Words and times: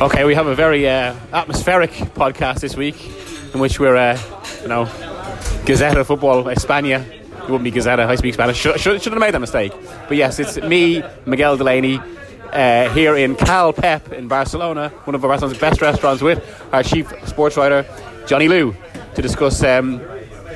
Okay, 0.00 0.24
we 0.24 0.34
have 0.34 0.46
a 0.46 0.54
very 0.54 0.88
uh, 0.88 1.14
atmospheric 1.30 1.90
podcast 1.90 2.60
this 2.60 2.74
week 2.74 2.96
in 3.52 3.60
which 3.60 3.78
we're, 3.78 3.96
uh, 3.96 4.18
you 4.62 4.68
know, 4.68 4.86
Gazeta 5.66 6.06
Football 6.06 6.44
España. 6.44 7.06
It 7.06 7.42
wouldn't 7.42 7.64
be 7.64 7.70
Gazeta, 7.70 8.06
I 8.06 8.14
speak 8.14 8.32
Spanish. 8.32 8.56
Should, 8.56 8.80
should, 8.80 9.02
should 9.02 9.12
have 9.12 9.20
made 9.20 9.34
that 9.34 9.40
mistake. 9.40 9.74
But 10.08 10.16
yes, 10.16 10.38
it's 10.38 10.56
me, 10.56 11.02
Miguel 11.26 11.58
Delaney, 11.58 12.00
uh, 12.50 12.88
here 12.94 13.14
in 13.14 13.36
Cal 13.36 13.74
Pep 13.74 14.10
in 14.10 14.26
Barcelona, 14.26 14.88
one 15.04 15.14
of 15.14 15.20
Barcelona's 15.20 15.58
best 15.58 15.82
restaurants, 15.82 16.22
with 16.22 16.42
our 16.72 16.82
chief 16.82 17.12
sports 17.28 17.58
writer, 17.58 17.84
Johnny 18.26 18.48
Liew, 18.48 18.74
to 19.16 19.20
discuss 19.20 19.62
um, 19.62 20.00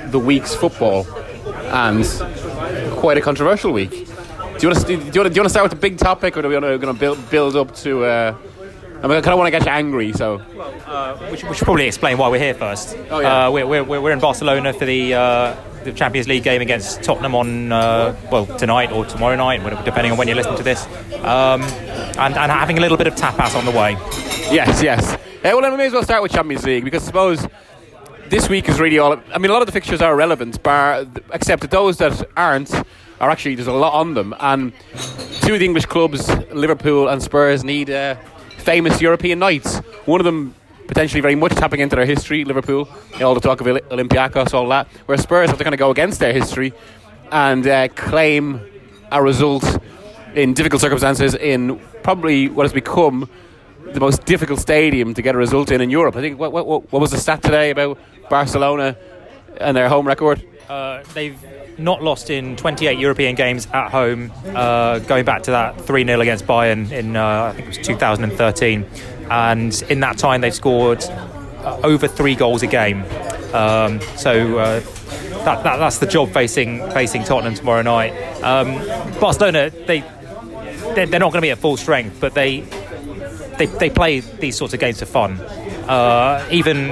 the 0.06 0.18
week's 0.18 0.54
football 0.54 1.06
and 1.66 2.02
quite 2.96 3.18
a 3.18 3.20
controversial 3.20 3.74
week. 3.74 3.90
Do 3.90 3.96
you 4.62 4.68
want 4.70 4.78
to, 4.80 4.86
do 4.86 4.92
you 4.94 4.98
want 4.98 5.12
to, 5.12 5.12
do 5.12 5.20
you 5.20 5.22
want 5.22 5.34
to 5.34 5.50
start 5.50 5.64
with 5.64 5.72
the 5.72 5.86
big 5.86 5.98
topic, 5.98 6.34
or 6.34 6.40
do 6.40 6.48
we 6.48 6.58
going 6.58 6.80
to 6.80 6.94
build, 6.94 7.28
build 7.28 7.56
up 7.56 7.74
to? 7.76 8.04
Uh, 8.04 8.36
I, 9.04 9.06
mean, 9.06 9.18
I 9.18 9.20
kind 9.20 9.34
of 9.34 9.38
want 9.38 9.48
to 9.48 9.50
get 9.50 9.66
you 9.66 9.70
angry, 9.70 10.14
so 10.14 10.40
Uh, 10.86 11.28
we, 11.30 11.36
should, 11.36 11.50
we 11.50 11.54
should 11.54 11.66
probably 11.66 11.86
explain 11.86 12.16
why 12.16 12.28
we're 12.28 12.38
here 12.38 12.54
first. 12.54 12.96
Oh, 13.10 13.20
yeah. 13.20 13.48
uh, 13.48 13.50
we're, 13.50 13.66
we're, 13.66 14.00
we're 14.00 14.12
in 14.12 14.18
Barcelona 14.18 14.72
for 14.72 14.86
the, 14.86 15.12
uh, 15.12 15.56
the 15.84 15.92
Champions 15.92 16.26
League 16.26 16.42
game 16.42 16.62
against 16.62 17.02
Tottenham 17.02 17.34
on, 17.34 17.70
uh, 17.70 18.16
well, 18.32 18.46
tonight 18.46 18.92
or 18.92 19.04
tomorrow 19.04 19.36
night, 19.36 19.60
depending 19.84 20.10
on 20.10 20.16
when 20.16 20.26
you 20.26 20.34
listen 20.34 20.56
to 20.56 20.62
this. 20.62 20.86
Um, 21.16 21.60
and, 22.16 22.34
and 22.34 22.50
having 22.50 22.78
a 22.78 22.80
little 22.80 22.96
bit 22.96 23.06
of 23.06 23.14
tapas 23.14 23.54
on 23.54 23.66
the 23.66 23.72
way. 23.72 23.92
Yes, 24.50 24.82
yes. 24.82 25.12
Uh, 25.12 25.18
well, 25.42 25.60
then 25.60 25.72
we 25.72 25.76
may 25.76 25.86
as 25.86 25.92
well 25.92 26.02
start 26.02 26.22
with 26.22 26.32
Champions 26.32 26.64
League 26.64 26.84
because 26.84 27.02
I 27.02 27.06
suppose 27.06 27.46
this 28.28 28.48
week 28.48 28.70
is 28.70 28.80
really 28.80 28.98
all. 28.98 29.20
I 29.34 29.38
mean, 29.38 29.50
a 29.50 29.52
lot 29.52 29.60
of 29.60 29.66
the 29.66 29.72
fixtures 29.72 30.00
are 30.00 30.16
relevant, 30.16 30.62
bar 30.62 31.04
except 31.34 31.60
that 31.60 31.70
those 31.70 31.98
that 31.98 32.26
aren't 32.38 32.72
are 33.20 33.28
actually 33.30 33.54
there's 33.54 33.68
a 33.68 33.72
lot 33.72 33.92
on 33.92 34.14
them. 34.14 34.34
And 34.40 34.72
two 35.42 35.52
of 35.52 35.58
the 35.58 35.66
English 35.66 35.84
clubs, 35.86 36.26
Liverpool 36.52 37.08
and 37.08 37.22
Spurs, 37.22 37.64
need 37.64 37.90
uh, 37.90 38.16
famous 38.64 39.00
European 39.00 39.38
nights. 39.38 39.78
One 40.06 40.20
of 40.20 40.24
them 40.24 40.54
potentially 40.86 41.20
very 41.20 41.34
much 41.34 41.52
tapping 41.52 41.80
into 41.80 41.96
their 41.96 42.06
history, 42.06 42.44
Liverpool, 42.44 42.88
you 43.12 43.18
know, 43.20 43.28
all 43.28 43.34
the 43.34 43.40
talk 43.40 43.60
of 43.60 43.66
Olympiacos, 43.66 44.52
all 44.52 44.68
that. 44.68 44.86
Where 45.06 45.18
Spurs 45.18 45.48
have 45.50 45.58
to 45.58 45.64
kind 45.64 45.74
of 45.74 45.78
go 45.78 45.90
against 45.90 46.20
their 46.20 46.32
history 46.32 46.72
and 47.30 47.66
uh, 47.66 47.88
claim 47.88 48.60
a 49.10 49.22
result 49.22 49.64
in 50.34 50.54
difficult 50.54 50.80
circumstances 50.80 51.34
in 51.34 51.80
probably 52.02 52.48
what 52.48 52.64
has 52.64 52.72
become 52.72 53.28
the 53.92 54.00
most 54.00 54.24
difficult 54.24 54.60
stadium 54.60 55.14
to 55.14 55.22
get 55.22 55.34
a 55.34 55.38
result 55.38 55.70
in 55.70 55.80
in 55.80 55.90
Europe. 55.90 56.16
I 56.16 56.20
think 56.20 56.38
what, 56.38 56.52
what, 56.52 56.66
what 56.66 57.00
was 57.00 57.10
the 57.10 57.18
stat 57.18 57.42
today 57.42 57.70
about 57.70 57.98
Barcelona 58.28 58.96
and 59.58 59.76
their 59.76 59.88
home 59.88 60.06
record? 60.06 60.44
Uh, 60.68 61.02
they've 61.12 61.38
not 61.78 62.02
lost 62.02 62.30
in 62.30 62.56
28 62.56 62.98
European 62.98 63.34
games 63.34 63.66
at 63.72 63.90
home, 63.90 64.32
uh, 64.54 64.98
going 65.00 65.24
back 65.24 65.42
to 65.44 65.50
that 65.52 65.80
3 65.80 66.04
0 66.04 66.20
against 66.20 66.46
Bayern 66.46 66.90
in, 66.90 67.16
uh, 67.16 67.44
I 67.44 67.52
think 67.52 67.66
it 67.66 67.78
was 67.78 67.86
2013. 67.86 68.86
And 69.30 69.82
in 69.88 70.00
that 70.00 70.18
time, 70.18 70.40
they've 70.40 70.54
scored 70.54 71.02
uh, 71.04 71.80
over 71.82 72.06
three 72.06 72.34
goals 72.34 72.62
a 72.62 72.66
game. 72.66 73.04
Um, 73.54 74.00
so 74.16 74.58
uh, 74.58 74.80
that, 75.44 75.62
that, 75.62 75.76
that's 75.76 75.98
the 75.98 76.06
job 76.06 76.32
facing 76.32 76.78
facing 76.90 77.24
Tottenham 77.24 77.54
tomorrow 77.54 77.82
night. 77.82 78.12
Um, 78.42 78.74
Barcelona, 79.20 79.70
they 79.70 80.00
they're, 80.94 81.06
they're 81.06 81.20
not 81.20 81.32
going 81.32 81.40
to 81.40 81.46
be 81.46 81.50
at 81.50 81.58
full 81.58 81.76
strength, 81.76 82.18
but 82.20 82.34
they 82.34 82.60
they, 83.58 83.66
they 83.66 83.90
play 83.90 84.20
these 84.20 84.56
sorts 84.56 84.74
of 84.74 84.80
games 84.80 84.98
for 84.98 85.06
fun. 85.06 85.38
Uh, 85.88 86.46
even 86.50 86.88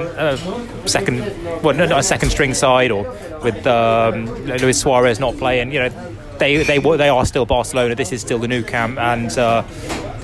second, 0.87 1.19
well, 1.63 1.75
not 1.75 1.91
a 1.91 2.03
second 2.03 2.29
string 2.29 2.53
side, 2.53 2.91
or 2.91 3.03
with 3.43 3.65
um, 3.65 4.25
Luis 4.45 4.79
Suarez 4.79 5.19
not 5.19 5.35
playing, 5.37 5.71
you 5.71 5.79
know, 5.79 5.89
they 6.37 6.63
they 6.63 6.79
they 6.79 7.09
are 7.09 7.25
still 7.25 7.45
Barcelona. 7.45 7.95
This 7.95 8.11
is 8.11 8.21
still 8.21 8.39
the 8.39 8.47
Nou 8.47 8.63
Camp, 8.63 8.99
and 8.99 9.35
uh, 9.37 9.63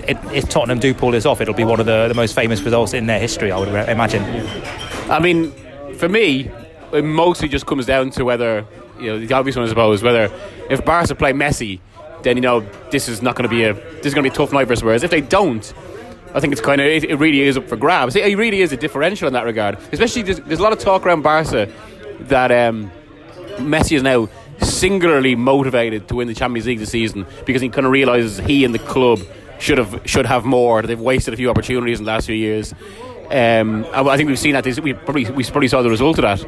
it, 0.08 0.18
if 0.34 0.50
Tottenham 0.50 0.80
do 0.80 0.94
pull 0.94 1.12
this 1.12 1.26
off, 1.26 1.42
it'll 1.42 1.54
be 1.54 1.64
one 1.64 1.80
of 1.80 1.86
the, 1.86 2.08
the 2.08 2.14
most 2.14 2.36
famous 2.36 2.62
results 2.62 2.94
in 2.94 3.08
their 3.08 3.20
history. 3.20 3.52
I 3.52 3.58
would 3.58 3.70
imagine. 3.70 4.24
I 5.10 5.20
mean, 5.20 5.52
for 5.96 6.08
me, 6.08 6.52
it 6.94 7.04
mostly 7.04 7.48
just 7.48 7.66
comes 7.66 7.86
down 7.86 8.12
to 8.12 8.24
whether, 8.24 8.66
you 9.00 9.08
know, 9.08 9.26
the 9.26 9.34
obvious 9.34 9.56
one, 9.56 9.66
I 9.66 9.70
suppose, 9.70 10.04
whether 10.04 10.32
if 10.70 10.84
Barca 10.86 11.16
play 11.16 11.34
Messi, 11.34 11.80
then, 12.24 12.38
you 12.38 12.42
know, 12.42 12.62
this 12.92 13.08
is 13.08 13.22
not 13.22 13.36
going 13.36 13.50
to 13.50 13.56
be 13.56 13.64
a, 13.64 13.74
this 13.74 14.08
is 14.08 14.14
going 14.14 14.24
to 14.24 14.30
be 14.30 14.34
a 14.34 14.38
tough 14.38 14.52
night 14.52 14.68
for 14.68 14.86
Whereas 14.86 15.04
If 15.04 15.12
they 15.12 15.22
don't, 15.22 15.74
I 16.34 16.40
think 16.40 16.54
it's 16.54 16.62
kind 16.62 16.80
of, 16.80 16.88
it, 16.88 17.18
really 17.18 17.42
is 17.42 17.58
up 17.58 17.68
for 17.68 17.76
grabs. 17.76 18.16
It, 18.16 18.38
really 18.38 18.62
is 18.62 18.72
a 18.72 18.78
differential 18.78 19.28
in 19.28 19.34
that 19.34 19.46
regard. 19.46 19.78
Especially, 19.92 20.22
there's, 20.22 20.40
there's 20.42 20.60
a 20.60 20.64
lot 20.64 20.74
of 20.74 20.80
talk 20.80 21.06
around 21.06 21.22
Barca 21.22 21.72
that 22.22 22.52
um, 22.52 22.92
Messi 23.58 23.96
is 23.96 24.04
now 24.04 24.30
singularly 24.62 25.36
motivated 25.36 26.08
to 26.10 26.16
win 26.16 26.28
the 26.28 26.36
Champions 26.36 26.68
League 26.68 26.80
this 26.80 26.92
season 26.92 27.26
because 27.46 27.62
he 27.62 27.70
kind 27.70 27.86
of 27.86 27.92
realizes 27.92 28.38
he 28.38 28.66
and 28.66 28.74
the 28.74 28.80
club 28.80 29.20
should 29.60 29.78
have 29.78 30.02
should 30.06 30.26
have 30.26 30.46
more. 30.46 30.82
They've 30.82 31.00
wasted 31.00 31.34
a 31.34 31.38
few 31.38 31.50
opportunities 31.50 32.00
in 32.00 32.06
the 32.06 32.12
last 32.12 32.28
few 32.28 32.36
years. 32.36 32.74
Um, 33.30 33.86
I, 33.94 34.02
I 34.02 34.18
think 34.18 34.28
we've 34.28 34.40
seen 34.40 34.54
that. 34.54 34.64
This, 34.64 34.80
we 34.80 34.94
probably 34.94 35.30
we 35.32 35.44
probably 35.44 35.68
saw 35.68 35.82
the 35.82 35.90
result 35.90 36.20
of 36.20 36.24
that 36.24 36.46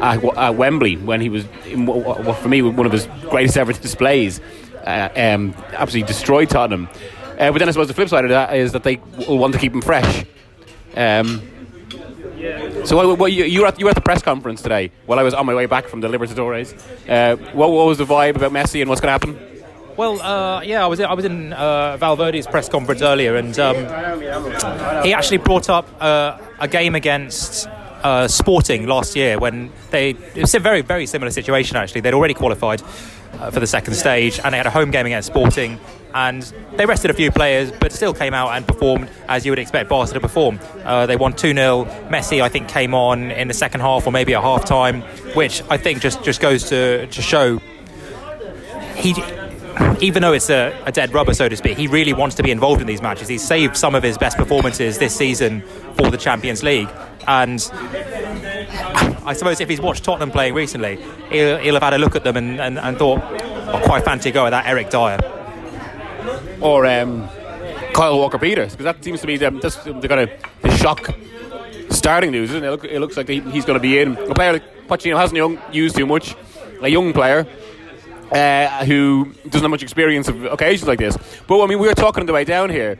at, 0.00 0.24
at 0.24 0.54
Wembley 0.56 0.96
when 0.96 1.20
he 1.20 1.28
was, 1.28 1.44
in, 1.66 1.86
what, 1.86 2.24
what 2.24 2.38
for 2.38 2.48
me, 2.48 2.62
one 2.62 2.86
of 2.86 2.92
his 2.92 3.06
greatest 3.28 3.56
ever 3.56 3.72
displays. 3.72 4.40
Uh, 4.84 5.08
um, 5.14 5.54
absolutely 5.72 6.06
destroyed 6.08 6.50
Tottenham. 6.50 6.88
Uh, 7.38 7.50
but 7.50 7.58
then 7.58 7.68
I 7.68 7.72
suppose 7.72 7.88
the 7.88 7.94
flip 7.94 8.08
side 8.08 8.24
of 8.24 8.30
that 8.30 8.54
is 8.54 8.72
that 8.72 8.82
they 8.82 8.96
will 9.28 9.38
want 9.38 9.54
to 9.54 9.60
keep 9.60 9.72
him 9.74 9.82
fresh. 9.82 10.24
Um, 10.96 11.42
so 12.84 12.96
what, 12.96 13.18
what, 13.18 13.32
you, 13.32 13.44
you, 13.44 13.60
were 13.60 13.68
at, 13.68 13.78
you 13.78 13.84
were 13.84 13.90
at 13.90 13.94
the 13.94 14.02
press 14.02 14.22
conference 14.22 14.62
today 14.62 14.90
while 15.06 15.18
I 15.18 15.22
was 15.22 15.34
on 15.34 15.46
my 15.46 15.54
way 15.54 15.66
back 15.66 15.86
from 15.86 16.00
the 16.00 16.08
Libertadores. 16.08 16.74
Uh, 17.08 17.36
what, 17.52 17.70
what 17.70 17.86
was 17.86 17.98
the 17.98 18.04
vibe 18.04 18.36
about 18.36 18.52
Messi 18.52 18.80
and 18.80 18.88
what's 18.88 19.00
going 19.00 19.18
to 19.18 19.26
happen? 19.26 19.52
Well, 19.96 20.20
uh, 20.22 20.62
yeah, 20.62 20.82
I 20.82 20.86
was 20.86 21.00
I 21.00 21.12
was 21.12 21.26
in 21.26 21.52
uh, 21.52 21.98
Valverde's 21.98 22.46
press 22.46 22.68
conference 22.68 23.02
earlier, 23.02 23.36
and 23.36 23.56
um, 23.58 23.76
he 25.04 25.12
actually 25.12 25.36
brought 25.36 25.68
up 25.68 25.86
uh, 26.00 26.38
a 26.58 26.66
game 26.66 26.94
against 26.94 27.68
uh, 28.02 28.26
Sporting 28.26 28.86
last 28.86 29.14
year 29.14 29.38
when 29.38 29.70
they 29.90 30.10
it 30.10 30.40
was 30.40 30.54
a 30.54 30.60
very 30.60 30.80
very 30.80 31.04
similar 31.04 31.30
situation 31.30 31.76
actually. 31.76 32.00
They'd 32.00 32.14
already 32.14 32.32
qualified 32.32 32.82
uh, 33.34 33.50
for 33.50 33.60
the 33.60 33.66
second 33.66 33.92
stage, 33.94 34.40
and 34.42 34.54
they 34.54 34.56
had 34.56 34.66
a 34.66 34.70
home 34.70 34.90
game 34.90 35.04
against 35.04 35.28
Sporting, 35.28 35.78
and 36.14 36.42
they 36.76 36.86
rested 36.86 37.10
a 37.10 37.14
few 37.14 37.30
players, 37.30 37.72
but 37.72 37.92
still 37.92 38.14
came 38.14 38.34
out 38.34 38.50
and 38.50 38.66
performed 38.66 39.08
as 39.28 39.44
you 39.44 39.52
would 39.52 39.58
expect 39.58 39.88
Barca 39.88 40.12
to 40.14 40.20
perform. 40.20 40.58
Uh, 40.84 41.06
they 41.06 41.16
won 41.16 41.32
two 41.32 41.54
0 41.54 41.84
Messi, 42.08 42.42
I 42.42 42.48
think, 42.48 42.68
came 42.68 42.94
on 42.94 43.30
in 43.30 43.48
the 43.48 43.54
second 43.54 43.80
half 43.80 44.06
or 44.06 44.12
maybe 44.12 44.34
at 44.34 44.42
half 44.42 44.64
time, 44.64 45.02
which 45.34 45.62
I 45.70 45.76
think 45.76 46.00
just 46.00 46.22
just 46.22 46.40
goes 46.40 46.68
to 46.70 47.06
to 47.06 47.22
show 47.22 47.58
he 48.96 49.14
even 50.00 50.22
though 50.22 50.32
it's 50.32 50.50
a, 50.50 50.78
a, 50.84 50.92
dead 50.92 51.14
rubber, 51.14 51.32
so 51.32 51.48
to 51.48 51.56
speak, 51.56 51.78
he 51.78 51.86
really 51.86 52.12
wants 52.12 52.36
to 52.36 52.42
be 52.42 52.50
involved 52.50 52.80
in 52.80 52.86
these 52.86 53.00
matches. 53.00 53.28
He's 53.28 53.42
saved 53.42 53.76
some 53.76 53.94
of 53.94 54.02
his 54.02 54.18
best 54.18 54.36
performances 54.36 54.98
this 54.98 55.14
season 55.16 55.62
for 55.96 56.10
the 56.10 56.18
Champions 56.18 56.62
League. 56.62 56.88
And 57.26 57.60
I 59.24 59.32
suppose 59.34 59.60
if 59.60 59.68
he's 59.68 59.80
watched 59.80 60.04
Tottenham 60.04 60.30
playing 60.30 60.54
recently, 60.54 60.96
he'll, 61.30 61.58
he'll 61.58 61.74
have 61.74 61.82
had 61.82 61.94
a 61.94 61.98
look 61.98 62.16
at 62.16 62.24
them 62.24 62.36
and, 62.36 62.60
and, 62.60 62.78
and 62.78 62.98
thought, 62.98 63.22
I 63.22 63.80
quite 63.82 64.04
fancy 64.04 64.30
go 64.30 64.46
at 64.46 64.50
that 64.50 64.66
Eric 64.66 64.90
Dier. 64.90 65.18
Or 66.60 66.86
um, 66.86 67.28
Kyle 67.92 68.18
Walker 68.18 68.38
Peters, 68.38 68.72
because 68.72 68.84
that 68.84 69.02
seems 69.04 69.20
to 69.20 69.26
be 69.26 69.36
the, 69.36 69.50
that's 69.50 69.76
the 69.76 70.08
kind 70.08 70.28
of 70.28 70.78
shock 70.78 71.14
starting 71.90 72.30
news, 72.30 72.50
isn't 72.50 72.64
it? 72.64 72.66
It, 72.66 72.70
look, 72.70 72.84
it 72.84 73.00
looks 73.00 73.16
like 73.16 73.28
he, 73.28 73.40
he's 73.40 73.64
going 73.64 73.78
to 73.78 73.82
be 73.82 73.98
in. 73.98 74.16
A 74.16 74.34
player 74.34 74.54
that 74.54 74.88
Pochettino 74.88 75.16
hasn't 75.16 75.36
young, 75.36 75.58
used 75.72 75.96
too 75.96 76.06
much, 76.06 76.34
a 76.80 76.88
young 76.88 77.12
player. 77.12 77.46
Uh, 78.30 78.82
who 78.86 79.30
doesn't 79.44 79.60
have 79.60 79.70
much 79.70 79.82
experience 79.82 80.26
of 80.26 80.46
occasions 80.46 80.88
like 80.88 80.98
this. 80.98 81.18
But 81.46 81.62
I 81.62 81.66
mean, 81.66 81.78
we 81.78 81.86
were 81.86 81.94
talking 81.94 82.22
on 82.22 82.26
the 82.26 82.32
way 82.32 82.44
down 82.44 82.70
here. 82.70 82.98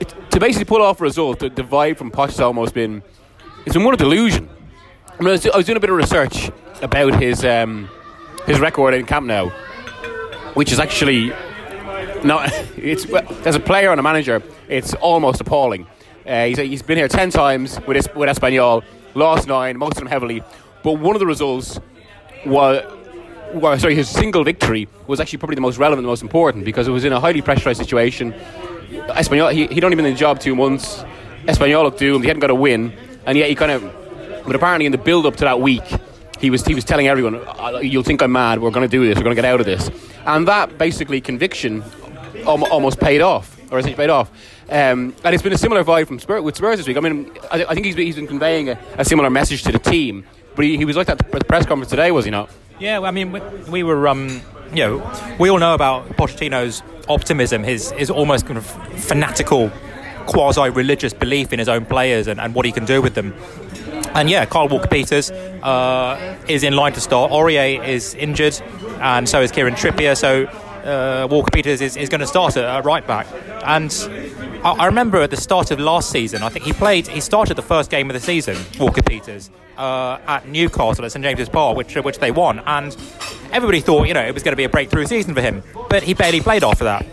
It, 0.00 0.14
to 0.30 0.40
basically 0.40 0.64
pull 0.64 0.80
off 0.80 1.02
a 1.02 1.04
result, 1.04 1.40
the, 1.40 1.50
the 1.50 1.62
vibe 1.62 1.98
from 1.98 2.10
Poch 2.10 2.28
has 2.28 2.40
almost 2.40 2.72
been 2.72 3.02
it's 3.66 3.74
been 3.74 3.84
one 3.84 3.92
of 3.92 3.98
delusion. 3.98 4.48
I, 5.06 5.22
mean, 5.22 5.28
I, 5.28 5.32
was, 5.32 5.46
I 5.46 5.56
was 5.56 5.66
doing 5.66 5.76
a 5.76 5.80
bit 5.80 5.90
of 5.90 5.96
research 5.96 6.50
about 6.80 7.20
his 7.20 7.44
um, 7.44 7.88
his 8.46 8.58
record 8.58 8.94
in 8.94 9.06
Camp 9.06 9.26
Nou, 9.26 9.50
which 10.54 10.72
is 10.72 10.80
actually 10.80 11.32
no, 12.24 12.40
it's 12.76 13.06
as 13.46 13.54
a 13.54 13.60
player 13.60 13.90
and 13.90 14.00
a 14.00 14.02
manager, 14.02 14.42
it's 14.68 14.94
almost 14.94 15.40
appalling. 15.40 15.86
Uh, 16.26 16.46
he's, 16.46 16.58
he's 16.58 16.82
been 16.82 16.98
here 16.98 17.08
ten 17.08 17.30
times 17.30 17.80
with 17.86 17.96
his, 17.96 18.08
with 18.14 18.28
Espanyol. 18.28 18.82
lost 19.14 19.48
nine, 19.48 19.76
most 19.76 19.92
of 19.92 19.98
them 19.98 20.06
heavily. 20.06 20.42
But 20.82 20.94
one 20.94 21.14
of 21.14 21.20
the 21.20 21.26
results 21.26 21.80
was, 22.46 22.82
well, 23.54 23.78
sorry, 23.78 23.94
his 23.94 24.08
single 24.08 24.44
victory 24.44 24.88
was 25.06 25.20
actually 25.20 25.38
probably 25.38 25.54
the 25.56 25.60
most 25.60 25.78
relevant, 25.78 26.04
the 26.04 26.08
most 26.08 26.22
important, 26.22 26.64
because 26.64 26.88
it 26.88 26.90
was 26.90 27.04
in 27.04 27.12
a 27.12 27.20
highly 27.20 27.42
pressurised 27.42 27.76
situation. 27.76 28.32
Espanyol, 28.92 29.52
he, 29.52 29.66
he'd 29.68 29.84
only 29.84 29.96
been 29.96 30.06
in 30.06 30.14
the 30.14 30.18
job 30.18 30.40
two 30.40 30.54
months. 30.54 31.04
Espanyol 31.44 31.84
looked 31.84 31.98
doomed. 31.98 32.24
He 32.24 32.28
hadn't 32.28 32.40
got 32.40 32.50
a 32.50 32.54
win, 32.54 32.92
and 33.26 33.36
yet 33.36 33.48
he 33.48 33.54
kind 33.54 33.72
of. 33.72 33.82
But 34.44 34.56
apparently, 34.56 34.86
in 34.86 34.92
the 34.92 34.98
build-up 34.98 35.36
to 35.36 35.44
that 35.44 35.60
week, 35.60 35.84
he 36.40 36.50
was 36.50 36.64
he 36.64 36.74
was 36.74 36.84
telling 36.84 37.06
everyone, 37.08 37.40
"You'll 37.82 38.02
think 38.02 38.22
I'm 38.22 38.32
mad. 38.32 38.60
We're 38.60 38.70
going 38.70 38.88
to 38.88 38.90
do 38.90 39.06
this. 39.06 39.16
We're 39.16 39.24
going 39.24 39.36
to 39.36 39.42
get 39.42 39.48
out 39.48 39.60
of 39.60 39.66
this." 39.66 39.90
And 40.26 40.46
that 40.48 40.78
basically 40.78 41.20
conviction 41.20 41.82
almost 42.46 43.00
paid 43.00 43.20
off, 43.20 43.56
or 43.70 43.78
essentially 43.78 43.96
paid 43.96 44.10
off. 44.10 44.30
Um, 44.68 45.14
and 45.24 45.34
it's 45.34 45.42
been 45.42 45.52
a 45.52 45.58
similar 45.58 45.84
vibe 45.84 46.06
from 46.06 46.18
Spurs, 46.18 46.42
with 46.42 46.56
Spurs 46.56 46.78
this 46.78 46.86
week. 46.86 46.96
I 46.96 47.00
mean, 47.00 47.30
I, 47.50 47.64
I 47.64 47.74
think 47.74 47.84
he's 47.84 47.96
been, 47.96 48.06
he's 48.06 48.16
been 48.16 48.26
conveying 48.26 48.70
a, 48.70 48.78
a, 48.96 49.04
similar 49.04 49.28
message 49.28 49.62
to 49.64 49.72
the 49.72 49.78
team. 49.78 50.24
But 50.54 50.64
he, 50.64 50.76
he 50.76 50.84
was 50.84 50.96
like 50.96 51.08
that 51.08 51.20
at 51.22 51.30
the 51.30 51.44
press 51.44 51.66
conference 51.66 51.90
today, 51.90 52.10
was 52.10 52.24
he 52.24 52.30
not? 52.30 52.50
Yeah, 52.78 53.00
I 53.00 53.10
mean, 53.10 53.32
we, 53.32 53.40
we 53.68 53.82
were, 53.82 54.08
um, 54.08 54.40
you 54.70 54.76
know, 54.76 55.36
we 55.38 55.50
all 55.50 55.58
know 55.58 55.74
about 55.74 56.08
Pochettino's 56.16 56.82
optimism, 57.08 57.62
his, 57.64 57.90
his 57.92 58.10
almost 58.10 58.46
kind 58.46 58.56
of 58.56 58.66
fanatical, 59.02 59.70
quasi 60.26 60.70
religious 60.70 61.12
belief 61.12 61.52
in 61.52 61.58
his 61.58 61.68
own 61.68 61.84
players 61.84 62.26
and, 62.26 62.40
and 62.40 62.54
what 62.54 62.64
he 62.64 62.72
can 62.72 62.84
do 62.84 63.02
with 63.02 63.14
them. 63.14 63.34
And 64.14 64.28
yeah, 64.28 64.44
Kyle 64.44 64.68
Walker 64.68 64.88
Peters 64.88 65.30
uh, 65.30 66.38
is 66.48 66.62
in 66.62 66.74
line 66.74 66.92
to 66.92 67.00
start. 67.00 67.30
Aurier 67.30 67.86
is 67.86 68.14
injured, 68.14 68.60
and 69.00 69.28
so 69.28 69.40
is 69.40 69.50
Kieran 69.50 69.74
Trippier. 69.74 70.16
So 70.16 70.48
uh, 70.84 71.28
Walker 71.30 71.50
Peters 71.50 71.80
is, 71.80 71.96
is 71.96 72.08
going 72.08 72.20
to 72.20 72.26
start 72.26 72.56
at, 72.56 72.84
right 72.84 73.06
back. 73.06 73.26
And 73.64 73.92
I, 74.64 74.72
I, 74.72 74.86
remember 74.86 75.20
at 75.20 75.30
the 75.30 75.36
start 75.36 75.70
of 75.70 75.78
last 75.78 76.10
season, 76.10 76.42
I 76.42 76.48
think 76.48 76.64
he 76.64 76.72
played, 76.72 77.06
he 77.06 77.20
started 77.20 77.56
the 77.56 77.62
first 77.62 77.90
game 77.90 78.10
of 78.10 78.14
the 78.14 78.20
season, 78.20 78.56
Walker 78.78 79.02
Peters, 79.02 79.50
uh, 79.76 80.18
at 80.26 80.46
Newcastle 80.48 81.04
at 81.04 81.12
St 81.12 81.24
James's 81.24 81.48
Park, 81.48 81.76
which, 81.76 81.94
which 81.94 82.18
they 82.18 82.30
won. 82.30 82.60
And 82.60 82.96
everybody 83.52 83.80
thought, 83.80 84.08
you 84.08 84.14
know, 84.14 84.22
it 84.22 84.34
was 84.34 84.42
going 84.42 84.52
to 84.52 84.56
be 84.56 84.64
a 84.64 84.68
breakthrough 84.68 85.06
season 85.06 85.34
for 85.34 85.40
him. 85.40 85.62
But 85.88 86.02
he 86.02 86.14
barely 86.14 86.40
played 86.40 86.64
after 86.64 86.84
that. 86.84 87.06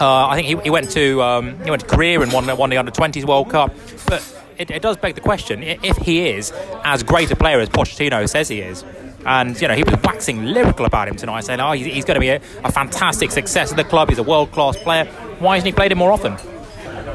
Uh, 0.00 0.28
I 0.28 0.36
think 0.36 0.46
he, 0.46 0.56
he, 0.64 0.70
went 0.70 0.90
to 0.90 1.20
um, 1.22 1.62
he 1.64 1.70
went 1.70 1.82
to 1.82 1.88
Korea 1.88 2.20
and 2.20 2.32
won, 2.32 2.46
won 2.56 2.70
the 2.70 2.76
under 2.76 2.92
20s 2.92 3.24
World 3.24 3.50
Cup. 3.50 3.74
But 4.06 4.22
it, 4.56 4.70
it 4.70 4.82
does 4.82 4.96
beg 4.96 5.14
the 5.14 5.20
question 5.20 5.62
if 5.62 5.96
he 5.96 6.28
is 6.28 6.52
as 6.84 7.02
great 7.02 7.30
a 7.30 7.36
player 7.36 7.58
as 7.60 7.68
Pochettino 7.68 8.28
says 8.28 8.48
he 8.48 8.60
is, 8.60 8.84
and, 9.26 9.60
you 9.60 9.68
know, 9.68 9.74
he 9.74 9.82
was 9.82 9.94
waxing 10.02 10.44
lyrical 10.44 10.86
about 10.86 11.08
him 11.08 11.16
tonight, 11.16 11.44
saying, 11.44 11.60
oh, 11.60 11.72
he's, 11.72 11.86
he's 11.86 12.04
going 12.04 12.14
to 12.14 12.20
be 12.20 12.28
a, 12.28 12.40
a, 12.64 12.72
fantastic 12.72 13.30
success 13.30 13.70
at 13.70 13.76
the 13.76 13.84
club. 13.84 14.08
He's 14.08 14.18
a 14.18 14.22
world 14.22 14.52
class 14.52 14.76
player. 14.76 15.04
Why 15.38 15.56
hasn't 15.56 15.66
he 15.66 15.72
played 15.72 15.92
him 15.92 15.98
more 15.98 16.12
often? 16.12 16.36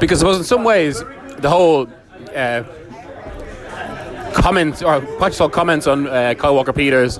Because 0.00 0.22
it 0.22 0.26
was 0.26 0.38
in 0.38 0.44
some 0.44 0.64
ways 0.64 1.02
the 1.38 1.50
whole. 1.50 1.88
Uh, 2.34 2.64
comments 4.34 4.82
or 4.82 5.00
Pochettino 5.00 5.50
comments 5.50 5.86
on 5.86 6.06
uh, 6.06 6.34
Kyle 6.36 6.54
Walker 6.54 6.72
Peters, 6.72 7.18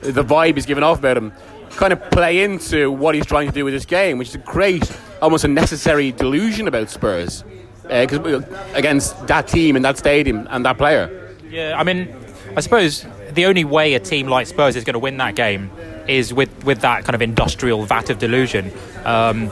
the 0.00 0.24
vibe 0.24 0.54
he's 0.54 0.66
given 0.66 0.82
off 0.82 0.98
about 0.98 1.16
him, 1.16 1.32
kind 1.70 1.92
of 1.92 2.10
play 2.10 2.42
into 2.42 2.90
what 2.90 3.14
he's 3.14 3.26
trying 3.26 3.46
to 3.46 3.54
do 3.54 3.64
with 3.64 3.74
this 3.74 3.84
game, 3.84 4.18
which 4.18 4.28
is 4.30 4.34
a 4.34 4.38
great, 4.38 4.90
almost 5.20 5.44
a 5.44 5.48
necessary 5.48 6.10
delusion 6.10 6.66
about 6.66 6.90
Spurs, 6.90 7.44
because 7.82 8.18
uh, 8.18 8.64
against 8.74 9.26
that 9.26 9.46
team 9.46 9.76
and 9.76 9.84
that 9.84 9.98
stadium 9.98 10.48
and 10.50 10.64
that 10.64 10.78
player. 10.78 11.36
Yeah, 11.48 11.74
I 11.78 11.84
mean, 11.84 12.14
I 12.56 12.60
suppose 12.60 13.06
the 13.34 13.46
only 13.46 13.64
way 13.64 13.94
a 13.94 14.00
team 14.00 14.28
like 14.28 14.46
Spurs 14.46 14.76
is 14.76 14.84
going 14.84 14.94
to 14.94 14.98
win 14.98 15.16
that 15.18 15.34
game 15.34 15.70
is 16.08 16.32
with, 16.32 16.64
with 16.64 16.80
that 16.80 17.04
kind 17.04 17.14
of 17.14 17.22
industrial 17.22 17.84
vat 17.84 18.10
of 18.10 18.18
delusion. 18.18 18.72
Um, 19.04 19.48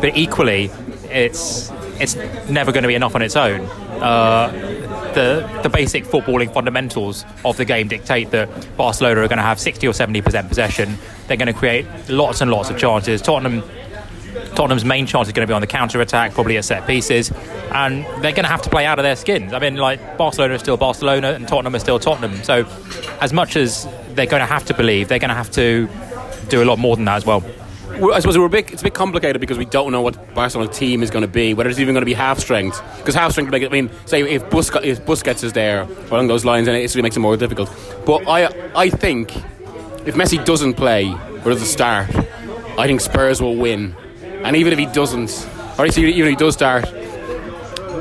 but 0.00 0.16
equally, 0.16 0.70
it's 1.10 1.70
it's 2.00 2.16
never 2.48 2.72
going 2.72 2.82
to 2.82 2.88
be 2.88 2.94
enough 2.94 3.14
on 3.14 3.22
its 3.22 3.36
own. 3.36 3.60
Uh, 4.00 4.48
the 5.14 5.60
the 5.62 5.68
basic 5.68 6.04
footballing 6.04 6.52
fundamentals 6.52 7.24
of 7.44 7.56
the 7.56 7.64
game 7.64 7.88
dictate 7.88 8.30
that 8.30 8.48
Barcelona 8.76 9.20
are 9.20 9.28
going 9.28 9.38
to 9.38 9.42
have 9.42 9.60
60 9.60 9.86
or 9.86 9.92
70 9.92 10.22
percent 10.22 10.48
possession. 10.48 10.96
They're 11.26 11.36
going 11.36 11.52
to 11.52 11.52
create 11.52 11.86
lots 12.08 12.40
and 12.40 12.50
lots 12.50 12.70
of 12.70 12.78
chances. 12.78 13.20
Tottenham 13.20 13.62
Tottenham's 14.54 14.84
main 14.84 15.06
chance 15.06 15.28
is 15.28 15.32
going 15.32 15.46
to 15.46 15.50
be 15.50 15.54
on 15.54 15.60
the 15.60 15.66
counter 15.66 16.00
attack, 16.00 16.34
probably 16.34 16.56
at 16.56 16.64
set 16.64 16.86
pieces, 16.86 17.30
and 17.72 18.04
they're 18.22 18.32
going 18.32 18.44
to 18.44 18.48
have 18.48 18.62
to 18.62 18.70
play 18.70 18.86
out 18.86 18.98
of 18.98 19.02
their 19.02 19.16
skins. 19.16 19.52
I 19.52 19.58
mean, 19.58 19.76
like 19.76 20.18
Barcelona 20.18 20.54
is 20.54 20.60
still 20.60 20.76
Barcelona, 20.76 21.32
and 21.32 21.46
Tottenham 21.46 21.74
is 21.74 21.82
still 21.82 21.98
Tottenham. 21.98 22.42
So, 22.44 22.66
as 23.20 23.32
much 23.32 23.56
as 23.56 23.86
they're 24.10 24.26
going 24.26 24.40
to 24.40 24.46
have 24.46 24.64
to 24.66 24.74
believe, 24.74 25.08
they're 25.08 25.18
going 25.18 25.30
to 25.30 25.34
have 25.34 25.50
to 25.52 25.88
do 26.48 26.62
a 26.62 26.66
lot 26.66 26.78
more 26.78 26.96
than 26.96 27.04
that 27.06 27.16
as 27.16 27.26
well. 27.26 27.44
I 27.92 28.20
suppose 28.20 28.50
bit, 28.50 28.72
it's 28.72 28.80
a 28.80 28.84
bit 28.84 28.94
complicated 28.94 29.40
because 29.40 29.58
we 29.58 29.66
don't 29.66 29.92
know 29.92 30.00
what 30.00 30.34
Barcelona's 30.34 30.76
team 30.76 31.02
is 31.02 31.10
going 31.10 31.22
to 31.22 31.28
be, 31.28 31.52
whether 31.52 31.68
it's 31.68 31.78
even 31.78 31.92
going 31.92 32.02
to 32.02 32.06
be 32.06 32.14
half 32.14 32.38
strength. 32.38 32.80
Because 32.96 33.14
half 33.14 33.32
strength, 33.32 33.52
I 33.52 33.68
mean, 33.68 33.90
say 34.06 34.22
if, 34.22 34.44
Busquets, 34.44 34.84
if 34.84 35.04
Busquets 35.04 35.44
is 35.44 35.52
there 35.52 35.82
along 36.10 36.28
those 36.28 36.44
lines, 36.44 36.66
then 36.66 36.76
it 36.76 36.94
really 36.94 37.02
makes 37.02 37.16
it 37.16 37.20
more 37.20 37.36
difficult. 37.36 37.70
But 38.06 38.26
I, 38.26 38.46
I 38.74 38.88
think 38.88 39.36
if 40.06 40.14
Messi 40.14 40.42
doesn't 40.44 40.74
play 40.74 41.12
or 41.12 41.50
doesn't 41.50 41.66
start, 41.66 42.08
I 42.78 42.86
think 42.86 43.02
Spurs 43.02 43.42
will 43.42 43.56
win 43.56 43.94
and 44.44 44.56
even 44.56 44.72
if 44.72 44.78
he 44.78 44.86
doesn't, 44.86 45.48
or 45.78 45.86
even 45.86 46.04
if 46.04 46.28
he 46.28 46.36
does 46.36 46.54
start, 46.54 46.86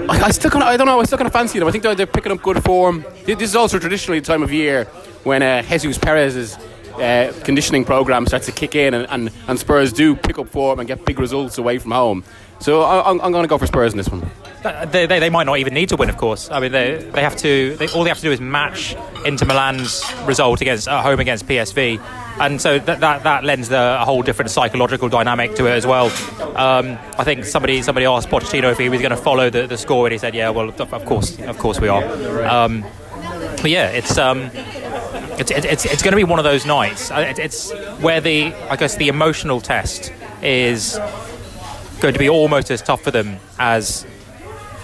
I, 0.10 0.22
I 0.24 0.32
still 0.32 0.50
kind 0.50 0.64
of, 0.64 0.70
I 0.70 0.78
don't 0.78 0.88
know, 0.88 1.00
I 1.00 1.04
still 1.04 1.18
kind 1.18 1.28
of 1.28 1.34
fancy 1.34 1.60
them. 1.60 1.68
I 1.68 1.72
think 1.72 1.84
they're, 1.84 1.96
they're 1.96 2.08
picking 2.08 2.32
up 2.32 2.42
good 2.42 2.64
form. 2.64 3.06
This 3.26 3.42
is 3.42 3.56
also 3.56 3.78
traditionally 3.78 4.20
the 4.20 4.26
time 4.26 4.42
of 4.42 4.52
year 4.52 4.86
when 5.24 5.44
uh, 5.44 5.62
Jesus 5.62 5.98
Perez's 5.98 6.58
uh, 6.96 7.34
conditioning 7.44 7.86
program 7.86 8.26
starts 8.26 8.46
to 8.48 8.52
kick 8.52 8.76
in, 8.76 8.94
and, 8.94 9.08
and, 9.10 9.32
and, 9.48 9.60
Spurs 9.60 9.94
do 9.94 10.16
pick 10.16 10.38
up 10.38 10.50
form 10.50 10.80
and 10.80 10.88
get 10.88 11.06
big 11.06 11.20
results 11.20 11.58
away 11.58 11.78
from 11.78 11.92
home. 11.92 12.24
So 12.60 12.82
I, 12.82 13.10
am 13.10 13.32
going 13.32 13.44
to 13.44 13.48
go 13.48 13.58
for 13.58 13.68
Spurs 13.68 13.94
in 13.94 13.98
this 13.98 14.10
one. 14.10 14.30
They, 14.92 15.06
they, 15.06 15.20
they, 15.20 15.30
might 15.30 15.46
not 15.46 15.60
even 15.60 15.74
need 15.74 15.90
to 15.90 15.96
win, 15.96 16.10
of 16.10 16.18
course. 16.18 16.52
I 16.52 16.60
mean, 16.60 16.74
they, 16.74 16.98
they 16.98 17.22
have 17.22 17.38
to. 17.38 17.76
They, 17.78 17.88
all 17.90 18.04
they 18.04 18.10
have 18.10 18.18
to 18.18 18.24
do 18.24 18.32
is 18.32 18.42
match 18.42 18.98
Inter 19.26 19.46
Milan's 19.46 20.04
result 20.26 20.60
against 20.60 20.90
at 20.90 21.02
home 21.02 21.22
against 21.22 21.46
PSV 21.46 22.02
and 22.40 22.62
so 22.62 22.80
that 22.80 23.00
that, 23.00 23.24
that 23.24 23.44
lends 23.44 23.70
a 23.72 24.04
whole 24.06 24.22
different 24.22 24.52
psychological 24.52 25.10
dynamic 25.10 25.56
to 25.56 25.66
it 25.68 25.72
as 25.72 25.86
well. 25.86 26.08
Um, 26.56 26.98
I 27.18 27.24
think 27.24 27.46
somebody 27.46 27.82
somebody 27.82 28.06
asked 28.06 28.30
Pochettino 28.30 28.72
if 28.72 28.78
he 28.78 28.90
was 28.90 29.02
going 29.02 29.12
to 29.12 29.18
follow 29.18 29.50
the, 29.50 29.68
the 29.68 29.78
score, 29.78 30.08
and 30.08 30.12
he 30.12 30.18
said, 30.18 30.36
"Yeah, 30.36 30.50
well, 30.50 30.70
of 30.70 31.06
course, 31.06 31.40
of 31.40 31.58
course 31.58 31.80
we 31.80 31.88
are." 31.88 32.04
Um, 32.46 32.86
but 33.62 33.72
yeah, 33.72 33.90
it's. 33.90 34.18
Um, 34.18 34.50
it's, 35.40 35.52
it's, 35.52 35.86
it's 35.86 36.04
going 36.04 36.12
to 36.12 36.18
be 36.18 36.26
one 36.26 36.38
of 36.38 36.44
those 36.44 36.66
nights. 36.66 37.12
It's 37.14 37.72
where 38.02 38.20
the 38.20 38.54
I 38.70 38.76
guess 38.76 38.98
the 38.98 39.08
emotional 39.08 39.62
test 39.62 40.12
is 40.42 41.00
going 42.02 42.14
to 42.14 42.20
be 42.20 42.28
almost 42.30 42.72
as 42.72 42.82
tough 42.82 43.02
for 43.02 43.12
them 43.12 43.38
as 43.58 44.06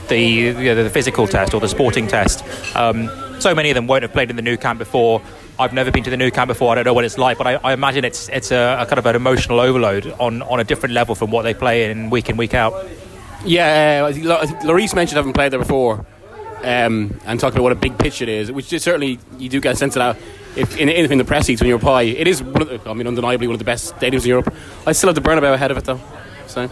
the 0.07 0.19
you 0.19 0.53
know, 0.53 0.83
the 0.83 0.89
physical 0.89 1.27
test 1.27 1.53
or 1.53 1.59
the 1.59 1.67
sporting 1.67 2.07
test. 2.07 2.43
Um, 2.75 3.09
so 3.39 3.53
many 3.53 3.69
of 3.69 3.75
them 3.75 3.87
won't 3.87 4.03
have 4.03 4.13
played 4.13 4.29
in 4.29 4.35
the 4.35 4.41
Nou 4.41 4.57
Camp 4.57 4.79
before. 4.79 5.21
I've 5.57 5.73
never 5.73 5.91
been 5.91 6.03
to 6.03 6.09
the 6.09 6.17
Nou 6.17 6.31
Camp 6.31 6.47
before. 6.49 6.71
I 6.71 6.75
don't 6.75 6.85
know 6.85 6.93
what 6.93 7.05
it's 7.05 7.17
like, 7.17 7.37
but 7.37 7.47
I, 7.47 7.53
I 7.55 7.73
imagine 7.73 8.03
it's 8.03 8.27
it's 8.29 8.51
a, 8.51 8.77
a, 8.79 8.85
kind 8.85 8.99
of 8.99 9.05
an 9.05 9.15
emotional 9.15 9.59
overload 9.59 10.13
on, 10.19 10.41
on 10.41 10.59
a 10.59 10.63
different 10.63 10.93
level 10.93 11.15
from 11.15 11.31
what 11.31 11.43
they 11.43 11.53
play 11.53 11.89
in 11.89 12.09
week 12.09 12.29
in 12.29 12.37
week 12.37 12.53
out. 12.53 12.73
Yeah, 13.45 14.09
uh, 14.09 14.11
Lloris 14.63 14.95
mentioned 14.95 15.17
having 15.17 15.33
played 15.33 15.51
there 15.51 15.59
before, 15.59 16.05
um, 16.63 17.19
and 17.25 17.39
talking 17.39 17.57
about 17.57 17.63
what 17.63 17.71
a 17.71 17.75
big 17.75 17.97
pitch 17.97 18.21
it 18.21 18.29
is, 18.29 18.51
which 18.51 18.73
is 18.73 18.83
certainly 18.83 19.19
you 19.37 19.49
do 19.49 19.61
get 19.61 19.73
a 19.73 19.75
sense 19.75 19.95
of 19.95 19.99
that. 20.01 20.21
If 20.57 20.77
in, 20.77 20.89
in 20.89 21.17
the 21.17 21.25
press 21.25 21.47
seats 21.47 21.61
when 21.61 21.69
you're 21.69 21.79
pie, 21.79 22.03
it 22.03 22.27
is 22.27 22.41
one 22.41 22.61
of 22.61 22.69
the, 22.69 22.89
I 22.89 22.93
mean 22.93 23.07
undeniably 23.07 23.47
one 23.47 23.55
of 23.55 23.59
the 23.59 23.65
best 23.65 23.95
stadiums 23.95 24.23
in 24.23 24.29
Europe. 24.29 24.53
I 24.85 24.93
still 24.93 25.07
have 25.07 25.15
the 25.15 25.21
Bernabeu 25.21 25.53
ahead 25.53 25.71
of 25.71 25.77
it 25.77 25.85
though, 25.85 26.01
so. 26.47 26.69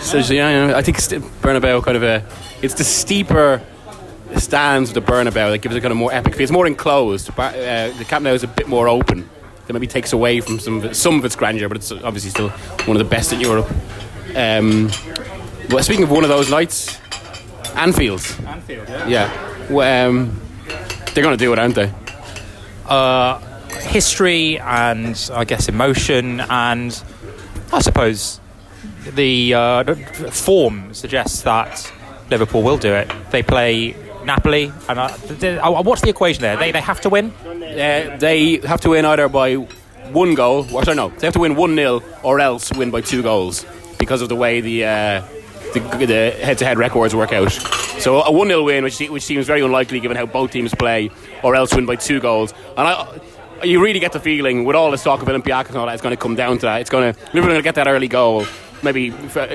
So 0.00 0.18
yeah, 0.18 0.76
I 0.76 0.82
think 0.82 0.98
Bernabeu 0.98 1.82
kind 1.82 1.96
of 1.96 2.02
a 2.02 2.24
it's 2.62 2.74
the 2.74 2.84
steeper 2.84 3.62
stands 4.40 4.92
with 4.92 5.04
the 5.04 5.12
Bernabeu 5.12 5.50
that 5.50 5.58
gives 5.58 5.74
it 5.74 5.80
kind 5.80 5.92
of 5.92 5.98
more 5.98 6.12
epic 6.12 6.34
feel. 6.34 6.42
It's 6.42 6.52
more 6.52 6.66
enclosed. 6.66 7.30
Uh, 7.38 7.90
the 7.96 8.04
Camp 8.06 8.24
Nou 8.24 8.32
is 8.32 8.42
a 8.42 8.48
bit 8.48 8.68
more 8.68 8.88
open. 8.88 9.28
That 9.66 9.72
maybe 9.72 9.86
takes 9.86 10.12
away 10.12 10.40
from 10.40 10.58
some 10.58 10.76
of, 10.76 10.84
it, 10.84 10.94
some 10.94 11.18
of 11.18 11.24
its 11.24 11.36
grandeur, 11.36 11.68
but 11.68 11.78
it's 11.78 11.90
obviously 11.90 12.30
still 12.30 12.50
one 12.50 12.96
of 12.96 12.98
the 12.98 13.08
best 13.08 13.32
in 13.32 13.40
Europe. 13.40 13.66
Um, 14.36 14.90
well, 15.70 15.82
speaking 15.82 16.02
of 16.02 16.10
one 16.10 16.22
of 16.22 16.28
those 16.28 16.50
nights, 16.50 17.00
Anfield. 17.74 18.20
Anfield, 18.46 18.88
yeah. 18.88 19.08
Yeah. 19.08 19.72
Well, 19.72 20.10
um, 20.10 20.40
they're 21.14 21.24
going 21.24 21.36
to 21.36 21.42
do 21.42 21.52
it, 21.52 21.58
aren't 21.58 21.74
they? 21.76 21.92
Uh, 22.86 23.38
history 23.68 24.58
and 24.58 25.30
I 25.32 25.44
guess 25.44 25.68
emotion 25.68 26.40
and 26.40 27.02
I 27.72 27.80
suppose 27.80 28.40
the 29.14 29.54
uh, 29.54 29.94
form 30.30 30.92
suggests 30.92 31.42
that 31.42 31.92
Liverpool 32.30 32.62
will 32.62 32.78
do 32.78 32.92
it. 32.92 33.10
They 33.30 33.42
play 33.42 33.94
Napoli, 34.24 34.72
and 34.88 34.98
uh, 34.98 35.82
what's 35.82 36.02
the 36.02 36.10
equation 36.10 36.42
there? 36.42 36.56
They, 36.56 36.72
they 36.72 36.80
have 36.80 37.00
to 37.02 37.08
win. 37.08 37.32
Uh, 37.44 38.16
they 38.18 38.58
have 38.64 38.80
to 38.82 38.90
win 38.90 39.04
either 39.04 39.28
by 39.28 39.54
one 39.54 40.34
goal, 40.34 40.66
or 40.74 40.84
sorry, 40.84 40.96
no, 40.96 41.08
they 41.08 41.26
have 41.26 41.34
to 41.34 41.40
win 41.40 41.54
one 41.54 41.74
0 41.74 42.02
or 42.22 42.40
else 42.40 42.72
win 42.72 42.90
by 42.90 43.00
two 43.00 43.22
goals 43.22 43.64
because 43.98 44.22
of 44.22 44.28
the 44.28 44.36
way 44.36 44.60
the. 44.60 44.84
Uh, 44.84 45.22
the, 45.72 45.80
the 45.80 46.30
head-to-head 46.44 46.78
records 46.78 47.16
work 47.16 47.32
out. 47.32 47.50
So 47.50 48.22
a 48.22 48.30
one 48.30 48.46
0 48.46 48.62
win, 48.62 48.84
which 48.84 49.00
which 49.00 49.24
seems 49.24 49.44
very 49.46 49.60
unlikely 49.60 49.98
given 49.98 50.16
how 50.16 50.24
both 50.24 50.52
teams 50.52 50.72
play, 50.72 51.10
or 51.42 51.56
else 51.56 51.74
win 51.74 51.84
by 51.84 51.96
two 51.96 52.20
goals. 52.20 52.54
And 52.76 52.86
I, 52.86 53.20
you 53.64 53.82
really 53.82 53.98
get 53.98 54.12
the 54.12 54.20
feeling 54.20 54.64
with 54.64 54.76
all 54.76 54.90
this 54.90 55.02
talk 55.02 55.20
of 55.20 55.28
Olympiacos 55.28 55.68
and 55.68 55.78
all 55.78 55.86
that, 55.86 55.94
it's 55.94 56.02
going 56.02 56.16
to 56.16 56.20
come 56.20 56.36
down 56.36 56.58
to 56.58 56.66
that. 56.66 56.80
It's 56.80 56.90
going 56.90 57.12
to 57.12 57.20
Liverpool 57.26 57.48
going 57.48 57.56
to 57.56 57.62
get 57.62 57.74
that 57.74 57.88
early 57.88 58.08
goal, 58.08 58.46
maybe 58.82 59.10
uh, 59.10 59.46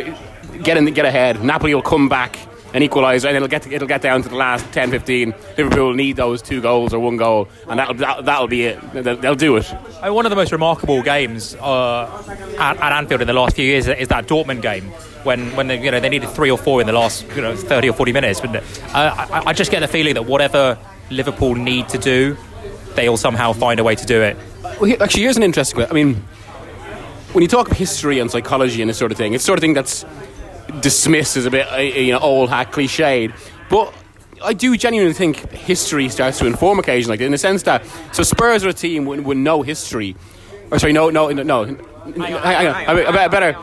get 0.62 0.78
in, 0.78 0.86
get 0.86 1.06
ahead. 1.06 1.44
Napoli 1.44 1.74
will 1.74 1.82
come 1.82 2.10
back 2.10 2.38
an 2.74 2.82
equaliser, 2.82 3.26
and 3.26 3.36
it'll 3.36 3.48
get 3.48 3.64
to, 3.64 3.74
it'll 3.74 3.88
get 3.88 4.02
down 4.02 4.22
to 4.22 4.30
the 4.30 4.36
last 4.36 4.72
10, 4.72 4.92
15. 4.92 5.34
Liverpool 5.58 5.88
will 5.88 5.94
need 5.94 6.16
those 6.16 6.42
two 6.42 6.62
goals 6.62 6.94
or 6.94 7.00
one 7.00 7.18
goal, 7.18 7.48
and 7.68 7.80
that'll 7.80 7.96
that, 7.96 8.26
that'll 8.26 8.48
be 8.48 8.66
it. 8.66 8.94
They'll, 8.94 9.18
they'll 9.18 9.36
do 9.36 9.58
it. 9.58 9.66
One 10.04 10.26
of 10.26 10.30
the 10.30 10.36
most 10.36 10.52
remarkable 10.52 11.02
games 11.02 11.56
uh, 11.56 12.06
at, 12.60 12.78
at 12.78 12.92
Anfield 12.92 13.22
in 13.22 13.28
the 13.28 13.34
last 13.34 13.56
few 13.56 13.66
years 13.66 13.88
is 13.88 14.08
that 14.10 14.28
Dortmund 14.28 14.62
game 14.62 14.92
when 15.24 15.56
when 15.56 15.68
they, 15.68 15.82
you 15.82 15.92
know 15.92 16.00
they 16.00 16.10
needed 16.10 16.30
three 16.30 16.52
or 16.52 16.58
four 16.58 16.82
in 16.82 16.88
the 16.88 16.94
last 16.94 17.26
you 17.36 17.42
know 17.42 17.56
30 17.56 17.90
or 17.90 17.94
40 17.94 18.14
minutes. 18.14 18.42
But 18.42 18.56
uh, 18.56 18.62
I, 18.94 19.44
I 19.48 19.54
just 19.54 19.72
get 19.72 19.82
the 19.82 19.88
feeling 19.88 20.14
that 20.14 20.26
whatever 20.26 20.78
Liverpool 21.10 21.56
need 21.56 21.90
to 21.90 21.98
do, 21.98 22.38
they'll 22.96 23.18
somehow 23.18 23.54
find 23.54 23.80
a 23.80 23.84
way 23.84 23.96
to 23.96 24.06
do 24.06 24.22
it. 24.22 24.38
Well, 24.80 24.92
actually, 25.02 25.24
here's 25.24 25.38
an 25.38 25.44
interesting. 25.44 25.84
I 25.84 25.94
mean, 25.94 26.16
when 27.34 27.42
you 27.42 27.48
talk 27.48 27.70
of 27.70 27.78
history 27.78 28.20
and 28.20 28.30
psychology 28.30 28.82
and 28.82 28.90
this 28.90 28.98
sort 28.98 29.12
of 29.12 29.18
thing, 29.18 29.34
it's 29.34 29.44
the 29.44 29.48
sort 29.48 29.60
of 29.60 29.62
thing 29.62 29.74
that's 29.74 30.06
dismissed 30.82 31.38
as 31.38 31.46
a 31.46 31.52
bit, 31.52 31.72
uh, 31.72 31.78
you 31.78 32.12
know, 32.14 32.20
old 32.20 32.50
hat, 32.50 32.72
cliched. 32.72 33.34
But 33.70 33.94
I 34.44 34.54
do 34.54 34.76
genuinely 34.78 35.14
think 35.14 35.52
history 35.52 36.10
starts 36.10 36.40
to 36.40 36.46
inform 36.46 36.80
occasions 36.80 37.10
like 37.10 37.20
this, 37.20 37.26
in 37.26 37.32
the 37.32 37.38
sense 37.38 37.64
that 37.64 37.86
so 38.14 38.24
Spurs 38.24 38.64
are 38.66 38.70
a 38.70 38.74
team 38.74 39.06
with, 39.06 39.22
with 39.22 39.38
no 39.38 39.62
history, 39.62 40.16
or 40.72 40.80
sorry, 40.80 40.94
no, 40.94 41.10
no, 41.10 41.30
no, 41.30 41.44
no. 41.44 41.66
Hang 41.66 41.80
on, 42.34 42.42
hang 42.42 42.68
on. 42.68 42.76
I, 42.76 43.24
I 43.24 43.28
better. 43.28 43.58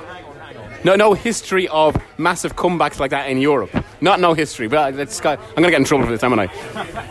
No, 0.85 0.95
no 0.95 1.15
history 1.15 1.67
of 1.69 1.97
massive 2.17 2.55
comebacks 2.55 3.01
like 3.01 3.11
that 3.11 3.29
in 3.29 3.39
Europe. 3.39 3.71
Not 4.01 4.21
no 4.21 4.35
history, 4.35 4.69
but 4.69 4.95
it's 4.95 5.21
got, 5.21 5.41
I'm 5.41 5.55
going 5.55 5.65
to 5.65 5.71
get 5.71 5.81
in 5.81 5.85
trouble 5.85 6.05
for 6.05 6.13
this, 6.13 6.21
haven't 6.21 6.39
I? 6.39 6.47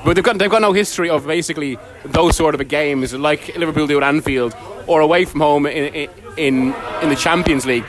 But 0.05 0.13
they've 0.13 0.23
got, 0.23 0.37
they've 0.37 0.49
got 0.49 0.61
no 0.61 0.71
history 0.71 1.09
of 1.09 1.27
basically 1.27 1.77
those 2.05 2.37
sort 2.37 2.55
of 2.55 2.61
a 2.61 2.63
games 2.63 3.13
like 3.13 3.57
Liverpool 3.57 3.85
do 3.85 3.97
at 3.97 4.03
Anfield 4.03 4.55
or 4.87 5.01
away 5.01 5.25
from 5.25 5.41
home 5.41 5.65
in, 5.65 6.09
in, 6.37 6.73
in 7.01 7.09
the 7.09 7.17
Champions 7.17 7.65
League. 7.65 7.83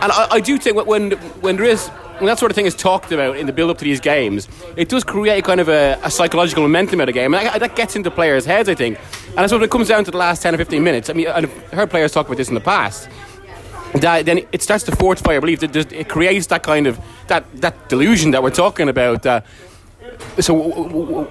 And 0.00 0.12
I, 0.12 0.28
I 0.32 0.40
do 0.40 0.58
think 0.58 0.86
when, 0.86 1.12
when 1.40 1.56
there 1.56 1.64
is 1.66 1.88
when 2.18 2.26
that 2.26 2.38
sort 2.38 2.50
of 2.50 2.56
thing 2.56 2.66
is 2.66 2.74
talked 2.74 3.12
about 3.12 3.36
in 3.36 3.46
the 3.46 3.52
build 3.52 3.70
up 3.70 3.78
to 3.78 3.84
these 3.84 4.00
games, 4.00 4.48
it 4.76 4.88
does 4.88 5.04
create 5.04 5.44
kind 5.44 5.60
of 5.60 5.68
a, 5.68 5.98
a 6.02 6.10
psychological 6.10 6.64
momentum 6.64 7.00
at 7.00 7.08
a 7.08 7.12
game. 7.12 7.32
And 7.32 7.46
that, 7.46 7.60
that 7.60 7.76
gets 7.76 7.94
into 7.94 8.10
players' 8.10 8.44
heads, 8.44 8.68
I 8.68 8.74
think. 8.74 8.98
And 9.30 9.40
I 9.40 9.46
suppose 9.46 9.62
it 9.64 9.70
comes 9.70 9.86
down 9.86 10.04
to 10.04 10.10
the 10.10 10.16
last 10.16 10.42
10 10.42 10.54
or 10.54 10.58
15 10.58 10.82
minutes, 10.82 11.10
I 11.10 11.12
mean, 11.12 11.28
I've 11.28 11.52
heard 11.70 11.90
players 11.90 12.10
talk 12.10 12.26
about 12.26 12.36
this 12.36 12.48
in 12.48 12.54
the 12.54 12.60
past 12.60 13.08
that 13.94 14.26
then 14.26 14.40
it 14.52 14.62
starts 14.62 14.84
to 14.84 14.94
fortify 14.96 15.32
your 15.32 15.40
belief 15.40 15.60
that 15.60 15.74
it 15.74 16.08
creates 16.08 16.48
that 16.48 16.62
kind 16.62 16.86
of 16.86 17.00
that 17.28 17.44
that 17.60 17.88
delusion 17.88 18.32
that 18.32 18.42
we're 18.42 18.50
talking 18.50 18.88
about. 18.88 19.24
Uh, 19.24 19.40
so 20.40 21.26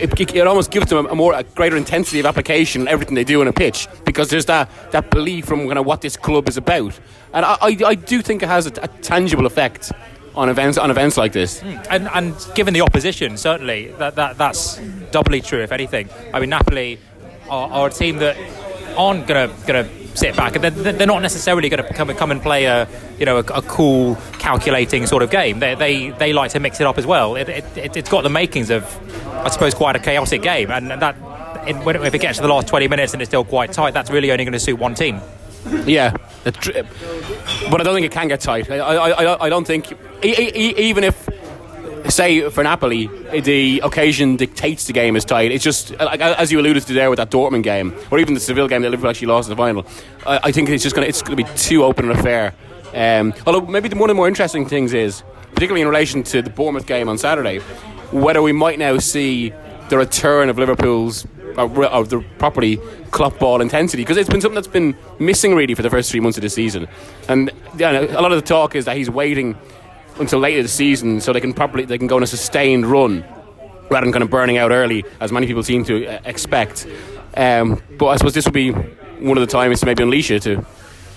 it, 0.00 0.34
it 0.34 0.46
almost 0.46 0.70
gives 0.70 0.90
them 0.90 1.06
a, 1.06 1.14
more 1.14 1.34
a 1.34 1.42
greater 1.42 1.76
intensity 1.76 2.20
of 2.20 2.26
application 2.26 2.82
in 2.82 2.88
everything 2.88 3.14
they 3.14 3.24
do 3.24 3.42
in 3.42 3.48
a 3.48 3.52
pitch 3.52 3.88
because 4.04 4.30
there's 4.30 4.46
that, 4.46 4.70
that 4.92 5.10
belief 5.10 5.46
from 5.46 5.66
kind 5.66 5.78
of 5.78 5.86
what 5.86 6.00
this 6.00 6.16
club 6.16 6.48
is 6.48 6.56
about, 6.56 6.98
and 7.32 7.44
I, 7.44 7.56
I, 7.60 7.78
I 7.86 7.94
do 7.94 8.22
think 8.22 8.42
it 8.42 8.48
has 8.48 8.66
a, 8.66 8.72
a 8.82 8.88
tangible 8.88 9.46
effect 9.46 9.92
on 10.34 10.48
events 10.48 10.78
on 10.78 10.90
events 10.90 11.16
like 11.16 11.32
this. 11.32 11.60
Hmm. 11.60 11.76
And, 11.90 12.08
and 12.14 12.34
given 12.54 12.74
the 12.74 12.80
opposition, 12.80 13.36
certainly 13.36 13.88
that, 13.92 14.14
that 14.16 14.38
that's 14.38 14.78
doubly 15.10 15.40
true. 15.40 15.62
If 15.62 15.72
anything, 15.72 16.08
I 16.32 16.40
mean 16.40 16.50
Napoli 16.50 16.98
are, 17.50 17.68
are 17.68 17.88
a 17.88 17.90
team 17.90 18.18
that 18.18 18.36
aren't 18.96 19.26
gonna 19.26 19.54
gonna 19.66 19.88
sit 20.14 20.36
back, 20.36 20.54
they're, 20.54 20.70
they're 20.70 21.06
not 21.06 21.22
necessarily 21.22 21.68
going 21.68 21.82
to 21.82 21.94
come 21.94 22.08
come 22.14 22.30
and 22.30 22.42
play 22.42 22.64
a 22.66 22.86
you 23.18 23.26
know 23.26 23.36
a, 23.38 23.40
a 23.40 23.62
cool, 23.62 24.16
calculating 24.38 25.06
sort 25.06 25.22
of 25.22 25.30
game. 25.30 25.58
They, 25.60 25.74
they 25.74 26.10
they 26.10 26.32
like 26.32 26.50
to 26.52 26.60
mix 26.60 26.80
it 26.80 26.86
up 26.86 26.98
as 26.98 27.06
well. 27.06 27.36
It, 27.36 27.48
it, 27.48 27.64
it, 27.76 27.96
it's 27.96 28.10
got 28.10 28.22
the 28.22 28.30
makings 28.30 28.70
of, 28.70 28.84
I 29.44 29.48
suppose, 29.50 29.74
quite 29.74 29.96
a 29.96 30.00
chaotic 30.00 30.42
game, 30.42 30.70
and 30.70 30.90
that. 30.90 31.16
When, 31.84 31.94
if 31.94 32.12
it 32.12 32.18
gets 32.18 32.38
to 32.38 32.42
the 32.42 32.48
last 32.48 32.66
20 32.66 32.88
minutes 32.88 33.12
and 33.12 33.22
it's 33.22 33.28
still 33.28 33.44
quite 33.44 33.72
tight, 33.72 33.94
that's 33.94 34.10
really 34.10 34.32
only 34.32 34.44
going 34.44 34.52
to 34.52 34.58
suit 34.58 34.80
one 34.80 34.96
team. 34.96 35.20
Yeah, 35.84 36.10
but 36.42 37.80
I 37.80 37.84
don't 37.84 37.94
think 37.94 38.04
it 38.04 38.10
can 38.10 38.26
get 38.26 38.40
tight. 38.40 38.68
I, 38.68 38.78
I, 38.78 39.10
I, 39.10 39.44
I 39.44 39.48
don't 39.48 39.64
think 39.64 39.92
e- 40.24 40.34
e- 40.36 40.74
even 40.76 41.04
if 41.04 41.28
say 42.08 42.48
for 42.50 42.62
Napoli 42.62 43.06
the 43.40 43.80
occasion 43.84 44.36
dictates 44.36 44.86
the 44.86 44.92
game 44.92 45.16
is 45.16 45.24
tight. 45.24 45.50
It's 45.52 45.64
just 45.64 45.98
like 45.98 46.20
as 46.20 46.50
you 46.52 46.60
alluded 46.60 46.86
to 46.86 46.92
there 46.92 47.10
with 47.10 47.18
that 47.18 47.30
Dortmund 47.30 47.62
game, 47.62 47.94
or 48.10 48.18
even 48.18 48.34
the 48.34 48.40
Seville 48.40 48.68
game 48.68 48.82
that 48.82 48.90
Liverpool 48.90 49.10
actually 49.10 49.28
lost 49.28 49.48
in 49.48 49.56
the 49.56 49.56
final. 49.56 49.86
I, 50.26 50.40
I 50.44 50.52
think 50.52 50.68
it's 50.68 50.82
just 50.82 50.96
it's 50.96 51.22
gonna 51.22 51.36
be 51.36 51.46
too 51.56 51.84
open 51.84 52.10
an 52.10 52.18
affair. 52.18 52.54
Um, 52.94 53.32
although 53.46 53.62
maybe 53.62 53.88
the, 53.88 53.96
one 53.96 54.10
of 54.10 54.14
the 54.14 54.18
more 54.18 54.28
interesting 54.28 54.66
things 54.66 54.92
is, 54.92 55.22
particularly 55.54 55.80
in 55.80 55.88
relation 55.88 56.22
to 56.24 56.42
the 56.42 56.50
Bournemouth 56.50 56.86
game 56.86 57.08
on 57.08 57.16
Saturday, 57.16 57.58
whether 58.10 58.42
we 58.42 58.52
might 58.52 58.78
now 58.78 58.98
see 58.98 59.52
the 59.88 59.96
return 59.96 60.50
of 60.50 60.58
Liverpool's 60.58 61.26
of 61.56 61.78
of 61.78 62.08
the 62.08 62.24
property 62.38 62.78
Klopp 63.10 63.38
ball 63.38 63.60
intensity 63.60 64.02
because 64.02 64.16
it's 64.16 64.28
been 64.28 64.40
something 64.40 64.54
that's 64.54 64.66
been 64.66 64.96
missing 65.18 65.54
really 65.54 65.74
for 65.74 65.82
the 65.82 65.90
first 65.90 66.10
three 66.10 66.20
months 66.20 66.38
of 66.38 66.42
the 66.42 66.50
season, 66.50 66.88
and 67.28 67.50
yeah, 67.76 68.00
a 68.00 68.20
lot 68.20 68.32
of 68.32 68.38
the 68.40 68.46
talk 68.46 68.74
is 68.74 68.86
that 68.86 68.96
he's 68.96 69.10
waiting 69.10 69.56
until 70.18 70.38
later 70.38 70.62
this 70.62 70.72
season 70.72 71.20
so 71.20 71.32
they 71.32 71.40
can 71.40 71.52
properly 71.52 71.84
they 71.84 71.98
can 71.98 72.06
go 72.06 72.16
on 72.16 72.22
a 72.22 72.26
sustained 72.26 72.86
run 72.86 73.24
rather 73.90 74.04
than 74.04 74.12
kind 74.12 74.22
of 74.22 74.30
burning 74.30 74.58
out 74.58 74.70
early 74.70 75.04
as 75.20 75.32
many 75.32 75.46
people 75.46 75.62
seem 75.62 75.84
to 75.84 76.06
uh, 76.06 76.20
expect. 76.24 76.86
Um, 77.36 77.82
but 77.98 78.06
I 78.06 78.16
suppose 78.16 78.34
this 78.34 78.44
will 78.44 78.52
be 78.52 78.70
one 78.70 79.36
of 79.38 79.46
the 79.46 79.52
times 79.52 79.80
to 79.80 79.86
maybe 79.86 80.02
unleash 80.02 80.30
it 80.30 80.42
to 80.42 80.64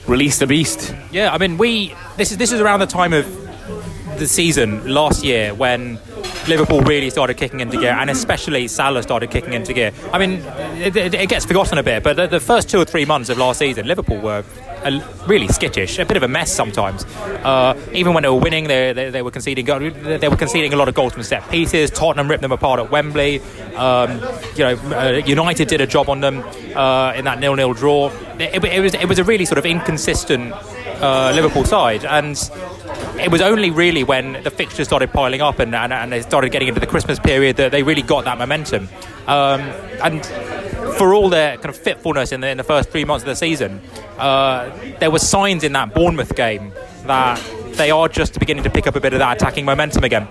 release 0.07 0.39
the 0.39 0.47
beast. 0.47 0.93
Yeah, 1.11 1.33
I 1.33 1.37
mean, 1.37 1.57
we 1.57 1.93
this 2.17 2.31
is 2.31 2.37
this 2.37 2.51
is 2.51 2.61
around 2.61 2.79
the 2.79 2.85
time 2.85 3.13
of 3.13 3.25
the 4.19 4.27
season 4.27 4.87
last 4.87 5.25
year 5.25 5.53
when 5.53 5.99
Liverpool 6.47 6.81
really 6.81 7.09
started 7.09 7.35
kicking 7.35 7.59
into 7.59 7.77
gear, 7.79 7.91
and 7.91 8.09
especially 8.09 8.67
Salah 8.67 9.03
started 9.03 9.31
kicking 9.31 9.53
into 9.53 9.73
gear. 9.73 9.91
I 10.13 10.19
mean, 10.19 10.41
it, 10.81 10.95
it, 10.95 11.13
it 11.13 11.29
gets 11.29 11.45
forgotten 11.45 11.77
a 11.77 11.83
bit, 11.83 12.03
but 12.03 12.15
the, 12.15 12.27
the 12.27 12.39
first 12.39 12.69
two 12.69 12.79
or 12.79 12.85
three 12.85 13.05
months 13.05 13.29
of 13.29 13.37
last 13.37 13.59
season, 13.59 13.87
Liverpool 13.87 14.19
were 14.19 14.43
a, 14.85 15.03
really 15.27 15.47
skittish, 15.47 15.99
a 15.99 16.05
bit 16.05 16.17
of 16.17 16.23
a 16.23 16.27
mess 16.27 16.53
sometimes. 16.53 17.03
Uh, 17.03 17.79
even 17.93 18.13
when 18.13 18.23
they 18.23 18.29
were 18.29 18.39
winning, 18.39 18.67
they, 18.67 18.93
they, 18.93 19.09
they 19.09 19.21
were 19.21 19.31
conceding 19.31 19.65
they 19.65 20.29
were 20.29 20.37
conceding 20.37 20.73
a 20.73 20.75
lot 20.75 20.87
of 20.87 20.95
goals 20.95 21.13
from 21.13 21.23
set 21.23 21.49
pieces. 21.49 21.89
Tottenham 21.89 22.29
ripped 22.29 22.41
them 22.41 22.51
apart 22.51 22.79
at 22.79 22.91
Wembley. 22.91 23.41
Um, 23.75 24.21
you 24.55 24.63
know, 24.63 24.75
uh, 24.95 25.21
United 25.25 25.67
did 25.67 25.81
a 25.81 25.87
job 25.87 26.09
on 26.09 26.21
them 26.21 26.43
uh, 26.75 27.13
in 27.15 27.25
that 27.25 27.39
nil-nil 27.39 27.73
draw. 27.73 28.11
It, 28.39 28.63
it 28.63 28.79
was 28.79 28.93
it 28.93 29.09
was 29.09 29.19
a 29.19 29.23
really 29.23 29.45
sort 29.45 29.57
of 29.57 29.65
inconsistent 29.65 30.53
uh, 30.53 31.31
Liverpool 31.33 31.65
side, 31.65 32.05
and 32.05 32.37
it 33.19 33.31
was 33.31 33.41
only 33.41 33.71
really 33.71 34.03
when 34.03 34.43
the 34.43 34.51
fixtures 34.51 34.87
started 34.87 35.11
piling 35.11 35.41
up 35.41 35.59
and, 35.59 35.73
and, 35.73 35.93
and 35.93 36.11
they 36.11 36.21
started 36.21 36.51
getting 36.51 36.67
into 36.67 36.79
the 36.79 36.87
Christmas 36.87 37.19
period 37.19 37.57
that 37.57 37.71
they 37.71 37.83
really 37.83 38.01
got 38.01 38.25
that 38.25 38.37
momentum. 38.37 38.87
Um, 39.27 39.61
and 40.03 40.21
for 40.97 41.13
all 41.13 41.29
their 41.29 41.55
kind 41.57 41.69
of 41.69 41.77
fitfulness 41.77 42.31
in 42.31 42.41
the, 42.41 42.47
in 42.49 42.57
the 42.57 42.63
first 42.63 42.89
three 42.89 43.05
months 43.05 43.23
of 43.23 43.27
the 43.27 43.35
season, 43.35 43.81
uh, 44.17 44.69
there 44.99 45.11
were 45.11 45.19
signs 45.19 45.63
in 45.63 45.73
that 45.73 45.93
Bournemouth 45.93 46.35
game 46.35 46.71
that 47.05 47.41
they 47.73 47.91
are 47.91 48.07
just 48.07 48.39
beginning 48.39 48.63
to 48.63 48.69
pick 48.69 48.87
up 48.87 48.95
a 48.95 48.99
bit 48.99 49.13
of 49.13 49.19
that 49.19 49.37
attacking 49.37 49.65
momentum 49.65 50.03
again. 50.03 50.27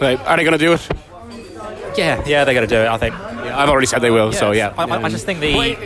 Right, 0.00 0.18
are 0.20 0.36
they 0.36 0.44
going 0.44 0.52
to 0.52 0.58
do 0.58 0.72
it? 0.72 0.88
Yeah, 1.96 2.22
yeah, 2.26 2.44
they're 2.44 2.54
going 2.54 2.66
to 2.68 2.74
do 2.74 2.80
it. 2.80 2.88
I 2.88 2.96
think. 2.98 3.14
I've 3.14 3.68
already 3.68 3.86
said 3.86 4.00
they 4.00 4.10
will. 4.10 4.32
So 4.32 4.52
yeah, 4.52 4.72
I, 4.78 4.84
I- 4.84 5.02
I 5.04 5.08
just 5.10 5.26
think 5.26 5.40
the 5.40 5.76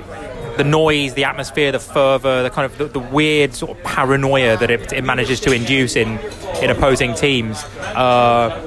the 0.57 0.65
noise, 0.65 1.13
the 1.13 1.25
atmosphere, 1.25 1.71
the 1.73 1.79
fervour, 1.81 2.43
the 2.45 2.49
kind 2.51 2.65
of 2.65 2.79
the, 2.79 2.87
the 2.87 2.99
weird 2.99 3.53
sort 3.53 3.77
of 3.77 3.83
paranoia 3.85 4.57
that 4.57 4.71
it, 4.71 4.91
it 4.93 5.05
manages 5.05 5.39
to 5.41 5.53
induce 5.53 5.97
in 5.97 6.19
in 6.63 6.71
opposing 6.71 7.15
teams. 7.15 7.63
Uh, 7.95 8.63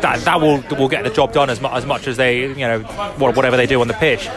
that, 0.00 0.20
that 0.20 0.40
will 0.40 0.62
will 0.78 0.88
get 0.88 1.02
the 1.04 1.10
job 1.10 1.32
done 1.32 1.50
as, 1.50 1.60
mu- 1.60 1.68
as 1.68 1.84
much 1.84 2.06
as 2.06 2.16
they 2.16 2.42
you 2.48 2.54
know 2.54 2.80
whatever 3.18 3.56
they 3.56 3.66
do 3.66 3.80
on 3.80 3.88
the 3.88 3.94
pitch. 3.94 4.28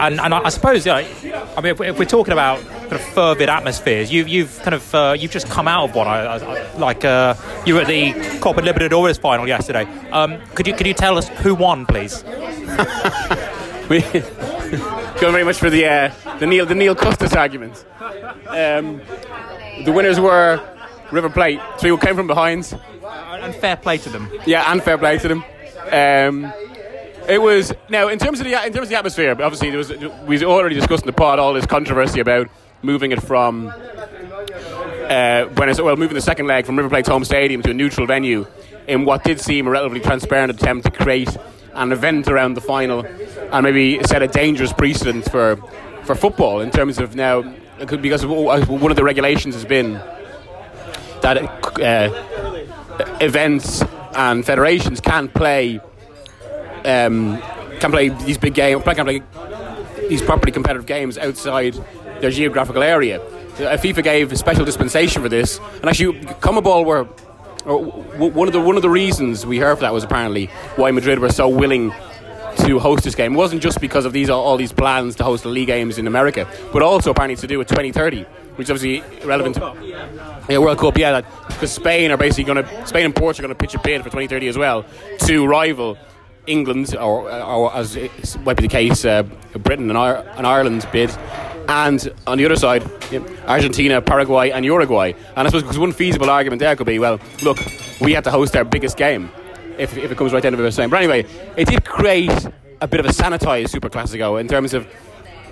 And, 0.00 0.20
and 0.20 0.34
I, 0.34 0.44
I 0.44 0.48
suppose, 0.48 0.86
you 0.86 0.92
know, 0.92 0.98
I 1.56 1.60
mean, 1.60 1.72
if, 1.72 1.80
if 1.80 1.98
we're 1.98 2.04
talking 2.04 2.32
about 2.32 2.60
kind 2.62 2.92
of 2.92 3.00
fervid 3.00 3.48
atmospheres, 3.48 4.12
you, 4.12 4.24
you've 4.24 4.58
kind 4.60 4.74
of 4.74 4.94
uh, 4.94 5.16
you've 5.18 5.30
just 5.30 5.48
come 5.48 5.68
out 5.68 5.90
of 5.90 5.94
one. 5.94 6.06
I, 6.06 6.36
I, 6.36 6.76
like 6.76 7.04
uh, 7.04 7.34
you 7.66 7.74
were 7.74 7.82
at 7.82 7.86
the 7.86 8.12
Copa 8.40 8.60
Libertadores 8.60 9.18
final 9.18 9.46
yesterday. 9.46 9.84
Um, 10.10 10.40
could 10.54 10.66
you 10.66 10.74
could 10.74 10.86
you 10.86 10.94
tell 10.94 11.18
us 11.18 11.28
who 11.28 11.54
won, 11.54 11.86
please? 11.86 12.24
we 13.88 14.00
go 15.20 15.30
very 15.30 15.44
much 15.44 15.58
for 15.58 15.70
the 15.70 15.86
uh, 15.86 16.38
the 16.38 16.46
Neil 16.46 16.66
the 16.66 16.74
Neil 16.74 16.94
Custis 16.94 17.34
argument. 17.34 17.84
Um, 18.48 19.00
the 19.84 19.92
winners 19.94 20.18
were 20.20 20.60
River 21.10 21.30
Plate, 21.30 21.60
three 21.78 21.90
who 21.90 21.98
came 21.98 22.16
from 22.16 22.26
behind. 22.26 22.72
And 23.04 23.54
fair 23.54 23.76
play 23.76 23.98
to 23.98 24.08
them. 24.08 24.30
Yeah, 24.46 24.70
and 24.70 24.82
fair 24.82 24.96
play 24.96 25.18
to 25.18 25.28
them. 25.28 25.44
Um, 25.90 26.52
it 27.32 27.40
was 27.40 27.72
now 27.88 28.08
in 28.08 28.18
terms 28.18 28.40
of 28.40 28.44
the 28.44 28.52
in 28.52 28.72
terms 28.74 28.84
of 28.84 28.88
the 28.90 28.96
atmosphere. 28.96 29.30
Obviously, 29.30 29.70
there 29.70 29.78
was 29.78 29.90
we 30.26 30.44
already 30.44 30.74
discussed 30.74 31.04
in 31.04 31.06
the 31.06 31.14
pod 31.14 31.38
all 31.38 31.54
this 31.54 31.64
controversy 31.64 32.20
about 32.20 32.46
moving 32.82 33.10
it 33.10 33.22
from 33.22 33.68
uh, 33.68 35.44
when 35.44 35.70
it's, 35.70 35.80
well 35.80 35.96
moving 35.96 36.14
the 36.14 36.20
second 36.20 36.46
leg 36.46 36.66
from 36.66 36.76
River 36.76 36.90
Plate's 36.90 37.08
home 37.08 37.24
stadium 37.24 37.62
to 37.62 37.70
a 37.70 37.74
neutral 37.74 38.06
venue 38.06 38.46
in 38.86 39.06
what 39.06 39.24
did 39.24 39.40
seem 39.40 39.66
a 39.66 39.70
relatively 39.70 40.00
transparent 40.00 40.50
attempt 40.50 40.84
to 40.84 40.90
create 40.90 41.34
an 41.72 41.90
event 41.90 42.28
around 42.28 42.52
the 42.52 42.60
final 42.60 43.06
and 43.06 43.64
maybe 43.64 44.02
set 44.04 44.22
a 44.22 44.28
dangerous 44.28 44.74
precedent 44.74 45.30
for 45.30 45.56
for 46.04 46.14
football 46.14 46.60
in 46.60 46.70
terms 46.70 46.98
of 46.98 47.16
now 47.16 47.40
because 48.02 48.26
one 48.26 48.90
of 48.90 48.96
the 48.96 49.04
regulations 49.04 49.54
has 49.54 49.64
been 49.64 49.94
that 51.22 51.38
uh, 51.80 52.10
events 53.22 53.82
and 54.14 54.44
federations 54.44 55.00
can't 55.00 55.32
play 55.32 55.80
um, 56.84 57.40
can 57.80 57.90
play 57.90 58.08
these 58.10 58.38
big 58.38 58.54
games, 58.54 58.82
can 58.84 59.04
play 59.04 59.22
these 60.08 60.22
properly 60.22 60.52
competitive 60.52 60.86
games 60.86 61.18
outside 61.18 61.74
their 62.20 62.30
geographical 62.30 62.82
area. 62.82 63.20
Uh, 63.20 63.76
FIFA 63.76 64.02
gave 64.02 64.32
a 64.32 64.36
special 64.36 64.64
dispensation 64.64 65.22
for 65.22 65.28
this, 65.28 65.58
and 65.58 65.86
actually, 65.86 66.20
CONMEBOL 66.20 66.84
were 66.84 67.04
one 67.64 68.48
of 68.48 68.52
the 68.52 68.60
one 68.60 68.76
of 68.76 68.82
the 68.82 68.90
reasons 68.90 69.46
we 69.46 69.58
heard 69.58 69.76
for 69.76 69.82
that 69.82 69.92
was 69.92 70.04
apparently 70.04 70.46
why 70.76 70.90
Madrid 70.90 71.18
were 71.18 71.30
so 71.30 71.48
willing 71.48 71.92
to 72.58 72.78
host 72.78 73.04
this 73.04 73.14
game. 73.14 73.34
It 73.34 73.36
wasn't 73.36 73.62
just 73.62 73.80
because 73.80 74.04
of 74.04 74.12
these 74.12 74.30
all 74.30 74.56
these 74.56 74.72
plans 74.72 75.16
to 75.16 75.24
host 75.24 75.42
the 75.42 75.48
league 75.48 75.68
games 75.68 75.98
in 75.98 76.06
America, 76.06 76.48
but 76.72 76.82
also 76.82 77.10
apparently 77.10 77.36
to 77.36 77.46
do 77.46 77.58
with 77.58 77.68
2030, 77.68 78.24
which 78.56 78.66
is 78.66 78.70
obviously 78.70 79.26
relevant. 79.26 79.56
To, 79.56 79.74
yeah, 80.48 80.58
World 80.58 80.78
Cup. 80.78 80.96
Yeah, 80.96 81.20
because 81.48 81.72
Spain 81.72 82.10
are 82.10 82.16
basically 82.16 82.44
going 82.44 82.64
to 82.64 82.86
Spain 82.86 83.04
and 83.04 83.14
Portugal 83.14 83.50
are 83.50 83.54
going 83.54 83.58
to 83.58 83.62
pitch 83.62 83.74
a 83.74 83.82
bid 83.82 84.02
for 84.02 84.08
2030 84.08 84.48
as 84.48 84.58
well 84.58 84.84
to 85.20 85.46
rival 85.46 85.96
England, 86.46 86.96
or, 86.96 87.30
or 87.30 87.74
as 87.74 87.96
might 88.38 88.56
be 88.56 88.62
the 88.62 88.68
case, 88.68 89.04
uh, 89.04 89.22
Britain 89.62 89.90
and, 89.90 89.98
and 89.98 90.46
Ireland's 90.46 90.86
bid 90.86 91.10
and 91.68 92.12
on 92.26 92.38
the 92.38 92.44
other 92.44 92.56
side, 92.56 92.82
Argentina, 93.46 94.00
Paraguay, 94.02 94.50
and 94.50 94.64
Uruguay. 94.64 95.12
And 95.36 95.46
I 95.46 95.50
suppose 95.50 95.62
because 95.62 95.78
one 95.78 95.92
feasible 95.92 96.30
argument 96.30 96.60
there 96.60 96.74
could 96.76 96.86
be, 96.86 96.98
well, 96.98 97.20
look, 97.42 97.58
we 98.00 98.12
have 98.14 98.24
to 98.24 98.30
host 98.30 98.56
our 98.56 98.64
biggest 98.64 98.96
game 98.96 99.30
if, 99.78 99.96
if 99.96 100.10
it 100.10 100.18
comes 100.18 100.32
right 100.32 100.42
down 100.42 100.52
to 100.52 100.58
the 100.58 100.72
same. 100.72 100.90
But 100.90 100.98
anyway, 100.98 101.26
it 101.56 101.68
did 101.68 101.84
create 101.84 102.48
a 102.80 102.88
bit 102.88 103.00
of 103.00 103.06
a 103.06 103.10
sanitized 103.10 103.70
Super 103.70 103.88
Classico 103.88 104.40
in 104.40 104.48
terms 104.48 104.74
of, 104.74 104.86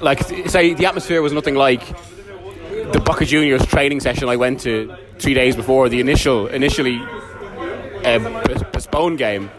like, 0.00 0.22
say, 0.48 0.74
the 0.74 0.86
atmosphere 0.86 1.22
was 1.22 1.32
nothing 1.32 1.54
like 1.54 1.86
the 2.92 3.00
Boca 3.04 3.24
Juniors 3.24 3.64
training 3.66 4.00
session 4.00 4.28
I 4.28 4.36
went 4.36 4.60
to 4.60 4.96
three 5.18 5.34
days 5.34 5.54
before 5.54 5.88
the 5.88 6.00
initial, 6.00 6.48
initially 6.48 7.00
uh, 8.04 8.42
postponed 8.72 9.18
game. 9.18 9.50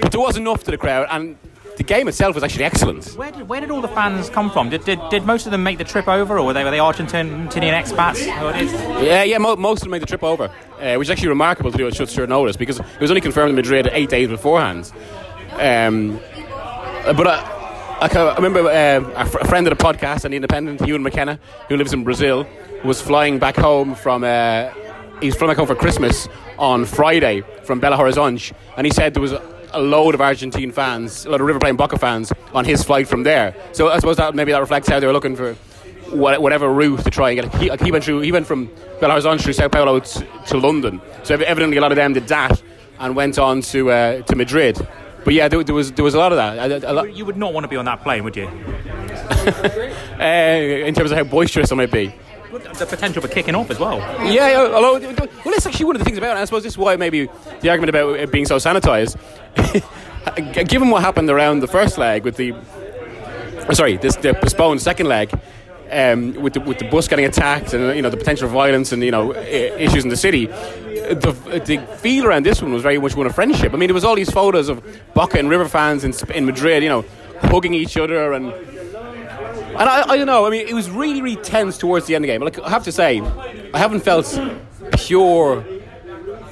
But 0.00 0.12
there 0.12 0.20
was 0.20 0.36
enough 0.36 0.64
to 0.64 0.70
the 0.70 0.78
crowd, 0.78 1.06
and 1.10 1.36
the 1.80 1.84
game 1.84 2.08
itself 2.08 2.34
was 2.34 2.44
actually 2.44 2.64
excellent. 2.64 3.06
Where 3.16 3.32
did, 3.32 3.48
where 3.48 3.60
did 3.60 3.70
all 3.70 3.80
the 3.80 3.88
fans 3.88 4.28
come 4.28 4.50
from? 4.50 4.68
Did, 4.68 4.84
did, 4.84 5.00
did 5.08 5.24
most 5.24 5.46
of 5.46 5.52
them 5.52 5.62
make 5.62 5.78
the 5.78 5.84
trip 5.84 6.08
over, 6.08 6.38
or 6.38 6.44
were 6.44 6.52
they, 6.52 6.62
were 6.62 6.70
they 6.70 6.76
Argentinian 6.76 7.48
expats? 7.48 8.26
Yeah, 9.02 9.22
yeah, 9.22 9.38
mo- 9.38 9.56
most 9.56 9.78
of 9.78 9.84
them 9.84 9.92
made 9.92 10.02
the 10.02 10.06
trip 10.06 10.22
over, 10.22 10.52
uh, 10.78 10.96
which 10.96 11.06
is 11.06 11.10
actually 11.10 11.30
remarkable 11.30 11.72
to 11.72 11.78
do 11.78 11.86
at 11.86 11.94
such 11.94 12.10
short 12.10 12.28
notice 12.28 12.58
because 12.58 12.80
it 12.80 13.00
was 13.00 13.10
only 13.10 13.22
confirmed 13.22 13.48
in 13.48 13.56
Madrid 13.56 13.88
eight 13.92 14.10
days 14.10 14.28
beforehand. 14.28 14.92
Um, 15.52 16.20
but 17.16 17.26
I, 17.26 17.60
I, 18.02 18.08
I 18.14 18.36
remember 18.36 18.60
uh, 18.68 19.22
a, 19.22 19.24
fr- 19.24 19.38
a, 19.38 19.46
friend 19.46 19.66
of 19.66 19.76
the 19.76 19.82
podcast 19.82 20.26
and 20.26 20.34
the 20.34 20.36
Independent, 20.36 20.86
Ewan 20.86 21.02
MacKenna, 21.02 21.40
who 21.70 21.78
lives 21.78 21.94
in 21.94 22.04
Brazil, 22.04 22.46
was 22.84 23.00
flying 23.00 23.38
back 23.38 23.56
home 23.56 23.94
from. 23.94 24.22
Uh, 24.22 24.70
he's 25.22 25.34
flying 25.34 25.50
back 25.50 25.56
home 25.56 25.66
for 25.66 25.74
Christmas 25.74 26.28
on 26.58 26.84
Friday 26.84 27.42
from 27.64 27.80
Belo 27.80 27.96
Horizonte, 27.96 28.52
and 28.76 28.86
he 28.86 28.92
said 28.92 29.14
there 29.14 29.22
was 29.22 29.32
a 29.72 29.80
load 29.80 30.14
of 30.14 30.20
Argentine 30.20 30.72
fans, 30.72 31.26
a 31.26 31.30
lot 31.30 31.40
of 31.40 31.46
River 31.46 31.58
Plate 31.58 31.70
and 31.70 31.78
Boca 31.78 31.98
fans 31.98 32.32
on 32.54 32.64
his 32.64 32.82
flight 32.82 33.08
from 33.08 33.22
there. 33.22 33.54
So 33.72 33.88
I 33.88 33.96
suppose 33.96 34.16
that 34.16 34.34
maybe 34.34 34.52
that 34.52 34.60
reflects 34.60 34.88
how 34.88 35.00
they 35.00 35.06
were 35.06 35.12
looking 35.12 35.36
for 35.36 35.54
whatever 36.12 36.72
route 36.72 37.04
to 37.04 37.10
try 37.10 37.30
and 37.30 37.40
get. 37.42 37.54
He, 37.60 37.70
he 37.84 37.92
went 37.92 38.04
through. 38.04 38.20
He 38.20 38.32
went 38.32 38.46
from 38.46 38.68
Belo 39.00 39.10
Horizonte 39.10 39.42
through 39.42 39.52
Sao 39.52 39.68
Paulo 39.68 40.00
to, 40.00 40.26
to, 40.46 40.58
London. 40.58 41.00
So 41.22 41.34
evidently 41.34 41.76
a 41.76 41.80
lot 41.80 41.92
of 41.92 41.96
them 41.96 42.12
did 42.12 42.26
that 42.28 42.62
and 42.98 43.14
went 43.14 43.38
on 43.38 43.60
to 43.62 43.90
uh, 43.90 44.22
to 44.22 44.36
Madrid. 44.36 44.86
But 45.24 45.34
yeah, 45.34 45.48
there, 45.48 45.62
there, 45.62 45.74
was 45.74 45.92
there 45.92 46.04
was 46.04 46.14
a 46.14 46.18
lot 46.18 46.32
of 46.32 46.36
that. 46.36 46.70
A, 46.70 46.90
a 46.90 46.94
lot. 46.94 47.14
You 47.14 47.24
would 47.24 47.36
not 47.36 47.52
want 47.52 47.64
to 47.64 47.68
be 47.68 47.76
on 47.76 47.84
that 47.84 48.02
plane, 48.02 48.24
would 48.24 48.36
you? 48.36 48.46
uh, 50.20 50.22
in 50.22 50.94
terms 50.94 51.10
of 51.10 51.16
how 51.16 51.24
boisterous 51.24 51.70
it 51.70 51.76
might 51.76 51.92
be 51.92 52.12
the 52.50 52.86
potential 52.86 53.22
for 53.22 53.28
kicking 53.28 53.54
off 53.54 53.70
as 53.70 53.78
well. 53.78 53.98
Yeah, 54.30 54.68
although, 54.72 54.98
well, 54.98 55.28
that's 55.44 55.66
actually 55.66 55.86
one 55.86 55.96
of 55.96 56.00
the 56.00 56.04
things 56.04 56.18
about 56.18 56.36
it. 56.36 56.40
I 56.40 56.44
suppose 56.44 56.62
this 56.62 56.74
is 56.74 56.78
why 56.78 56.96
maybe 56.96 57.28
the 57.60 57.70
argument 57.70 57.90
about 57.90 58.18
it 58.18 58.30
being 58.32 58.46
so 58.46 58.56
sanitised. 58.56 59.16
Given 60.68 60.90
what 60.90 61.02
happened 61.02 61.30
around 61.30 61.60
the 61.60 61.68
first 61.68 61.96
leg 61.96 62.24
with 62.24 62.36
the, 62.36 62.54
sorry, 63.72 63.96
this 63.96 64.16
the 64.16 64.34
postponed 64.34 64.82
second 64.82 65.06
leg, 65.06 65.30
um, 65.90 66.34
with 66.34 66.52
the 66.54 66.60
with 66.60 66.78
the 66.78 66.88
bus 66.88 67.08
getting 67.08 67.24
attacked 67.24 67.72
and 67.72 67.96
you 67.96 68.02
know 68.02 68.10
the 68.10 68.16
potential 68.16 68.46
for 68.48 68.54
violence 68.54 68.92
and 68.92 69.02
you 69.02 69.10
know 69.10 69.34
issues 69.34 70.04
in 70.04 70.10
the 70.10 70.16
city, 70.16 70.46
the 70.46 71.62
the 71.64 71.78
feel 71.98 72.26
around 72.26 72.44
this 72.44 72.62
one 72.62 72.72
was 72.72 72.82
very 72.82 72.98
much 72.98 73.16
one 73.16 73.26
of 73.26 73.34
friendship. 73.34 73.72
I 73.74 73.76
mean, 73.76 73.88
there 73.88 73.94
was 73.94 74.04
all 74.04 74.14
these 74.14 74.30
photos 74.30 74.68
of 74.68 74.84
Boca 75.14 75.38
and 75.38 75.48
River 75.48 75.68
fans 75.68 76.04
in 76.04 76.12
in 76.34 76.46
Madrid, 76.46 76.82
you 76.82 76.88
know, 76.88 77.04
hugging 77.42 77.74
each 77.74 77.96
other 77.96 78.32
and 78.32 78.52
and 79.70 79.88
I, 79.88 80.08
I 80.08 80.16
don't 80.16 80.26
know. 80.26 80.46
I 80.46 80.50
mean, 80.50 80.66
it 80.66 80.74
was 80.74 80.90
really, 80.90 81.22
really 81.22 81.40
tense 81.42 81.78
towards 81.78 82.06
the 82.06 82.14
end 82.14 82.24
of 82.24 82.28
the 82.28 82.34
game. 82.34 82.42
Like 82.42 82.58
I 82.60 82.68
have 82.70 82.84
to 82.84 82.92
say, 82.92 83.20
I 83.20 83.78
haven't 83.78 84.00
felt 84.00 84.38
pure 84.98 85.64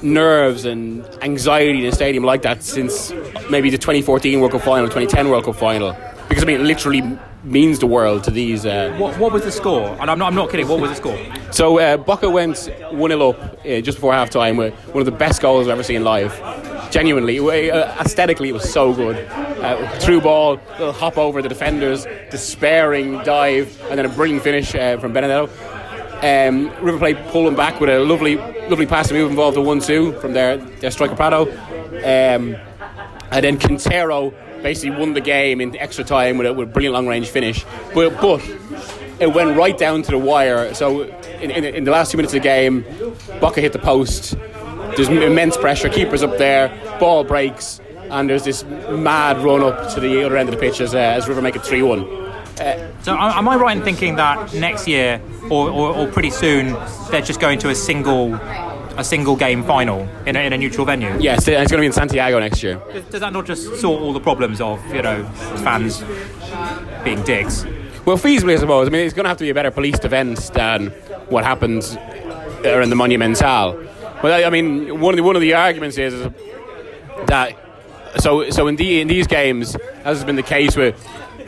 nerves 0.01 0.65
and 0.65 1.05
anxiety 1.21 1.79
in 1.79 1.85
a 1.85 1.91
stadium 1.91 2.23
like 2.23 2.41
that 2.43 2.63
since 2.63 3.11
maybe 3.49 3.69
the 3.69 3.77
2014 3.77 4.39
World 4.39 4.53
Cup 4.53 4.61
final, 4.61 4.87
2010 4.87 5.29
World 5.29 5.45
Cup 5.45 5.55
final. 5.55 5.95
Because 6.29 6.43
I 6.43 6.47
mean, 6.47 6.61
it 6.61 6.63
literally 6.63 7.01
means 7.43 7.79
the 7.79 7.87
world 7.87 8.23
to 8.25 8.31
these. 8.31 8.65
Uh, 8.65 8.95
what, 8.97 9.17
what, 9.17 9.31
was 9.33 9.43
the 9.43 9.51
score? 9.51 9.89
And 9.99 10.09
I'm 10.09 10.19
not, 10.19 10.27
I'm 10.27 10.35
not 10.35 10.49
kidding. 10.49 10.67
What 10.67 10.79
was 10.79 10.91
the 10.91 10.95
score? 10.95 11.17
So 11.51 11.79
uh, 11.79 11.97
Boca 11.97 12.29
went 12.29 12.69
one 12.91 13.11
0 13.11 13.29
up 13.29 13.65
uh, 13.65 13.81
just 13.81 13.97
before 13.97 14.13
half 14.13 14.29
time 14.29 14.57
with 14.57 14.73
one 14.93 15.01
of 15.01 15.05
the 15.05 15.11
best 15.11 15.41
goals 15.41 15.67
I've 15.67 15.73
ever 15.73 15.83
seen 15.83 16.03
live 16.03 16.33
genuinely, 16.91 17.39
uh, 17.71 18.01
aesthetically, 18.01 18.49
it 18.49 18.53
was 18.53 18.71
so 18.71 18.93
good. 18.93 19.17
Uh, 19.61 19.99
through 19.99 20.21
ball, 20.21 20.59
little 20.71 20.93
hop 20.93 21.17
over 21.17 21.41
the 21.41 21.49
defenders, 21.49 22.05
despairing 22.31 23.21
dive, 23.23 23.79
and 23.89 23.97
then 23.97 24.05
a 24.05 24.09
brilliant 24.09 24.41
finish 24.41 24.73
uh, 24.73 24.97
from 24.97 25.13
Benedetto. 25.13 25.49
Um, 26.21 26.69
River 26.83 26.97
Plate 26.97 27.17
them 27.31 27.55
back 27.55 27.79
with 27.79 27.89
a 27.89 27.99
lovely, 27.99 28.37
lovely 28.67 28.85
passing 28.85 29.17
move 29.17 29.29
involved 29.29 29.57
a 29.57 29.61
one-two 29.61 30.13
from 30.19 30.33
their, 30.33 30.57
their 30.57 30.91
striker 30.91 31.15
Pratto, 31.15 31.51
um, 31.51 32.55
and 33.31 33.43
then 33.43 33.59
Quintero 33.59 34.33
basically 34.61 34.97
won 34.97 35.13
the 35.13 35.21
game 35.21 35.61
in 35.61 35.75
extra 35.77 36.03
time 36.03 36.37
with 36.37 36.47
a, 36.47 36.53
with 36.53 36.69
a 36.69 36.71
brilliant 36.71 36.93
long-range 36.93 37.29
finish. 37.29 37.65
But, 37.93 38.19
but 38.21 38.41
it 39.19 39.33
went 39.33 39.57
right 39.57 39.77
down 39.77 40.01
to 40.03 40.11
the 40.11 40.17
wire. 40.17 40.73
So 40.73 41.03
in, 41.03 41.51
in, 41.51 41.63
in 41.63 41.83
the 41.83 41.91
last 41.91 42.11
two 42.11 42.17
minutes 42.17 42.33
of 42.33 42.41
the 42.41 42.43
game, 42.43 42.85
Boca 43.39 43.61
hit 43.61 43.73
the 43.73 43.79
post 43.79 44.35
there's 44.95 45.09
immense 45.09 45.55
pressure. 45.55 45.87
Keepers 45.87 46.23
up 46.23 46.37
there, 46.37 46.67
ball 46.99 47.23
breaks, 47.23 47.79
and 48.11 48.29
there's 48.29 48.43
this 48.43 48.63
mad 48.63 49.37
run 49.39 49.61
up 49.61 49.93
to 49.93 49.99
the 49.99 50.23
other 50.25 50.37
end 50.37 50.49
of 50.49 50.55
the 50.55 50.61
pitch 50.61 50.81
as, 50.81 50.93
uh, 50.93 50.97
as 50.97 51.27
River 51.27 51.41
make 51.41 51.55
it 51.55 51.63
3 51.63 51.81
1. 51.81 51.99
Uh, 52.59 52.91
so, 53.03 53.15
am 53.17 53.47
I 53.47 53.55
right 53.55 53.77
in 53.77 53.83
thinking 53.83 54.15
that 54.15 54.53
next 54.53 54.87
year, 54.87 55.21
or, 55.49 55.69
or, 55.69 55.95
or, 55.95 56.07
pretty 56.11 56.29
soon, 56.29 56.73
they're 57.09 57.21
just 57.21 57.39
going 57.39 57.57
to 57.59 57.69
a 57.69 57.75
single, 57.75 58.33
a 58.33 59.03
single 59.03 59.37
game 59.37 59.63
final 59.63 60.07
in 60.25 60.35
a, 60.35 60.39
in 60.39 60.51
a 60.51 60.57
neutral 60.57 60.85
venue? 60.85 61.15
Yes, 61.19 61.47
it's 61.47 61.55
going 61.55 61.67
to 61.69 61.77
be 61.77 61.85
in 61.85 61.93
Santiago 61.93 62.37
next 62.39 62.61
year. 62.61 62.81
Does, 62.91 63.05
does 63.05 63.19
that 63.21 63.31
not 63.31 63.45
just 63.45 63.79
sort 63.79 64.01
all 64.01 64.11
the 64.11 64.19
problems 64.19 64.59
of 64.59 64.85
you 64.93 65.01
know 65.01 65.23
fans 65.63 66.03
being 67.05 67.23
dicks? 67.23 67.63
Well, 68.05 68.17
feasibly, 68.17 68.55
I 68.55 68.59
suppose. 68.59 68.87
I 68.87 68.91
mean, 68.91 69.05
it's 69.05 69.13
going 69.13 69.25
to 69.25 69.29
have 69.29 69.37
to 69.37 69.43
be 69.45 69.51
a 69.51 69.53
better 69.53 69.71
policed 69.71 70.03
event 70.03 70.51
than 70.53 70.87
what 71.29 71.45
happened 71.45 71.83
in 72.65 72.89
the 72.89 72.95
Monumental. 72.95 73.85
But 74.21 74.43
I 74.43 74.49
mean, 74.49 74.99
one 74.99 75.13
of 75.13 75.17
the 75.17 75.23
one 75.23 75.37
of 75.37 75.41
the 75.41 75.53
arguments 75.53 75.97
is, 75.97 76.13
is 76.13 76.27
that 77.27 77.68
so 78.17 78.49
so 78.49 78.67
in 78.67 78.75
the 78.75 79.01
in 79.01 79.07
these 79.07 79.27
games, 79.27 79.75
as 80.03 80.17
has 80.17 80.23
been 80.23 80.35
the 80.35 80.43
case 80.43 80.75
with 80.75 80.95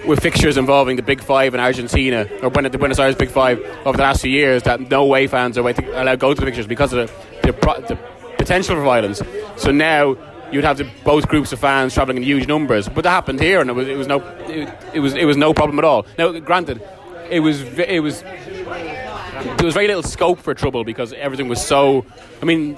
with 0.05 0.19
fixtures 0.19 0.57
involving 0.57 0.95
the 0.95 1.03
Big 1.03 1.21
Five 1.21 1.53
in 1.53 1.59
Argentina 1.59 2.27
or 2.41 2.49
the 2.49 2.77
Buenos 2.77 2.99
Aires 2.99 3.15
Big 3.15 3.29
Five 3.29 3.59
over 3.85 3.97
the 3.97 4.03
last 4.03 4.21
few 4.21 4.31
years, 4.31 4.63
that 4.63 4.79
no 4.89 5.05
way 5.05 5.27
fans 5.27 5.57
are 5.57 5.61
allowed 5.61 6.11
to 6.11 6.17
go 6.17 6.33
to 6.33 6.39
the 6.39 6.45
fixtures 6.45 6.67
because 6.67 6.93
of 6.93 7.11
the, 7.43 7.51
the, 7.51 7.85
the 7.87 7.99
potential 8.37 8.75
for 8.75 8.83
violence. 8.83 9.21
So 9.57 9.71
now 9.71 10.17
you'd 10.51 10.63
have 10.63 10.77
the, 10.77 10.89
both 11.03 11.27
groups 11.27 11.53
of 11.53 11.59
fans 11.59 11.93
travelling 11.93 12.17
in 12.17 12.23
huge 12.23 12.47
numbers. 12.47 12.89
But 12.89 13.03
that 13.03 13.11
happened 13.11 13.39
here, 13.39 13.61
and 13.61 13.69
it 13.69 13.73
was 13.73 13.87
it 13.87 13.97
was 13.97 14.07
no 14.07 14.19
it, 14.47 14.69
it 14.93 14.99
was 14.99 15.13
it 15.13 15.25
was 15.25 15.37
no 15.37 15.53
problem 15.53 15.79
at 15.79 15.85
all. 15.85 16.05
Now, 16.17 16.31
granted, 16.39 16.81
it 17.29 17.39
was 17.39 17.61
it 17.61 18.01
was 18.01 18.21
there 18.21 19.65
was 19.65 19.73
very 19.73 19.87
little 19.87 20.03
scope 20.03 20.39
for 20.39 20.53
trouble 20.53 20.83
because 20.83 21.13
everything 21.13 21.47
was 21.47 21.65
so. 21.65 22.05
I 22.41 22.45
mean, 22.45 22.77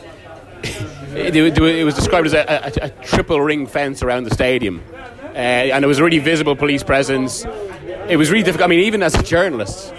it, 0.63 1.35
it 1.35 1.83
was 1.83 1.95
described 1.95 2.27
as 2.27 2.33
a, 2.33 2.81
a, 2.81 2.85
a, 2.85 2.89
triple 3.05 3.41
ring 3.41 3.67
fence 3.67 4.01
around 4.01 4.23
the 4.23 4.33
stadium, 4.33 4.81
uh, 4.91 5.37
and 5.37 5.83
there 5.83 5.87
was 5.87 5.99
a 5.99 6.03
really 6.03 6.19
visible 6.19 6.55
police 6.55 6.83
presence. 6.83 7.45
It 8.07 8.17
was 8.17 8.31
really 8.31 8.43
difficult. 8.43 8.65
I 8.65 8.69
mean, 8.69 8.81
even 8.81 9.03
as 9.03 9.15
a 9.15 9.23
journalist, 9.23 9.93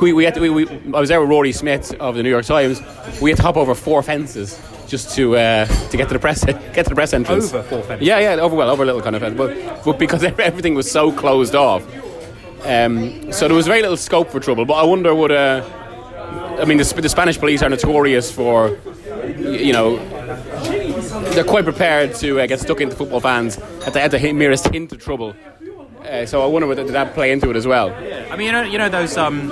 we, 0.00 0.12
we 0.12 0.24
had 0.24 0.34
to, 0.34 0.40
we, 0.40 0.50
we, 0.50 0.68
I 0.94 1.00
was 1.00 1.08
there 1.08 1.20
with 1.20 1.30
Rory 1.30 1.52
Smith 1.52 1.94
of 1.94 2.14
the 2.14 2.22
New 2.22 2.30
York 2.30 2.44
Times. 2.44 2.80
We 3.20 3.30
had 3.30 3.36
to 3.38 3.42
hop 3.42 3.56
over 3.56 3.74
four 3.74 4.02
fences 4.02 4.60
just 4.86 5.14
to 5.16 5.36
uh, 5.36 5.66
to 5.66 5.96
get 5.96 6.08
to 6.08 6.14
the 6.14 6.20
press 6.20 6.44
get 6.44 6.84
to 6.84 6.90
the 6.90 6.94
press 6.94 7.12
entrance. 7.12 7.52
Over 7.52 7.62
four 7.62 7.82
fences. 7.82 8.06
Yeah, 8.06 8.18
yeah, 8.18 8.40
over 8.40 8.54
well, 8.54 8.70
over 8.70 8.82
a 8.82 8.86
little 8.86 9.02
kind 9.02 9.16
of 9.16 9.22
fence, 9.22 9.36
but 9.36 9.84
but 9.84 9.98
because 9.98 10.22
everything 10.38 10.74
was 10.74 10.90
so 10.90 11.12
closed 11.12 11.54
off. 11.54 11.84
Um, 12.64 13.32
so 13.32 13.46
there 13.46 13.56
was 13.56 13.66
very 13.66 13.80
little 13.80 13.96
scope 13.96 14.30
for 14.30 14.40
trouble. 14.40 14.64
But 14.64 14.74
I 14.74 14.82
wonder 14.84 15.14
would. 15.14 15.32
Uh, 15.32 15.64
I 16.58 16.64
mean, 16.64 16.78
the, 16.78 16.84
the 16.84 17.08
Spanish 17.08 17.38
police 17.38 17.62
are 17.62 17.68
notorious 17.68 18.30
for, 18.32 18.76
you 19.26 19.72
know, 19.72 19.96
they're 21.32 21.44
quite 21.44 21.64
prepared 21.64 22.14
to 22.16 22.40
uh, 22.40 22.46
get 22.46 22.60
stuck 22.60 22.80
into 22.80 22.96
football 22.96 23.20
fans 23.20 23.58
at 23.86 23.92
the, 23.92 24.00
at 24.00 24.10
the 24.10 24.32
merest 24.32 24.68
hint 24.68 24.92
of 24.92 25.02
trouble. 25.02 25.34
Uh, 26.06 26.24
so 26.24 26.42
I 26.42 26.46
wonder 26.46 26.68
whether 26.68 26.84
did 26.84 26.92
that 26.92 27.14
play 27.14 27.32
into 27.32 27.50
it 27.50 27.56
as 27.56 27.66
well. 27.66 27.90
I 27.90 28.36
mean, 28.36 28.46
you 28.46 28.52
know, 28.52 28.62
you 28.62 28.78
know 28.78 28.88
those 28.88 29.16
um, 29.16 29.48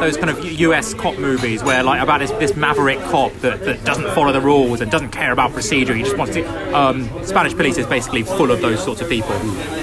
those 0.00 0.16
kind 0.16 0.30
of 0.30 0.42
U.S. 0.42 0.94
cop 0.94 1.18
movies 1.18 1.62
where 1.62 1.82
like 1.82 2.00
about 2.00 2.20
this, 2.20 2.30
this 2.32 2.56
maverick 2.56 2.98
cop 3.00 3.32
that, 3.40 3.62
that 3.64 3.84
doesn't 3.84 4.08
follow 4.14 4.32
the 4.32 4.40
rules 4.40 4.80
and 4.80 4.90
doesn't 4.90 5.10
care 5.10 5.32
about 5.32 5.52
procedure. 5.52 5.94
He 5.94 6.02
just 6.02 6.16
wants 6.16 6.34
to. 6.34 6.46
Um, 6.74 7.08
Spanish 7.26 7.54
police 7.54 7.76
is 7.76 7.86
basically 7.86 8.22
full 8.22 8.50
of 8.50 8.62
those 8.62 8.82
sorts 8.82 9.02
of 9.02 9.08
people. 9.08 9.34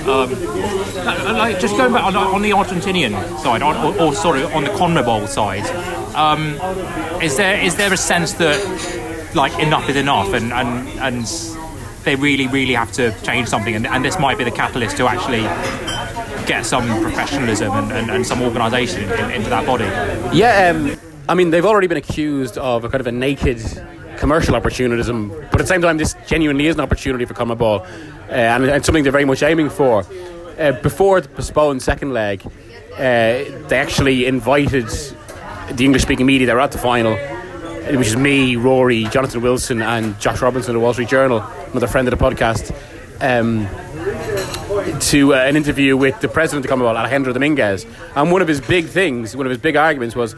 Um, 0.10 0.32
like 1.38 1.60
just 1.60 1.78
going 1.78 1.94
back 1.94 2.04
on, 2.04 2.16
on 2.16 2.42
the 2.42 2.52
Argentinian 2.52 3.12
side, 3.40 3.62
on, 3.62 3.76
or, 3.96 4.02
or, 4.02 4.16
sorry, 4.16 4.44
on 4.44 4.64
the 4.64 4.72
CONMEBOL 4.72 5.28
side, 5.28 5.66
um, 6.16 6.56
is 7.22 7.38
there 7.38 7.60
is 7.60 7.76
there 7.76 7.94
a 7.94 7.98
sense 7.98 8.34
that 8.34 9.05
like 9.36 9.58
enough 9.60 9.90
is 9.90 9.96
enough, 9.96 10.34
and 10.34 10.52
and 10.54 10.88
and 11.00 11.26
they 12.04 12.16
really 12.16 12.48
really 12.48 12.74
have 12.74 12.92
to 12.94 13.12
change 13.24 13.48
something, 13.48 13.76
and, 13.76 13.88
and 13.88 14.04
this 14.04 14.20
might 14.20 14.38
be 14.38 14.44
the 14.44 14.52
catalyst 14.52 14.98
to 14.98 15.08
actually 15.08 15.42
get 16.46 16.66
some 16.66 16.88
professionalism 17.02 17.72
and, 17.72 17.92
and, 17.92 18.12
and 18.12 18.26
some 18.26 18.42
organisation 18.42 19.04
in, 19.04 19.32
into 19.32 19.50
that 19.50 19.66
body. 19.66 19.86
Yeah, 20.36 20.70
um, 20.70 20.96
I 21.28 21.34
mean, 21.34 21.50
they've 21.50 21.66
already 21.66 21.88
been 21.88 21.98
accused 21.98 22.58
of 22.58 22.84
a 22.84 22.90
kind 22.90 23.02
of 23.02 23.08
a 23.08 23.12
naked 23.12 23.60
commercial 24.18 24.56
opportunism, 24.56 25.30
but 25.30 25.56
at 25.56 25.58
the 25.58 25.68
same 25.68 25.82
time, 25.82 25.98
this 25.98 26.16
genuinely 26.28 26.68
is 26.68 26.76
an 26.76 26.82
opportunity 26.82 27.26
for 27.26 27.34
CONMEBOL, 27.34 27.82
uh, 27.82 28.32
and, 28.32 28.66
and 28.66 28.86
something 28.86 29.04
they're 29.04 29.12
very 29.12 29.26
much 29.26 29.42
aiming 29.42 29.70
for. 29.70 30.06
Uh, 30.60 30.72
before 30.84 31.20
the 31.20 31.28
postponed 31.28 31.82
second 31.82 32.14
leg, 32.14 32.42
uh, 32.46 33.00
they 33.00 33.78
actually 33.78 34.26
invited 34.26 34.88
the 35.72 35.84
English 35.84 36.04
speaking 36.04 36.26
media 36.26 36.46
that 36.48 36.54
were 36.54 36.62
at 36.62 36.72
the 36.72 36.78
final, 36.78 37.18
which 37.92 38.08
is 38.08 38.18
me, 38.18 38.56
Rory, 38.56 39.04
Jonathan 39.06 39.42
Wilson, 39.42 39.82
and 39.82 40.20
Josh 40.20 40.42
Robinson 40.42 40.72
of 40.72 40.80
the 40.80 40.84
Wall 40.84 40.94
Street 40.94 41.10
Journal, 41.10 41.44
another 41.72 41.88
friend 41.88 42.08
of 42.08 42.18
the 42.18 42.24
podcast. 42.24 42.76
Um, 43.22 43.68
to 45.00 45.34
uh, 45.34 45.38
an 45.38 45.56
interview 45.56 45.96
with 45.96 46.20
the 46.20 46.28
president 46.28 46.66
of 46.66 46.72
CONMEBOL, 46.72 46.96
Alejandro 46.96 47.34
Dominguez, 47.34 47.86
and 48.16 48.32
one 48.32 48.42
of 48.42 48.48
his 48.48 48.62
big 48.62 48.88
things, 48.88 49.36
one 49.36 49.46
of 49.46 49.50
his 49.50 49.60
big 49.60 49.76
arguments 49.76 50.16
was 50.16 50.34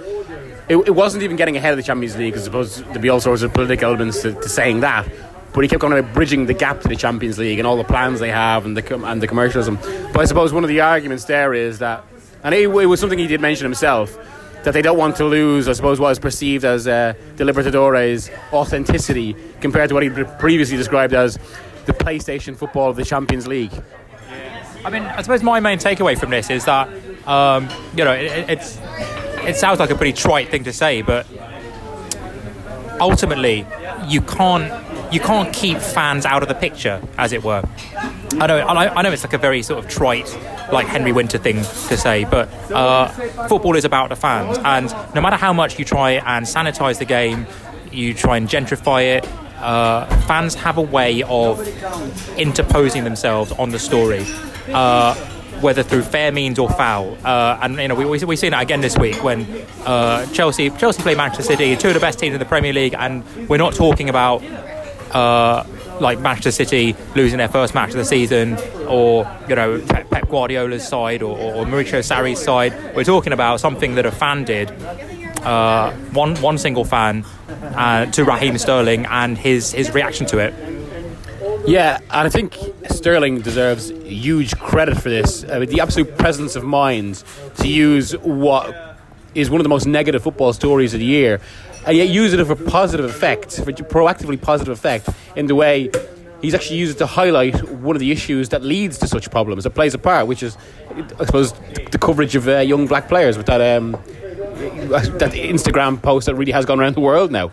it, 0.70 0.78
it 0.78 0.96
wasn't 0.96 1.24
even 1.24 1.38
getting 1.38 1.58
ahead 1.58 1.72
of 1.72 1.78
the 1.78 1.84
Champions 1.84 2.18
League, 2.18 2.34
because 2.34 2.44
I 2.44 2.46
suppose 2.46 2.84
there'd 2.84 3.02
be 3.02 3.10
all 3.10 3.20
sorts 3.20 3.42
of 3.42 3.54
political 3.54 3.90
elements 3.90 4.22
to, 4.22 4.34
to 4.34 4.50
saying 4.50 4.82
that. 4.82 5.08
But 5.54 5.62
he 5.62 5.70
kept 5.70 5.84
on 5.84 5.92
about 5.92 6.14
bridging 6.14 6.46
the 6.46 6.54
gap 6.54 6.82
to 6.82 6.88
the 6.88 6.96
Champions 6.96 7.40
League 7.40 7.58
and 7.58 7.68
all 7.68 7.78
the 7.78 7.84
plans 7.84 8.20
they 8.20 8.30
have 8.30 8.66
and 8.66 8.78
the 8.78 8.82
com- 8.82 9.04
and 9.04 9.22
the 9.22 9.28
commercialism. 9.28 9.80
But 10.14 10.18
I 10.18 10.26
suppose 10.26 10.54
one 10.54 10.64
of 10.64 10.68
the 10.68 10.82
arguments 10.82 11.26
there 11.26 11.54
is 11.54 11.80
that, 11.80 12.04
and 12.44 12.54
it, 12.54 12.70
it 12.70 12.86
was 12.86 13.00
something 13.00 13.18
he 13.18 13.28
did 13.28 13.42
mention 13.42 13.66
himself, 13.66 14.18
that 14.64 14.74
they 14.74 14.82
don't 14.82 14.98
want 14.98 15.16
to 15.18 15.26
lose, 15.26 15.68
I 15.68 15.74
suppose, 15.74 16.00
what 16.00 16.12
is 16.12 16.20
perceived 16.20 16.66
as 16.66 16.88
uh, 16.88 17.14
the 17.36 17.44
Libertadores 17.44 18.30
authenticity 18.52 19.36
compared 19.62 19.90
to 19.90 19.94
what 19.94 20.04
he 20.04 20.10
previously 20.10 20.78
described 20.78 21.14
as 21.14 21.38
the 21.86 21.94
PlayStation 21.94 22.56
football 22.56 22.90
of 22.90 22.96
the 22.96 23.06
Champions 23.06 23.48
League. 23.48 23.72
I 24.84 24.90
mean, 24.90 25.04
I 25.04 25.22
suppose 25.22 25.44
my 25.44 25.60
main 25.60 25.80
takeaway 25.80 26.18
from 26.18 26.30
this 26.30 26.50
is 26.50 26.66
that 26.66 26.88
um, 27.28 27.68
you 27.96 28.06
know 28.06 28.14
it, 28.14 28.50
it's 28.50 28.78
it 29.44 29.56
sounds 29.56 29.80
like 29.80 29.90
a 29.90 29.96
pretty 29.96 30.14
trite 30.14 30.50
thing 30.50 30.64
to 30.66 30.74
say, 30.74 31.02
but 31.02 31.26
ultimately 33.00 33.66
you 34.08 34.22
can't 34.22 34.72
you 35.14 35.20
can't 35.20 35.54
keep 35.54 35.78
fans 35.80 36.26
out 36.26 36.42
of 36.42 36.50
the 36.50 36.56
picture, 36.56 37.02
as 37.18 37.34
it 37.34 37.44
were. 37.44 37.64
I 38.40 38.48
know 38.48 38.58
I 38.60 39.02
know 39.02 39.12
it's 39.12 39.24
like 39.24 39.34
a 39.34 39.38
very 39.38 39.64
sort 39.64 39.84
of 39.84 39.90
trite, 39.90 40.28
like 40.72 40.88
Henry 40.88 41.12
Winter 41.12 41.38
thing 41.38 41.58
to 41.58 41.98
say, 41.98 42.24
but 42.26 42.50
uh, 42.72 43.08
football 43.48 43.76
is 43.76 43.86
about 43.86 44.10
the 44.10 44.16
fans, 44.16 44.58
and 44.64 44.94
no 45.16 45.22
matter 45.22 45.38
how 45.38 45.54
much 45.54 45.80
you 45.80 45.86
try 45.86 46.12
and 46.12 46.46
sanitize 46.46 47.00
the 47.00 47.06
game, 47.06 47.48
you 47.92 48.14
try 48.14 48.38
and 48.38 48.48
gentrify 48.48 49.18
it. 49.18 49.28
Uh, 49.60 50.06
fans 50.28 50.54
have 50.54 50.78
a 50.78 50.82
way 50.82 51.24
of 51.24 51.68
interposing 52.38 53.04
themselves 53.04 53.52
on 53.54 53.72
the 53.72 53.80
story. 53.80 54.24
Uh, 54.72 55.16
whether 55.62 55.82
through 55.82 56.04
fair 56.04 56.32
means 56.32 56.60
or 56.60 56.70
foul. 56.70 57.18
Uh, 57.24 57.58
and 57.64 57.78
you 57.78 57.88
know 57.88 57.96
we 57.96 58.06
we 58.06 58.24
we've 58.24 58.38
seen 58.38 58.54
it 58.54 58.62
again 58.62 58.82
this 58.82 58.96
week 58.96 59.24
when 59.24 59.48
uh, 59.86 60.26
Chelsea 60.28 60.70
Chelsea 60.72 61.02
play 61.02 61.16
Manchester 61.16 61.44
City, 61.44 61.76
two 61.76 61.88
of 61.88 61.94
the 61.96 62.00
best 62.00 62.20
teams 62.20 62.34
in 62.34 62.40
the 62.40 62.46
Premier 62.46 62.74
League, 62.74 62.94
and 62.94 63.24
we're 63.50 63.58
not 63.58 63.74
talking 63.74 64.10
about. 64.10 64.44
Uh, 65.12 65.64
like 66.00 66.20
Manchester 66.20 66.52
City 66.52 66.96
losing 67.16 67.38
their 67.38 67.48
first 67.48 67.74
match 67.74 67.90
of 67.90 67.96
the 67.96 68.06
season, 68.06 68.58
or 68.88 69.30
you 69.48 69.56
know 69.56 69.82
Pep, 69.88 70.30
Guardiola's 70.30 70.88
side, 70.88 71.22
or, 71.22 71.38
or 71.38 71.66
Maurizio 71.66 72.00
Sarri's 72.00 72.42
side. 72.42 72.74
We're 72.96 73.04
talking 73.04 73.34
about 73.34 73.60
something 73.60 73.96
that 73.96 74.06
a 74.06 74.12
fan 74.12 74.44
did, 74.44 74.72
uh, 75.44 75.92
one 76.14 76.36
one 76.38 76.58
single 76.58 76.86
fan, 76.86 77.26
uh, 77.50 78.06
to 78.08 78.24
Raheem 78.24 78.58
Sterling 78.58 79.06
and 79.06 79.38
his 79.38 79.72
his 79.72 79.92
reaction 79.92 80.26
to 80.28 80.40
it. 80.40 80.54
Yeah, 81.68 81.98
and 82.00 82.28
I 82.28 82.30
think 82.30 82.56
Sterling 82.90 83.42
deserves 83.42 83.90
huge 83.90 84.58
credit 84.58 84.98
for 84.98 85.10
this. 85.10 85.44
I 85.44 85.60
mean, 85.60 85.70
the 85.70 85.82
absolute 85.82 86.18
presence 86.18 86.56
of 86.56 86.64
mind 86.64 87.24
to 87.58 87.68
use 87.68 88.14
what 88.14 88.74
is 89.36 89.50
one 89.50 89.60
of 89.60 89.64
the 89.64 89.70
most 89.70 89.86
negative 89.86 90.24
football 90.24 90.54
stories 90.54 90.94
of 90.94 91.00
the 91.00 91.06
year, 91.06 91.42
and 91.88 91.96
yet 91.96 92.10
use 92.10 92.34
it 92.34 92.46
for 92.46 92.54
a 92.54 92.56
positive 92.56 93.06
effect, 93.06 93.56
for 93.56 93.72
proactively 93.72 94.40
positive 94.40 94.74
effect, 94.74 95.10
in 95.38 95.48
the 95.48 95.56
way 95.56 95.90
he's 96.42 96.54
actually 96.54 96.78
used 96.78 96.98
it 96.98 97.00
to 97.00 97.06
highlight 97.06 97.64
one 97.70 97.96
of 97.96 98.02
the 98.02 98.12
issues 98.12 98.50
that 98.50 98.62
leads 98.62 98.98
to 98.98 99.08
such 99.08 99.32
problems, 99.32 99.64
that 99.64 99.72
plays 99.72 99.94
a 99.94 99.98
part, 99.98 100.28
which 100.28 100.44
is, 100.44 100.58
I 101.20 101.26
suppose, 101.26 101.54
the 101.92 101.98
coverage 101.98 102.36
of 102.36 102.48
uh, 102.48 102.60
young 102.60 102.88
black 102.88 103.08
players 103.08 103.38
with 103.38 103.46
that 103.48 103.62
um, 103.62 103.94
that 103.94 105.32
Instagram 105.32 106.02
post 106.02 106.26
that 106.26 106.36
really 106.36 106.52
has 106.52 106.66
gone 106.66 106.80
around 106.80 106.96
the 106.96 107.02
world 107.02 107.32
now. 107.32 107.52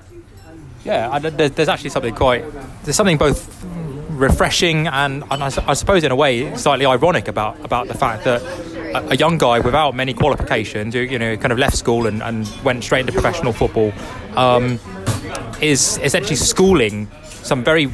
Yeah, 0.85 1.19
there's 1.19 1.69
actually 1.69 1.91
something 1.91 2.15
quite. 2.15 2.45
There's 2.83 2.97
something 2.97 3.17
both 3.17 3.65
refreshing 4.11 4.87
and, 4.87 5.25
and 5.31 5.43
I, 5.43 5.47
I, 5.67 5.75
suppose 5.75 6.05
in 6.05 6.13
a 6.13 6.17
way 6.17 6.57
slightly 6.57 6.87
ironic 6.87 7.27
about 7.27 7.59
about 7.65 7.89
the 7.89 7.95
fact 7.95 8.23
that 8.25 8.41
a, 8.95 9.17
young 9.17 9.39
guy 9.39 9.61
without 9.61 9.95
many 9.95 10.15
qualifications, 10.15 10.95
who 10.95 11.01
you 11.01 11.19
know 11.19 11.37
kind 11.37 11.53
of 11.53 11.59
left 11.59 11.77
school 11.77 12.07
and, 12.07 12.23
and 12.23 12.49
went 12.65 12.85
straight 12.85 13.01
into 13.01 13.13
professional 13.13 13.53
football, 13.53 13.93
um, 14.37 14.79
is 15.61 15.99
essentially 16.03 16.37
schooling 16.37 17.09
some 17.43 17.65
very 17.65 17.91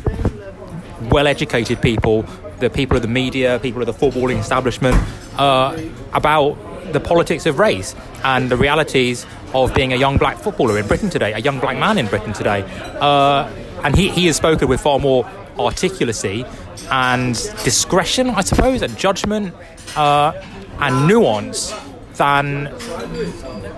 well-educated 1.11 1.81
people, 1.81 2.23
the 2.59 2.71
people 2.71 2.97
of 2.97 3.03
the 3.03 3.09
media, 3.09 3.59
people 3.61 3.83
of 3.83 3.87
the 3.87 3.93
footballing 3.93 4.39
establishment, 4.39 4.97
uh, 5.39 5.77
about 6.13 6.57
the 6.93 7.01
politics 7.01 7.47
of 7.47 7.59
race 7.59 7.95
and 8.25 8.51
the 8.51 8.57
realities 8.57 9.27
of 9.55 9.75
being 9.75 9.93
a 9.93 9.97
young 9.97 10.17
black 10.17 10.37
footballer 10.39 10.79
in 10.79 10.87
Britain 10.87 11.11
today, 11.11 11.33
a 11.33 11.39
young 11.39 11.59
black 11.59 11.79
man 11.79 11.99
in 11.99 12.07
Britain 12.07 12.33
today. 12.33 12.63
Uh, 13.01 13.51
and 13.83 13.97
he, 13.97 14.09
he 14.09 14.27
has 14.27 14.37
spoken 14.37 14.69
with 14.69 14.81
far 14.81 14.99
more 14.99 15.25
articulacy 15.57 16.47
and 16.91 17.35
discretion, 17.65 18.31
I 18.31 18.43
suppose, 18.43 18.83
and 18.83 18.97
judgment 18.97 19.55
uh, 19.97 20.33
and 20.81 21.07
nuance 21.07 21.75
than 22.15 22.73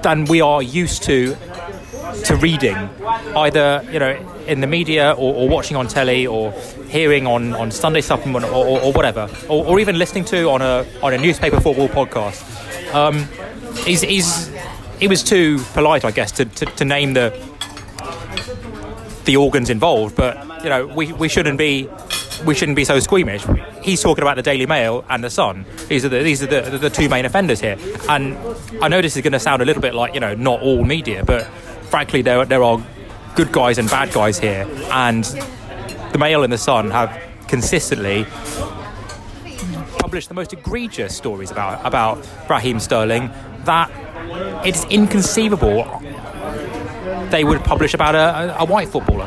than 0.03 0.25
we 0.27 0.41
are 0.41 0.63
used 0.63 1.03
to 1.05 1.37
to 2.25 2.37
reading, 2.37 2.77
either 3.37 3.85
you 3.91 3.99
know 3.99 4.45
in 4.47 4.61
the 4.61 4.67
media 4.67 5.13
or, 5.13 5.35
or 5.35 5.49
watching 5.49 5.77
on 5.77 5.87
telly 5.87 6.27
or 6.27 6.53
hearing 6.89 7.27
on, 7.27 7.55
on 7.55 7.71
Sunday 7.71 8.01
supplement 8.01 8.45
or, 8.45 8.67
or, 8.67 8.81
or 8.81 8.93
whatever, 8.93 9.31
or, 9.49 9.79
even 9.81 9.99
listening 9.99 10.25
to 10.25 10.51
on 10.51 10.61
a 10.61 10.87
on 11.03 11.15
a 11.15 11.19
newspaper 11.19 11.61
football 11.61 11.89
podcast. 11.89 12.43
Um, 12.95 13.29
he 15.03 15.09
was 15.09 15.23
too 15.23 15.59
polite, 15.73 16.05
I 16.05 16.11
guess, 16.11 16.31
to, 16.33 16.45
to, 16.45 16.67
to 16.67 16.85
name 16.85 17.15
the 17.15 17.33
the 19.25 19.37
organs 19.37 19.71
involved, 19.71 20.17
but 20.17 20.65
you 20.65 20.69
know, 20.69 20.87
we, 20.87 21.13
we 21.13 21.29
shouldn't 21.29 21.59
be 21.59 21.89
we 22.45 22.55
shouldn't 22.55 22.77
be 22.77 22.85
so 22.85 22.99
squeamish. 23.01 23.45
He's 23.83 24.03
talking 24.03 24.23
about 24.23 24.37
the 24.37 24.43
Daily 24.43 24.67
Mail 24.67 25.05
and 25.09 25.23
the 25.23 25.31
Sun. 25.31 25.65
These 25.89 26.05
are 26.05 26.09
the 26.09 26.23
these 26.23 26.43
are 26.43 26.47
the, 26.47 26.61
the, 26.63 26.79
the 26.79 26.91
two 26.91 27.09
main 27.09 27.25
offenders 27.25 27.61
here. 27.61 27.77
And 28.09 28.37
I 28.83 28.89
know 28.89 29.01
this 29.01 29.17
is 29.17 29.23
going 29.23 29.33
to 29.33 29.41
sound 29.41 29.63
a 29.63 29.65
little 29.65 29.83
bit 29.83 29.95
like 29.95 30.15
you 30.15 30.21
know 30.21 30.35
not 30.35 30.61
all 30.61 30.85
media, 30.85 31.25
but 31.25 31.47
frankly 31.91 32.23
there 32.23 32.45
there 32.45 32.63
are 32.63 32.85
good 33.35 33.53
guys 33.53 33.79
and 33.79 33.89
bad 33.89 34.13
guys 34.13 34.39
here, 34.39 34.67
and 34.91 35.25
the 36.13 36.19
Mail 36.19 36.43
and 36.43 36.53
the 36.53 36.59
Sun 36.59 36.91
have 36.91 37.21
consistently 37.49 38.27
published 39.99 40.29
the 40.29 40.35
most 40.35 40.53
egregious 40.53 41.17
stories 41.17 41.51
about 41.51 41.85
about 41.85 42.27
Raheem 42.49 42.81
Sterling 42.81 43.31
that 43.65 43.91
it's 44.67 44.85
inconceivable 44.87 45.85
they 47.31 47.45
would 47.45 47.65
publish 47.65 47.95
about 47.95 48.15
a, 48.15 48.61
a 48.61 48.65
white 48.65 48.89
footballer. 48.89 49.27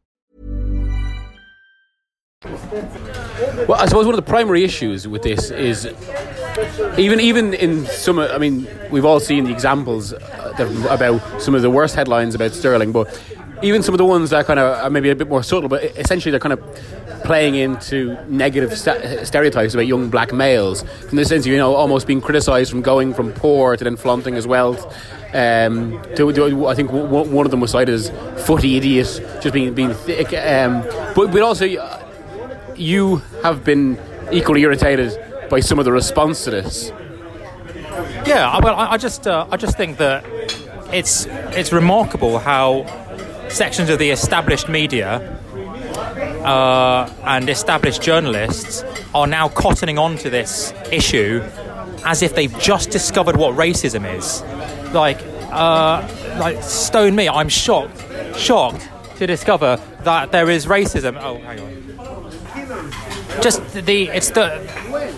Well, 2.43 3.73
I 3.73 3.85
suppose 3.85 4.07
one 4.07 4.15
of 4.15 4.25
the 4.25 4.27
primary 4.27 4.63
issues 4.63 5.07
with 5.07 5.21
this 5.21 5.51
is 5.51 5.85
even 6.97 7.19
even 7.19 7.53
in 7.53 7.85
some, 7.85 8.17
I 8.17 8.39
mean, 8.39 8.67
we've 8.89 9.05
all 9.05 9.19
seen 9.19 9.43
the 9.43 9.51
examples 9.51 10.11
uh, 10.13 10.87
about 10.89 11.41
some 11.41 11.53
of 11.53 11.61
the 11.61 11.69
worst 11.69 11.93
headlines 11.93 12.33
about 12.33 12.53
Sterling, 12.53 12.93
but 12.93 13.21
even 13.61 13.83
some 13.83 13.93
of 13.93 13.99
the 13.99 14.05
ones 14.05 14.31
that 14.31 14.47
kind 14.47 14.59
of 14.59 14.83
are 14.83 14.89
maybe 14.89 15.11
a 15.11 15.15
bit 15.15 15.29
more 15.29 15.43
subtle, 15.43 15.69
but 15.69 15.83
essentially 15.83 16.31
they're 16.31 16.39
kind 16.39 16.53
of 16.53 17.21
playing 17.23 17.53
into 17.53 18.17
negative 18.27 18.75
st- 18.75 19.27
stereotypes 19.27 19.75
about 19.75 19.85
young 19.85 20.09
black 20.09 20.33
males, 20.33 20.81
in 21.11 21.17
the 21.17 21.25
sense 21.25 21.45
of, 21.45 21.51
you 21.51 21.57
know, 21.57 21.75
almost 21.75 22.07
being 22.07 22.21
criticised 22.21 22.71
from 22.71 22.81
going 22.81 23.13
from 23.13 23.31
poor 23.33 23.77
to 23.77 23.83
then 23.83 23.95
flaunting 23.95 24.33
his 24.33 24.47
wealth. 24.47 24.83
Um, 25.35 26.01
do, 26.15 26.33
do, 26.33 26.65
I 26.65 26.73
think 26.73 26.89
w- 26.89 27.29
one 27.29 27.45
of 27.45 27.51
them 27.51 27.59
was 27.59 27.71
cited 27.71 27.93
as 27.93 28.09
footy 28.47 28.77
idiot, 28.77 29.05
just 29.41 29.53
being 29.53 29.73
being 29.75 29.93
thick. 29.93 30.33
Um, 30.33 30.81
but 31.15 31.31
but 31.31 31.41
also, 31.43 31.71
uh, 31.71 32.00
you 32.81 33.17
have 33.43 33.63
been 33.63 33.99
equally 34.31 34.61
irritated 34.61 35.17
by 35.49 35.59
some 35.59 35.79
of 35.79 35.85
the 35.85 35.91
response 35.91 36.43
to 36.45 36.51
this. 36.51 36.91
Yeah, 38.25 38.59
well, 38.59 38.75
I, 38.75 38.91
I 38.91 38.97
just 38.97 39.27
uh, 39.27 39.47
I 39.51 39.57
just 39.57 39.77
think 39.77 39.97
that 39.97 40.25
it's 40.91 41.25
it's 41.57 41.71
remarkable 41.71 42.39
how 42.39 42.85
sections 43.49 43.89
of 43.89 43.99
the 43.99 44.09
established 44.09 44.69
media 44.69 45.19
uh, 46.45 47.13
and 47.23 47.49
established 47.49 48.01
journalists 48.01 48.83
are 49.13 49.27
now 49.27 49.49
cottoning 49.49 49.99
on 49.99 50.17
to 50.17 50.29
this 50.29 50.73
issue 50.91 51.43
as 52.05 52.21
if 52.21 52.33
they've 52.33 52.57
just 52.59 52.89
discovered 52.89 53.35
what 53.35 53.55
racism 53.55 54.05
is. 54.17 54.41
Like, 54.93 55.19
uh, 55.51 56.07
like 56.39 56.63
stone 56.63 57.15
me, 57.15 57.29
I'm 57.29 57.49
shocked, 57.49 58.03
shocked 58.37 58.89
to 59.17 59.27
discover 59.27 59.79
that 60.03 60.31
there 60.31 60.49
is 60.49 60.65
racism. 60.65 61.19
Oh, 61.21 61.37
hang 61.39 61.59
on. 61.59 61.80
Just 63.41 63.61
the 63.73 64.09
it's 64.09 64.31
the 64.31 64.49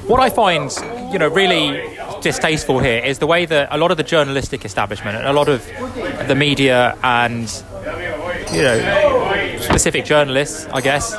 what 0.07 0.19
I 0.19 0.29
find 0.29 0.71
you 1.11 1.19
know 1.19 1.27
really 1.27 1.97
distasteful 2.21 2.79
here 2.79 3.03
is 3.03 3.19
the 3.19 3.27
way 3.27 3.45
that 3.45 3.67
a 3.71 3.77
lot 3.77 3.91
of 3.91 3.97
the 3.97 4.03
journalistic 4.03 4.65
establishment 4.65 5.17
and 5.17 5.27
a 5.27 5.33
lot 5.33 5.49
of 5.49 5.65
the 6.27 6.35
media 6.35 6.97
and 7.03 7.63
you 8.51 8.61
know 8.61 9.57
specific 9.59 10.05
journalists, 10.05 10.67
I 10.67 10.81
guess, 10.81 11.13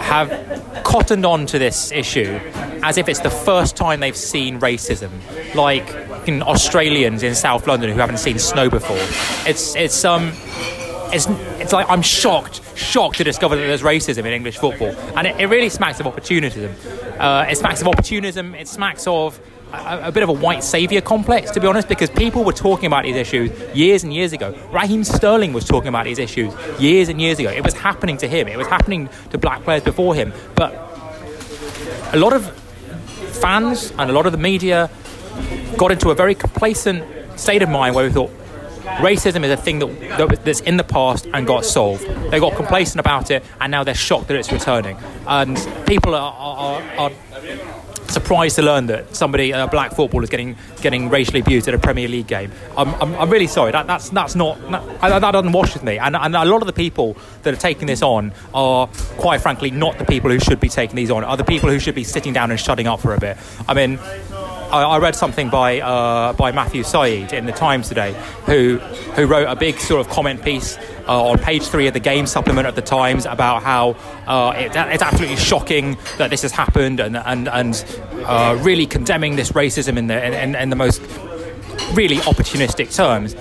have 0.00 0.82
cottoned 0.84 1.24
on 1.24 1.46
to 1.46 1.58
this 1.58 1.92
issue 1.92 2.38
as 2.82 2.96
if 2.98 3.08
it's 3.08 3.20
the 3.20 3.30
first 3.30 3.76
time 3.76 4.00
they've 4.00 4.16
seen 4.16 4.58
racism, 4.60 5.10
like 5.54 5.88
in 6.26 6.42
Australians 6.42 7.22
in 7.22 7.34
South 7.34 7.66
London 7.66 7.90
who 7.90 7.98
haven't 7.98 8.18
seen 8.18 8.38
snow 8.38 8.68
before. 8.70 8.98
It's 9.48 9.74
it's 9.76 10.04
um. 10.04 10.32
It's, 11.12 11.26
it's 11.60 11.72
like 11.72 11.88
I'm 11.88 12.02
shocked, 12.02 12.60
shocked 12.76 13.18
to 13.18 13.24
discover 13.24 13.56
that 13.56 13.62
there's 13.62 13.82
racism 13.82 14.18
in 14.20 14.32
English 14.32 14.58
football, 14.58 14.94
and 15.16 15.26
it, 15.26 15.40
it 15.40 15.46
really 15.46 15.68
smacks 15.68 16.00
of 16.00 16.06
opportunism. 16.06 16.74
Uh, 17.18 17.46
it 17.48 17.56
smacks 17.56 17.80
of 17.80 17.88
opportunism. 17.88 18.54
It 18.54 18.68
smacks 18.68 19.06
of 19.06 19.40
a, 19.72 20.08
a, 20.08 20.12
bit 20.12 20.22
of 20.22 20.28
a 20.28 20.32
white 20.32 20.64
saviour 20.64 21.00
complex, 21.00 21.50
to 21.52 21.60
be 21.60 21.66
honest, 21.66 21.88
because 21.88 22.10
people 22.10 22.44
were 22.44 22.52
talking 22.52 22.86
about 22.86 23.04
these 23.04 23.16
issues 23.16 23.50
years 23.74 24.04
and 24.04 24.12
years 24.12 24.32
ago. 24.32 24.56
Raheem 24.72 25.04
Sterling 25.04 25.52
was 25.52 25.64
talking 25.64 25.88
about 25.88 26.04
these 26.04 26.18
issues 26.18 26.52
years 26.78 27.08
and 27.08 27.20
years 27.20 27.38
ago. 27.38 27.50
It 27.50 27.64
was 27.64 27.74
happening 27.74 28.16
to 28.18 28.28
him, 28.28 28.48
it 28.48 28.56
was 28.56 28.66
happening 28.66 29.08
to 29.30 29.38
black 29.38 29.62
players 29.62 29.82
before 29.82 30.14
him. 30.14 30.32
But 30.54 30.74
a 32.12 32.16
lot 32.16 32.32
of 32.32 32.50
fans 33.40 33.92
and 33.98 34.10
a 34.10 34.12
lot 34.12 34.26
of 34.26 34.32
the 34.32 34.38
media 34.38 34.90
got 35.76 35.92
into 35.92 36.10
a 36.10 36.14
very 36.14 36.34
complacent 36.34 37.04
state 37.38 37.62
of 37.62 37.68
mind 37.68 37.94
where 37.94 38.06
we 38.06 38.12
thought 38.12 38.30
racism 39.00 39.44
is 39.44 39.50
a 39.50 39.56
thing 39.56 39.78
that, 39.80 40.40
that's 40.44 40.60
in 40.60 40.76
the 40.76 40.84
past 40.84 41.26
and 41.32 41.46
got 41.46 41.64
solved. 41.64 42.04
They 42.30 42.40
got 42.40 42.54
complacent 42.56 43.00
about 43.00 43.30
it, 43.30 43.44
and 43.60 43.70
now 43.70 43.84
they're 43.84 43.94
shocked 43.94 44.28
that 44.28 44.36
it's 44.36 44.52
returning. 44.52 44.96
And 45.26 45.56
people 45.86 46.14
are, 46.14 46.32
are, 46.32 46.82
are 46.98 47.10
surprised 48.10 48.56
to 48.56 48.62
learn 48.62 48.86
that 48.86 49.14
somebody, 49.14 49.52
a 49.52 49.66
black 49.68 49.94
footballer, 49.94 50.24
is 50.24 50.30
getting 50.30 50.56
getting 50.82 51.08
racially 51.08 51.40
abused 51.40 51.68
at 51.68 51.74
a 51.74 51.78
Premier 51.78 52.08
League 52.08 52.26
game. 52.26 52.52
I'm, 52.76 52.94
I'm, 52.94 53.14
I'm 53.14 53.30
really 53.30 53.46
sorry. 53.46 53.72
That, 53.72 53.86
that's 53.86 54.10
that's 54.10 54.34
not 54.34 54.60
that, 54.70 55.20
that 55.20 55.30
doesn't 55.30 55.52
wash 55.52 55.74
with 55.74 55.84
me. 55.84 55.98
And, 55.98 56.16
and 56.16 56.34
a 56.34 56.44
lot 56.44 56.62
of 56.62 56.66
the 56.66 56.72
people 56.72 57.16
that 57.42 57.54
are 57.54 57.58
taking 57.58 57.86
this 57.86 58.02
on 58.02 58.32
are, 58.52 58.88
quite 59.16 59.40
frankly, 59.40 59.70
not 59.70 59.98
the 59.98 60.04
people 60.04 60.30
who 60.30 60.40
should 60.40 60.60
be 60.60 60.68
taking 60.68 60.96
these 60.96 61.10
on. 61.10 61.24
Are 61.24 61.36
the 61.36 61.44
people 61.44 61.70
who 61.70 61.78
should 61.78 61.94
be 61.94 62.04
sitting 62.04 62.32
down 62.32 62.50
and 62.50 62.58
shutting 62.58 62.86
up 62.86 63.00
for 63.00 63.14
a 63.14 63.18
bit. 63.18 63.36
I 63.68 63.74
mean. 63.74 63.98
I, 64.70 64.82
I 64.82 64.98
read 64.98 65.16
something 65.16 65.50
by 65.50 65.80
uh, 65.80 66.32
by 66.34 66.52
Matthew 66.52 66.82
Syed 66.82 67.32
in 67.32 67.46
the 67.46 67.52
Times 67.52 67.88
today, 67.88 68.14
who 68.46 68.78
who 69.16 69.26
wrote 69.26 69.48
a 69.48 69.56
big 69.56 69.78
sort 69.78 70.00
of 70.00 70.12
comment 70.12 70.42
piece 70.42 70.78
uh, 71.08 71.30
on 71.30 71.38
page 71.38 71.66
three 71.66 71.88
of 71.88 71.94
the 71.94 72.00
game 72.00 72.26
supplement 72.26 72.68
of 72.68 72.76
the 72.76 72.82
Times 72.82 73.26
about 73.26 73.62
how 73.62 73.96
uh, 74.26 74.54
it, 74.56 74.72
it's 74.74 75.02
absolutely 75.02 75.36
shocking 75.36 75.96
that 76.18 76.30
this 76.30 76.42
has 76.42 76.52
happened 76.52 77.00
and 77.00 77.16
and 77.16 77.48
and 77.48 77.84
uh, 78.26 78.56
really 78.60 78.86
condemning 78.86 79.36
this 79.36 79.52
racism 79.52 79.96
in 79.96 80.06
the 80.06 80.42
in, 80.42 80.54
in 80.54 80.70
the 80.70 80.76
most 80.76 81.00
really 81.94 82.16
opportunistic 82.18 82.94
terms. 82.94 83.34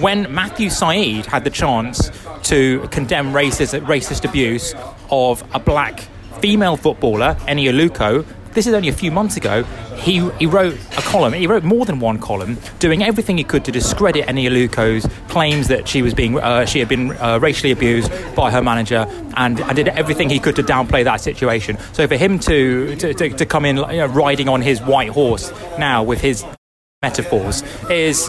When 0.00 0.32
Matthew 0.32 0.70
Syed 0.70 1.26
had 1.26 1.42
the 1.42 1.50
chance 1.50 2.10
to 2.44 2.86
condemn 2.92 3.32
racist, 3.32 3.78
racist 3.86 4.24
abuse 4.24 4.74
of 5.10 5.42
a 5.52 5.58
black 5.58 6.04
female 6.40 6.76
footballer, 6.76 7.34
Eni 7.48 7.68
Aluko, 7.68 8.24
this 8.52 8.66
is 8.66 8.74
only 8.74 8.88
a 8.88 8.92
few 8.92 9.10
months 9.10 9.36
ago. 9.36 9.64
He, 9.96 10.28
he 10.38 10.46
wrote 10.46 10.74
a 10.96 11.02
column, 11.02 11.32
he 11.32 11.46
wrote 11.46 11.64
more 11.64 11.84
than 11.84 12.00
one 12.00 12.18
column, 12.18 12.58
doing 12.78 13.02
everything 13.02 13.38
he 13.38 13.44
could 13.44 13.64
to 13.64 13.72
discredit 13.72 14.26
Eni 14.26 14.48
Aluko's 14.48 15.06
claims 15.28 15.68
that 15.68 15.88
she 15.88 16.02
was 16.02 16.14
being 16.14 16.38
uh, 16.38 16.64
she 16.64 16.78
had 16.78 16.88
been 16.88 17.12
uh, 17.12 17.38
racially 17.40 17.72
abused 17.72 18.10
by 18.34 18.50
her 18.50 18.62
manager, 18.62 19.06
and, 19.36 19.60
and 19.60 19.76
did 19.76 19.88
everything 19.88 20.30
he 20.30 20.38
could 20.38 20.56
to 20.56 20.62
downplay 20.62 21.04
that 21.04 21.20
situation. 21.20 21.78
So 21.92 22.06
for 22.06 22.16
him 22.16 22.38
to 22.40 22.96
to, 22.96 23.14
to, 23.14 23.30
to 23.30 23.46
come 23.46 23.64
in 23.64 23.76
you 23.76 23.82
know, 23.82 24.06
riding 24.06 24.48
on 24.48 24.62
his 24.62 24.80
white 24.80 25.10
horse 25.10 25.52
now 25.78 26.02
with 26.02 26.20
his 26.20 26.44
metaphors 27.02 27.62
is 27.90 28.28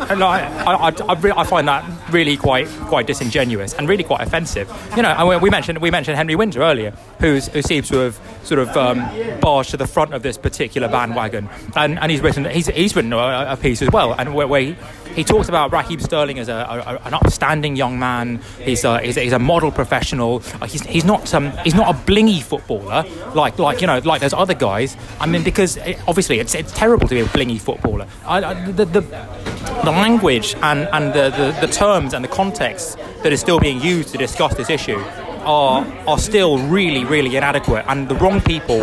and 0.00 0.22
I, 0.22 0.46
I, 0.64 0.90
I, 0.90 1.40
I, 1.40 1.44
find 1.44 1.68
that 1.68 1.84
really 2.12 2.36
quite 2.36 2.68
quite 2.86 3.06
disingenuous 3.06 3.74
and 3.74 3.88
really 3.88 4.04
quite 4.04 4.20
offensive. 4.20 4.68
You 4.96 5.02
know, 5.02 5.10
and 5.10 5.42
we 5.42 5.50
mentioned 5.50 5.78
we 5.78 5.90
mentioned 5.90 6.16
Henry 6.16 6.36
Winter 6.36 6.62
earlier, 6.62 6.92
who's 7.20 7.48
who 7.48 7.62
seems 7.62 7.88
to 7.88 7.98
have 7.98 8.20
sort 8.44 8.60
of 8.60 8.76
um, 8.76 8.98
barged 9.40 9.70
to 9.70 9.76
the 9.76 9.86
front 9.86 10.14
of 10.14 10.22
this 10.22 10.38
particular 10.38 10.88
bandwagon, 10.88 11.48
and, 11.76 11.98
and 11.98 12.10
he's 12.10 12.20
written 12.20 12.44
he's, 12.44 12.68
he's 12.68 12.94
written 12.94 13.12
a, 13.12 13.46
a 13.50 13.56
piece 13.56 13.82
as 13.82 13.90
well, 13.90 14.14
and 14.14 14.34
where, 14.34 14.46
where 14.46 14.60
he, 14.60 14.76
he 15.14 15.24
talks 15.24 15.48
about 15.48 15.72
Raheem 15.72 16.00
Sterling 16.00 16.38
as 16.38 16.48
a, 16.48 16.54
a, 16.54 17.06
an 17.06 17.14
upstanding 17.14 17.76
young 17.76 17.98
man. 17.98 18.40
He's 18.60 18.84
a, 18.84 19.00
he's 19.00 19.16
a, 19.16 19.20
he's 19.20 19.32
a 19.32 19.38
model 19.38 19.72
professional. 19.72 20.42
Uh, 20.60 20.66
he's, 20.66 20.84
he's 20.84 21.04
not 21.04 21.32
um, 21.34 21.50
he's 21.64 21.74
not 21.74 21.94
a 21.94 21.98
blingy 21.98 22.42
footballer 22.42 23.04
like 23.34 23.58
like 23.58 23.80
you 23.80 23.86
know 23.86 23.98
like 24.04 24.20
those 24.20 24.32
other 24.32 24.54
guys. 24.54 24.96
I 25.20 25.26
mean, 25.26 25.42
because 25.42 25.76
it, 25.78 25.98
obviously 26.06 26.38
it's 26.38 26.54
it's 26.54 26.72
terrible 26.72 27.08
to 27.08 27.14
be 27.14 27.20
a 27.20 27.26
blingy 27.26 27.60
footballer. 27.60 28.06
I, 28.24 28.70
the, 28.70 28.84
the 28.84 29.47
the 29.84 29.90
language 29.90 30.54
and, 30.62 30.88
and 30.92 31.12
the, 31.14 31.30
the, 31.30 31.66
the 31.66 31.72
terms 31.72 32.14
and 32.14 32.24
the 32.24 32.28
context 32.28 32.98
that 33.22 33.32
is 33.32 33.40
still 33.40 33.58
being 33.58 33.80
used 33.80 34.10
to 34.10 34.18
discuss 34.18 34.54
this 34.54 34.70
issue 34.70 34.98
are, 35.44 35.84
are 36.06 36.18
still 36.18 36.58
really, 36.68 37.04
really 37.04 37.36
inadequate, 37.36 37.84
and 37.88 38.08
the 38.08 38.14
wrong 38.16 38.40
people 38.40 38.82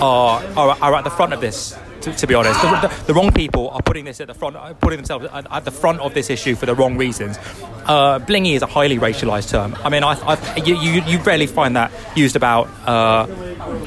are, 0.00 0.42
are, 0.56 0.76
are 0.80 0.94
at 0.94 1.04
the 1.04 1.10
front 1.10 1.32
of 1.32 1.40
this 1.40 1.76
to, 2.04 2.12
to 2.14 2.26
be 2.26 2.34
honest. 2.34 2.60
The, 2.60 2.88
the, 2.88 3.04
the, 3.06 3.14
wrong 3.14 3.32
people 3.32 3.70
are 3.70 3.82
putting 3.82 4.04
this 4.04 4.20
at 4.20 4.28
the 4.28 4.34
front, 4.34 4.56
putting 4.80 4.98
themselves 4.98 5.26
at, 5.32 5.50
at 5.50 5.64
the 5.64 5.70
front 5.70 6.00
of 6.00 6.14
this 6.14 6.30
issue 6.30 6.54
for 6.54 6.66
the 6.66 6.74
wrong 6.74 6.96
reasons. 6.96 7.38
Uh, 7.86 8.18
blingy 8.20 8.54
is 8.54 8.62
a 8.62 8.66
highly 8.66 8.98
racialised 8.98 9.50
term. 9.50 9.76
I 9.82 9.88
mean, 9.88 10.04
I, 10.04 10.12
I, 10.12 10.56
you, 10.56 10.76
you, 10.76 11.02
you 11.02 11.18
rarely 11.20 11.46
find 11.46 11.76
that 11.76 11.92
used 12.14 12.36
about 12.36 12.68
uh, 12.86 13.26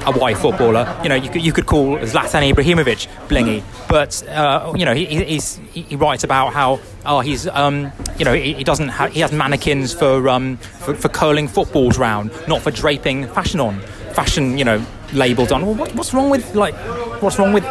a 0.06 0.12
white 0.12 0.38
footballer. 0.38 1.00
You 1.04 1.10
know, 1.10 1.16
you 1.16 1.30
could, 1.30 1.42
you 1.42 1.54
could 1.54 1.66
call 1.66 1.98
Zlatan 2.00 2.52
Ibrahimovic 2.52 3.08
blingy, 3.28 3.64
but 3.88 4.28
uh, 4.30 4.74
you 4.76 4.86
know, 4.86 4.94
he, 4.94 5.06
he 5.72 5.96
writes 5.96 6.24
about 6.24 6.54
how 6.54 6.80
oh, 7.06 7.22
he's 7.22 7.48
um, 7.48 7.92
you 8.18 8.26
know 8.26 8.34
he, 8.34 8.54
he 8.54 8.64
doesn't 8.64 8.90
he 9.12 9.22
has 9.22 9.32
mannequins 9.32 9.94
for, 9.94 10.28
um, 10.30 10.58
for 10.58 10.94
for 10.94 11.10
curling 11.10 11.48
footballs 11.48 11.98
round, 11.98 12.32
not 12.48 12.62
for 12.62 12.72
draping 12.72 13.28
fashion 13.28 13.60
on 13.60 13.82
fashion, 14.18 14.58
you 14.58 14.66
know, 14.66 14.84
labels 15.14 15.52
on. 15.52 15.66
Well, 15.66 15.76
what, 15.76 15.94
what's 15.96 16.14
wrong 16.14 16.30
with 16.30 16.56
like 16.56 16.76
what's 17.22 17.40
wrong 17.40 17.54
with 17.54 17.64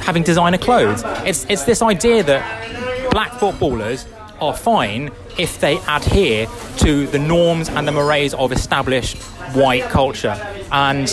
having 0.00 0.22
designer 0.22 0.58
clothes? 0.58 1.02
It's 1.24 1.46
it's 1.48 1.64
this 1.64 1.82
idea 1.82 2.22
that 2.22 3.10
black 3.10 3.32
footballers 3.32 4.06
are 4.40 4.54
fine 4.54 5.10
if 5.38 5.60
they 5.60 5.78
adhere 5.88 6.46
to 6.78 7.06
the 7.08 7.18
norms 7.18 7.68
and 7.68 7.86
the 7.88 7.92
mores 7.92 8.34
of 8.34 8.52
established 8.52 9.16
white 9.54 9.84
culture. 9.84 10.36
And 10.72 11.06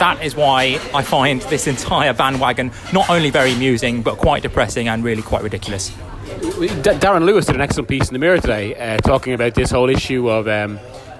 that 0.00 0.20
is 0.22 0.34
why 0.34 0.80
I 0.92 1.02
find 1.02 1.40
this 1.42 1.66
entire 1.66 2.12
bandwagon 2.12 2.72
not 2.92 3.08
only 3.08 3.30
very 3.30 3.52
amusing, 3.52 4.02
but 4.02 4.18
quite 4.18 4.42
depressing 4.42 4.88
and 4.88 5.04
really 5.04 5.22
quite 5.22 5.42
ridiculous. 5.42 5.90
Darren 6.82 7.24
Lewis 7.24 7.46
did 7.46 7.54
an 7.54 7.60
excellent 7.60 7.88
piece 7.88 8.08
in 8.08 8.12
the 8.12 8.18
Mirror 8.18 8.40
today 8.40 8.74
uh, 8.74 8.96
talking 8.98 9.34
about 9.34 9.54
this 9.54 9.70
whole 9.70 9.88
issue 9.88 10.28
of 10.28 10.48
um, 10.48 10.78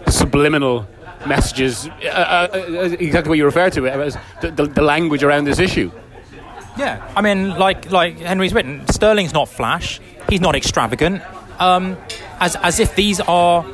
subliminal 0.08 0.86
messages, 1.26 1.86
uh, 1.86 1.90
uh, 2.04 2.48
uh, 2.52 2.96
exactly 2.98 3.28
what 3.28 3.38
you 3.38 3.44
refer 3.44 3.70
to, 3.70 3.84
it, 3.86 4.16
the, 4.40 4.50
the, 4.50 4.66
the 4.66 4.82
language 4.82 5.22
around 5.22 5.44
this 5.44 5.58
issue. 5.58 5.90
Yeah, 6.76 7.08
I 7.14 7.20
mean, 7.22 7.50
like 7.50 7.90
like 7.92 8.18
Henry's 8.18 8.52
written, 8.52 8.86
Sterling's 8.88 9.32
not 9.32 9.48
flash. 9.48 10.00
He's 10.28 10.40
not 10.40 10.56
extravagant. 10.56 11.22
Um, 11.60 11.96
as 12.40 12.56
as 12.56 12.80
if 12.80 12.96
these 12.96 13.20
are 13.20 13.64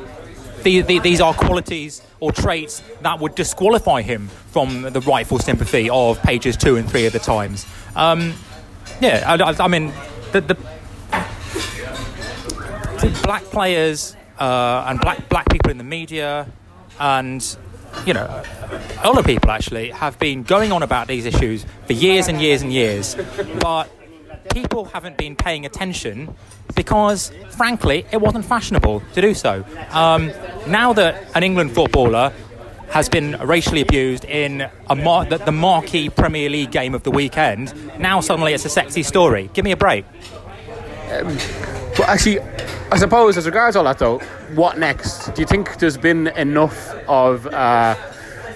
the, 0.63 0.81
the, 0.81 0.99
these 0.99 1.19
are 1.19 1.33
qualities 1.33 2.01
or 2.19 2.31
traits 2.31 2.83
that 3.01 3.19
would 3.19 3.35
disqualify 3.35 4.01
him 4.01 4.27
from 4.51 4.83
the 4.83 5.01
rightful 5.01 5.39
sympathy 5.39 5.89
of 5.89 6.21
pages 6.21 6.55
two 6.55 6.75
and 6.75 6.89
three 6.89 7.05
of 7.07 7.13
the 7.13 7.19
Times. 7.19 7.65
Um, 7.95 8.35
yeah, 8.99 9.23
I, 9.25 9.63
I, 9.63 9.67
mean, 9.67 9.91
the, 10.31 10.41
the 10.41 10.55
black 13.23 13.43
players 13.45 14.15
uh, 14.39 14.85
and 14.87 14.99
black 14.99 15.27
black 15.29 15.49
people 15.49 15.71
in 15.71 15.77
the 15.77 15.83
media 15.83 16.47
and 16.99 17.57
you 18.05 18.13
know, 18.13 18.43
a 19.03 19.07
lot 19.07 19.17
of 19.17 19.25
people 19.25 19.51
actually 19.51 19.89
have 19.89 20.17
been 20.17 20.43
going 20.43 20.71
on 20.71 20.81
about 20.81 21.07
these 21.07 21.25
issues 21.25 21.65
for 21.85 21.93
years 21.93 22.27
and 22.27 22.41
years 22.41 22.61
and 22.61 22.71
years, 22.71 23.15
but 23.59 23.89
people 24.53 24.85
haven't 24.85 25.17
been 25.17 25.35
paying 25.35 25.65
attention 25.65 26.33
because, 26.75 27.31
frankly, 27.51 28.05
it 28.11 28.21
wasn't 28.21 28.45
fashionable 28.45 29.03
to 29.13 29.21
do 29.21 29.33
so. 29.33 29.65
Um, 29.91 30.31
now 30.67 30.93
that 30.93 31.27
an 31.35 31.43
England 31.43 31.73
footballer 31.73 32.33
has 32.89 33.07
been 33.07 33.37
racially 33.39 33.81
abused 33.81 34.25
in 34.25 34.69
mar- 34.95 35.25
the, 35.25 35.37
the 35.37 35.51
marquee 35.51 36.09
Premier 36.09 36.49
League 36.49 36.71
game 36.71 36.95
of 36.95 37.03
the 37.03 37.11
weekend, 37.11 37.73
now 37.99 38.19
suddenly 38.19 38.53
it's 38.53 38.65
a 38.65 38.69
sexy 38.69 39.03
story. 39.03 39.49
Give 39.53 39.65
me 39.65 39.71
a 39.71 39.77
break. 39.77 40.05
Well, 41.99 42.09
actually, 42.09 42.39
I 42.39 42.97
suppose 42.97 43.37
as 43.37 43.45
regards 43.45 43.75
all 43.75 43.83
that 43.83 43.99
though, 43.99 44.19
what 44.55 44.77
next? 44.77 45.29
Do 45.35 45.41
you 45.41 45.47
think 45.47 45.77
there's 45.77 45.97
been 45.97 46.27
enough 46.27 46.89
of? 47.07 47.47
Uh, 47.47 47.95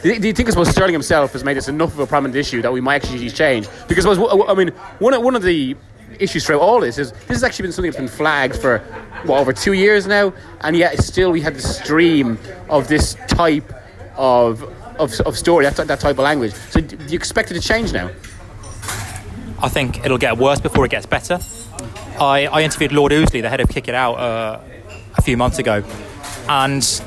do 0.02 0.13
you 0.13 0.19
do 0.19 0.28
you 0.28 0.34
think 0.34 0.48
I 0.48 0.52
suppose 0.52 0.69
Sterling 0.69 0.93
himself 0.93 1.34
has 1.34 1.43
made 1.43 1.58
this 1.58 1.67
enough 1.67 1.93
of 1.93 2.00
a 2.00 2.08
prominent 2.08 2.36
issue 2.38 2.62
that 2.62 2.71
we 2.71 2.82
might 2.82 3.04
actually 3.04 3.30
change? 3.30 3.67
Because 3.88 4.06
I, 4.06 4.13
suppose, 4.13 4.45
I 4.48 4.54
mean, 4.54 4.69
one 5.00 5.13
of, 5.13 5.21
one 5.21 5.36
of 5.36 5.41
the 5.43 5.76
issues 6.19 6.45
throughout 6.45 6.62
all 6.62 6.80
this 6.80 6.98
is 6.98 7.12
this 7.12 7.28
has 7.28 7.43
actually 7.43 7.63
been 7.63 7.71
something 7.74 7.91
that's 7.91 8.00
been 8.00 8.08
flagged 8.08 8.56
for 8.56 8.80
what 9.26 9.39
over 9.39 9.52
two 9.52 9.74
years 9.74 10.08
now, 10.08 10.34
and 10.62 10.76
yet 10.76 11.02
still 11.04 11.32
we 11.32 11.41
had 11.41 11.56
the 11.56 11.62
stream 11.62 12.38
of 12.69 12.88
this 12.88 13.15
type 13.28 13.69
of 14.15 14.63
of, 14.98 15.19
of 15.21 15.38
story, 15.38 15.65
that, 15.65 15.76
that 15.76 16.00
type 16.00 16.17
of 16.17 16.24
language. 16.24 16.54
So 16.54 16.80
do 16.80 16.95
you 17.08 17.17
expect 17.17 17.52
it 17.52 17.56
to 17.56 17.60
change 17.60 17.91
now? 17.91 18.10
I 19.62 19.69
think 19.69 20.06
it'll 20.06 20.17
get 20.17 20.38
worse 20.38 20.60
before 20.60 20.86
it 20.86 20.91
gets 20.91 21.06
better. 21.06 21.39
I, 22.19 22.47
I 22.47 22.62
interviewed 22.63 22.91
Lord 22.91 23.12
Ouseley, 23.12 23.41
the 23.41 23.49
head 23.49 23.60
of 23.60 23.69
Kick 23.69 23.88
It 23.88 23.95
Out, 23.95 24.15
uh, 24.15 24.60
a 25.17 25.21
few 25.21 25.38
months 25.38 25.60
ago, 25.60 25.84
and 26.47 27.01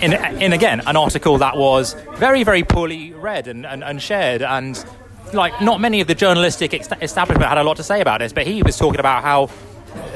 in, 0.00 0.12
in 0.12 0.52
again 0.52 0.82
an 0.86 0.96
article 0.96 1.38
that 1.38 1.56
was 1.56 1.94
very 2.16 2.44
very 2.44 2.62
poorly 2.64 3.12
read 3.12 3.48
and, 3.48 3.64
and, 3.66 3.84
and 3.84 4.02
shared. 4.02 4.42
And 4.42 4.82
like 5.32 5.60
not 5.60 5.80
many 5.80 6.00
of 6.00 6.06
the 6.06 6.14
journalistic 6.14 6.74
establishment 6.74 7.48
had 7.48 7.58
a 7.58 7.64
lot 7.64 7.76
to 7.78 7.82
say 7.82 8.00
about 8.00 8.20
this 8.20 8.32
but 8.32 8.46
he 8.46 8.62
was 8.62 8.76
talking 8.76 9.00
about 9.00 9.22
how 9.22 9.48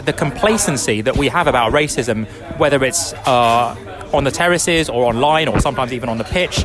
the 0.04 0.12
complacency 0.12 1.00
that 1.00 1.16
we 1.16 1.28
have 1.28 1.46
about 1.46 1.72
racism 1.72 2.26
whether 2.58 2.84
it's 2.84 3.12
uh, 3.12 4.10
on 4.12 4.24
the 4.24 4.30
terraces 4.30 4.88
or 4.88 5.04
online 5.04 5.48
or 5.48 5.60
sometimes 5.60 5.92
even 5.92 6.08
on 6.08 6.18
the 6.18 6.24
pitch 6.24 6.64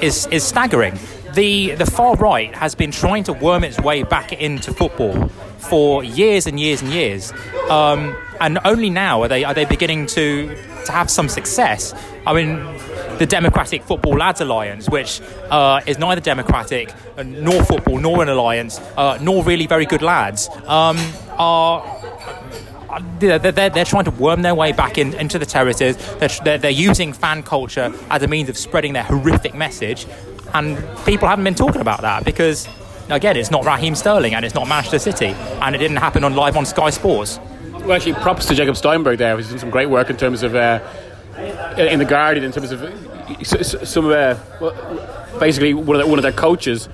is, 0.00 0.26
is 0.28 0.42
staggering 0.44 0.98
the, 1.34 1.74
the 1.74 1.86
far 1.86 2.16
right 2.16 2.54
has 2.54 2.74
been 2.74 2.90
trying 2.90 3.24
to 3.24 3.32
worm 3.32 3.64
its 3.64 3.78
way 3.80 4.02
back 4.02 4.32
into 4.32 4.72
football 4.72 5.28
for 5.58 6.02
years 6.02 6.46
and 6.46 6.58
years 6.58 6.82
and 6.82 6.92
years 6.92 7.32
um, 7.68 8.16
and 8.40 8.58
only 8.64 8.90
now 8.90 9.22
are 9.22 9.28
they, 9.28 9.44
are 9.44 9.54
they 9.54 9.64
beginning 9.64 10.06
to 10.06 10.56
to 10.84 10.92
have 10.92 11.10
some 11.10 11.28
success. 11.28 11.94
I 12.26 12.34
mean, 12.34 12.56
the 13.18 13.26
Democratic 13.26 13.82
Football 13.82 14.16
Lads 14.16 14.40
Alliance, 14.40 14.88
which 14.88 15.20
uh, 15.50 15.80
is 15.86 15.98
neither 15.98 16.20
democratic 16.20 16.92
uh, 17.16 17.22
nor 17.22 17.62
football 17.64 17.98
nor 17.98 18.22
an 18.22 18.28
alliance, 18.28 18.78
uh, 18.96 19.18
nor 19.20 19.44
really 19.44 19.66
very 19.66 19.86
good 19.86 20.02
lads, 20.02 20.48
um, 20.66 20.96
are 21.38 21.98
they're, 23.20 23.38
they're, 23.38 23.70
they're, 23.70 23.84
trying 23.84 24.04
to 24.04 24.10
worm 24.10 24.42
their 24.42 24.54
way 24.54 24.72
back 24.72 24.98
in, 24.98 25.14
into 25.14 25.38
the 25.38 25.46
terraces. 25.46 25.96
They're, 26.18 26.58
they're, 26.58 26.70
using 26.70 27.12
fan 27.12 27.44
culture 27.44 27.92
as 28.10 28.22
a 28.22 28.26
means 28.26 28.48
of 28.48 28.58
spreading 28.58 28.94
their 28.94 29.04
horrific 29.04 29.54
message. 29.54 30.06
And 30.54 30.76
people 31.04 31.28
haven't 31.28 31.44
been 31.44 31.54
talking 31.54 31.80
about 31.80 32.02
that 32.02 32.24
because, 32.24 32.68
again, 33.08 33.36
it's 33.36 33.50
not 33.50 33.64
Raheem 33.64 33.94
Sterling 33.94 34.34
and 34.34 34.44
it's 34.44 34.54
not 34.54 34.68
Manchester 34.68 34.98
City. 34.98 35.34
And 35.60 35.74
it 35.74 35.78
didn't 35.78 35.98
happen 35.98 36.24
on 36.24 36.34
live 36.34 36.56
on 36.56 36.66
Sky 36.66 36.90
Sports. 36.90 37.38
Well, 37.72 37.92
actually, 37.92 38.14
props 38.14 38.46
to 38.46 38.54
Jacob 38.54 38.76
Steinberg 38.76 39.18
there. 39.18 39.36
He's 39.36 39.48
done 39.48 39.58
some 39.58 39.70
great 39.70 39.88
work 39.88 40.10
in 40.10 40.16
terms 40.16 40.42
of 40.42 40.54
uh, 40.54 40.80
in 41.78 41.98
the 41.98 42.04
Guardian, 42.04 42.44
in 42.44 42.52
terms 42.52 42.72
of 42.72 42.80
some 43.88 44.08
uh, 44.08 44.34
basically 45.38 45.72
one 45.72 45.96
of, 45.96 46.02
the, 46.02 46.06
one 46.06 46.18
of 46.18 46.22
their 46.22 46.32
coaches 46.32 46.88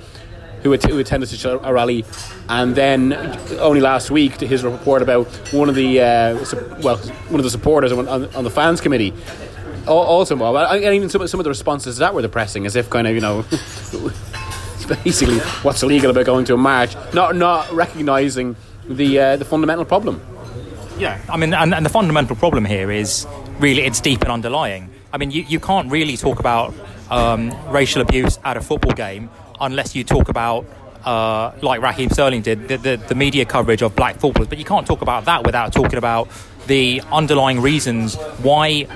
who, 0.62 0.76
who 0.76 0.98
attended 0.98 1.28
such 1.28 1.44
a, 1.44 1.58
rally, 1.72 2.04
and 2.48 2.74
then 2.74 3.12
only 3.58 3.80
last 3.80 4.10
week 4.10 4.40
his 4.40 4.64
report 4.64 5.02
about 5.02 5.26
one 5.52 5.68
of 5.68 5.74
the 5.74 6.00
uh, 6.00 6.44
well 6.82 6.96
one 7.28 7.40
of 7.40 7.44
the 7.44 7.50
supporters 7.50 7.92
on, 7.92 8.08
on, 8.08 8.44
the 8.44 8.50
fans 8.50 8.80
committee. 8.80 9.12
Also, 9.86 10.36
well, 10.36 10.56
and 10.56 10.94
even 10.94 11.08
some, 11.08 11.26
some 11.28 11.40
of 11.40 11.44
the 11.44 11.50
responses 11.50 11.96
to 11.96 12.00
that 12.00 12.14
were 12.14 12.22
depressing, 12.22 12.66
as 12.66 12.76
if 12.76 12.90
kind 12.90 13.06
of 13.06 13.14
you 13.14 13.20
know. 13.20 13.44
basically, 15.04 15.38
what's 15.62 15.82
illegal 15.82 16.10
about 16.10 16.26
going 16.26 16.44
to 16.44 16.54
a 16.54 16.56
march? 16.56 16.94
Not 17.12 17.36
not 17.36 17.70
recognizing 17.72 18.56
the 18.88 19.18
uh, 19.18 19.36
the 19.36 19.44
fundamental 19.44 19.84
problem. 19.84 20.20
Yeah, 20.98 21.20
I 21.28 21.36
mean, 21.36 21.52
and, 21.52 21.74
and 21.74 21.84
the 21.84 21.90
fundamental 21.90 22.36
problem 22.36 22.64
here 22.64 22.90
is 22.90 23.26
really 23.58 23.82
it's 23.82 24.00
deep 24.00 24.22
and 24.22 24.32
underlying. 24.32 24.90
I 25.12 25.18
mean, 25.18 25.30
you, 25.30 25.42
you 25.42 25.60
can't 25.60 25.90
really 25.90 26.16
talk 26.16 26.40
about 26.40 26.74
um, 27.10 27.52
racial 27.70 28.02
abuse 28.02 28.38
at 28.44 28.56
a 28.56 28.60
football 28.60 28.92
game 28.92 29.30
unless 29.60 29.94
you 29.94 30.04
talk 30.04 30.28
about, 30.28 30.66
uh, 31.04 31.52
like 31.62 31.80
Raheem 31.80 32.10
Sterling 32.10 32.42
did, 32.42 32.68
the, 32.68 32.76
the, 32.76 32.96
the, 32.96 33.14
media 33.14 33.44
coverage 33.44 33.82
of 33.82 33.94
black 33.94 34.16
footballers. 34.18 34.48
But 34.48 34.58
you 34.58 34.64
can't 34.64 34.86
talk 34.86 35.02
about 35.02 35.24
that 35.26 35.44
without 35.44 35.72
talking 35.72 35.98
about 35.98 36.28
the 36.66 37.02
underlying 37.12 37.60
reasons 37.60 38.16
why 38.42 38.88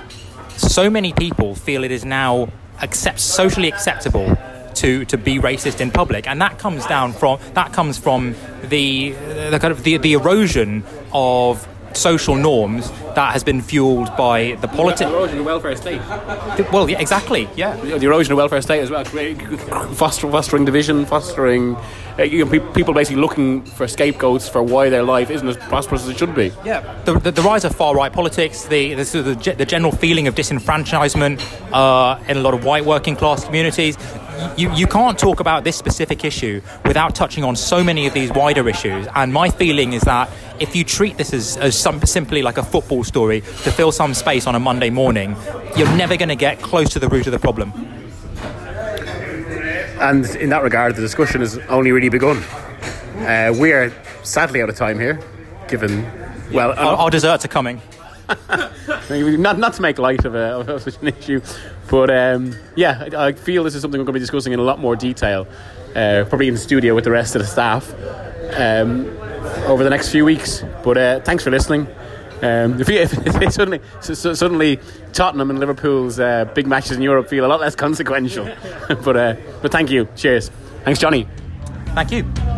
so 0.61 0.91
many 0.91 1.13
people 1.13 1.55
feel 1.55 1.85
it 1.85 1.91
is 1.91 2.05
now 2.05 2.49
accept, 2.83 3.21
socially 3.21 3.69
acceptable 3.69 4.37
to, 4.75 5.05
to 5.07 5.19
be 5.19 5.39
racist 5.39 5.81
in 5.81 5.91
public, 5.91 6.27
and 6.27 6.41
that 6.41 6.59
comes 6.59 6.87
down 6.87 7.13
from 7.13 7.39
that 7.55 7.73
comes 7.73 7.99
from 7.99 8.35
the 8.63 9.11
the 9.11 9.59
kind 9.61 9.73
of 9.73 9.83
the, 9.83 9.97
the 9.99 10.15
erosion 10.15 10.85
of 11.13 11.67
social 12.01 12.37
norms 12.37 12.91
that 13.15 13.33
has 13.33 13.45
been 13.45 13.61
fueled 13.61 14.15
by 14.17 14.57
the 14.61 14.69
politics. 14.69 15.11
The 15.11 15.17
erosion 15.17 15.39
of 15.39 15.45
the 15.45 15.51
welfare 15.51 15.77
state. 15.77 16.01
Well, 16.73 16.89
yeah, 16.89 17.01
exactly, 17.01 17.49
yeah. 17.57 17.77
The 17.77 18.07
erosion 18.07 18.33
of 18.33 18.39
welfare 18.39 18.63
state 18.63 18.81
as 18.81 18.91
well, 18.91 19.05
fostering, 19.95 20.33
fostering 20.33 20.65
division, 20.65 21.07
fostering 21.07 21.77
uh, 22.19 22.25
you 22.25 22.45
know, 22.45 22.73
people 22.73 22.93
basically 22.93 23.21
looking 23.21 23.63
for 23.63 23.87
scapegoats 23.89 24.49
for 24.49 24.63
why 24.63 24.91
their 24.91 25.03
life 25.03 25.31
isn't 25.31 25.49
as 25.49 25.57
prosperous 25.57 26.03
as 26.03 26.09
it 26.11 26.19
should 26.19 26.35
be. 26.35 26.53
Yeah, 26.65 27.01
the, 27.05 27.19
the, 27.19 27.31
the 27.31 27.43
rise 27.43 27.65
of 27.65 27.75
far 27.75 27.95
right 27.95 28.13
politics, 28.13 28.65
the 28.65 28.95
the, 28.95 29.05
the, 29.05 29.55
the 29.57 29.65
general 29.65 29.93
feeling 29.93 30.29
of 30.29 30.35
disenfranchisement 30.35 31.41
uh, 31.73 32.21
in 32.29 32.37
a 32.37 32.41
lot 32.41 32.55
of 32.55 32.65
white 32.65 32.85
working 32.85 33.17
class 33.17 33.45
communities. 33.45 33.97
You, 34.57 34.73
you 34.75 34.87
can't 34.87 35.19
talk 35.19 35.41
about 35.41 35.65
this 35.65 35.77
specific 35.77 36.25
issue 36.25 36.61
without 36.85 37.15
touching 37.15 37.45
on 37.45 37.57
so 37.57 37.83
many 37.83 38.07
of 38.07 38.15
these 38.15 38.31
wider 38.33 38.69
issues. 38.69 39.07
And 39.15 39.33
my 39.33 39.51
feeling 39.51 39.93
is 39.93 40.03
that 40.03 40.31
if 40.59 40.77
you 40.77 40.85
treat 40.85 41.17
this 41.17 41.33
as, 41.33 41.57
as 41.57 41.79
some, 41.79 42.01
simply 42.03 42.43
like 42.43 42.59
a 42.59 42.63
football 42.63 43.05
story 43.05 43.41
to 43.41 43.71
fill 43.71 43.93
some 43.93 44.15
space 44.15 44.47
on 44.47 44.55
a 44.55 44.61
Monday 44.61 44.91
morning, 44.91 45.37
you're 45.77 45.97
never 45.97 46.17
going 46.17 46.29
to 46.29 46.37
get 46.37 46.61
close 46.61 46.91
to 46.91 46.99
the 46.99 47.09
root 47.09 47.27
of 47.27 47.33
the 47.33 47.39
problem. 47.39 47.73
And 50.01 50.25
in 50.37 50.49
that 50.51 50.63
regard, 50.63 50.97
the 50.97 51.03
discussion 51.03 51.41
has 51.41 51.59
only 51.69 51.93
really 51.93 52.09
begun. 52.09 52.43
Uh, 53.19 53.55
we 53.57 53.73
are 53.73 53.93
sadly 54.23 54.63
out 54.63 54.71
of 54.71 54.77
time 54.77 54.99
here, 54.99 55.21
given 55.69 56.05
well, 56.53 56.71
our, 56.73 56.97
our 56.97 57.11
desserts 57.11 57.45
are 57.45 57.49
coming. 57.49 57.81
Not 59.39 59.59
not 59.59 59.75
to 59.75 59.83
make 59.83 59.99
light 59.99 60.25
of, 60.25 60.35
a, 60.35 60.59
of 60.59 60.83
such 60.83 61.01
an 61.03 61.09
issue, 61.09 61.41
but 61.91 62.11
um, 62.11 62.55
yeah, 62.77 63.09
I, 63.13 63.27
I, 63.29 63.33
feel 63.33 63.65
this 63.65 63.75
is 63.75 63.83
something 63.83 63.99
we're 63.99 64.05
going 64.05 64.15
to 64.15 64.21
be 64.21 64.21
discussing 64.21 64.53
in 64.53 64.59
a 64.59 64.63
lot 64.63 64.79
more 64.79 64.97
detail, 64.97 65.47
uh, 65.95 66.25
probably 66.29 66.49
in 66.49 66.55
the 66.55 66.61
studio 66.61 66.95
with 66.95 67.05
the 67.05 67.11
rest 67.11 67.35
of 67.35 67.43
the 67.43 67.49
staff 67.49 67.93
um, 68.59 69.07
over 69.67 69.85
the 69.85 69.91
next 69.91 70.11
few 70.11 70.25
weeks. 70.25 70.63
But 70.83 70.97
uh, 70.97 71.21
thanks 71.21 71.45
for 71.45 71.51
listening. 71.51 71.87
Um, 72.43 72.81
if, 72.81 72.89
if, 72.89 73.13
if 73.27 73.53
suddenly, 73.53 73.81
so, 74.01 74.15
suddenly 74.15 74.79
Tottenham 75.13 75.51
and 75.51 75.59
Liverpool's 75.59 76.19
uh, 76.19 76.47
big 76.55 76.67
matches 76.67 76.93
in 76.93 77.03
Europe 77.03 77.29
feel 77.29 77.45
a 77.45 77.49
lot 77.49 77.61
less 77.61 77.75
consequential. 77.75 78.45
but 78.89 79.17
uh, 79.17 79.37
but 79.61 79.73
thank 79.73 79.91
you. 79.91 80.09
Cheers. 80.17 80.51
Thanks, 80.85 80.99
Johnny. 80.99 81.29
Thank 81.95 82.13
you. 82.13 82.50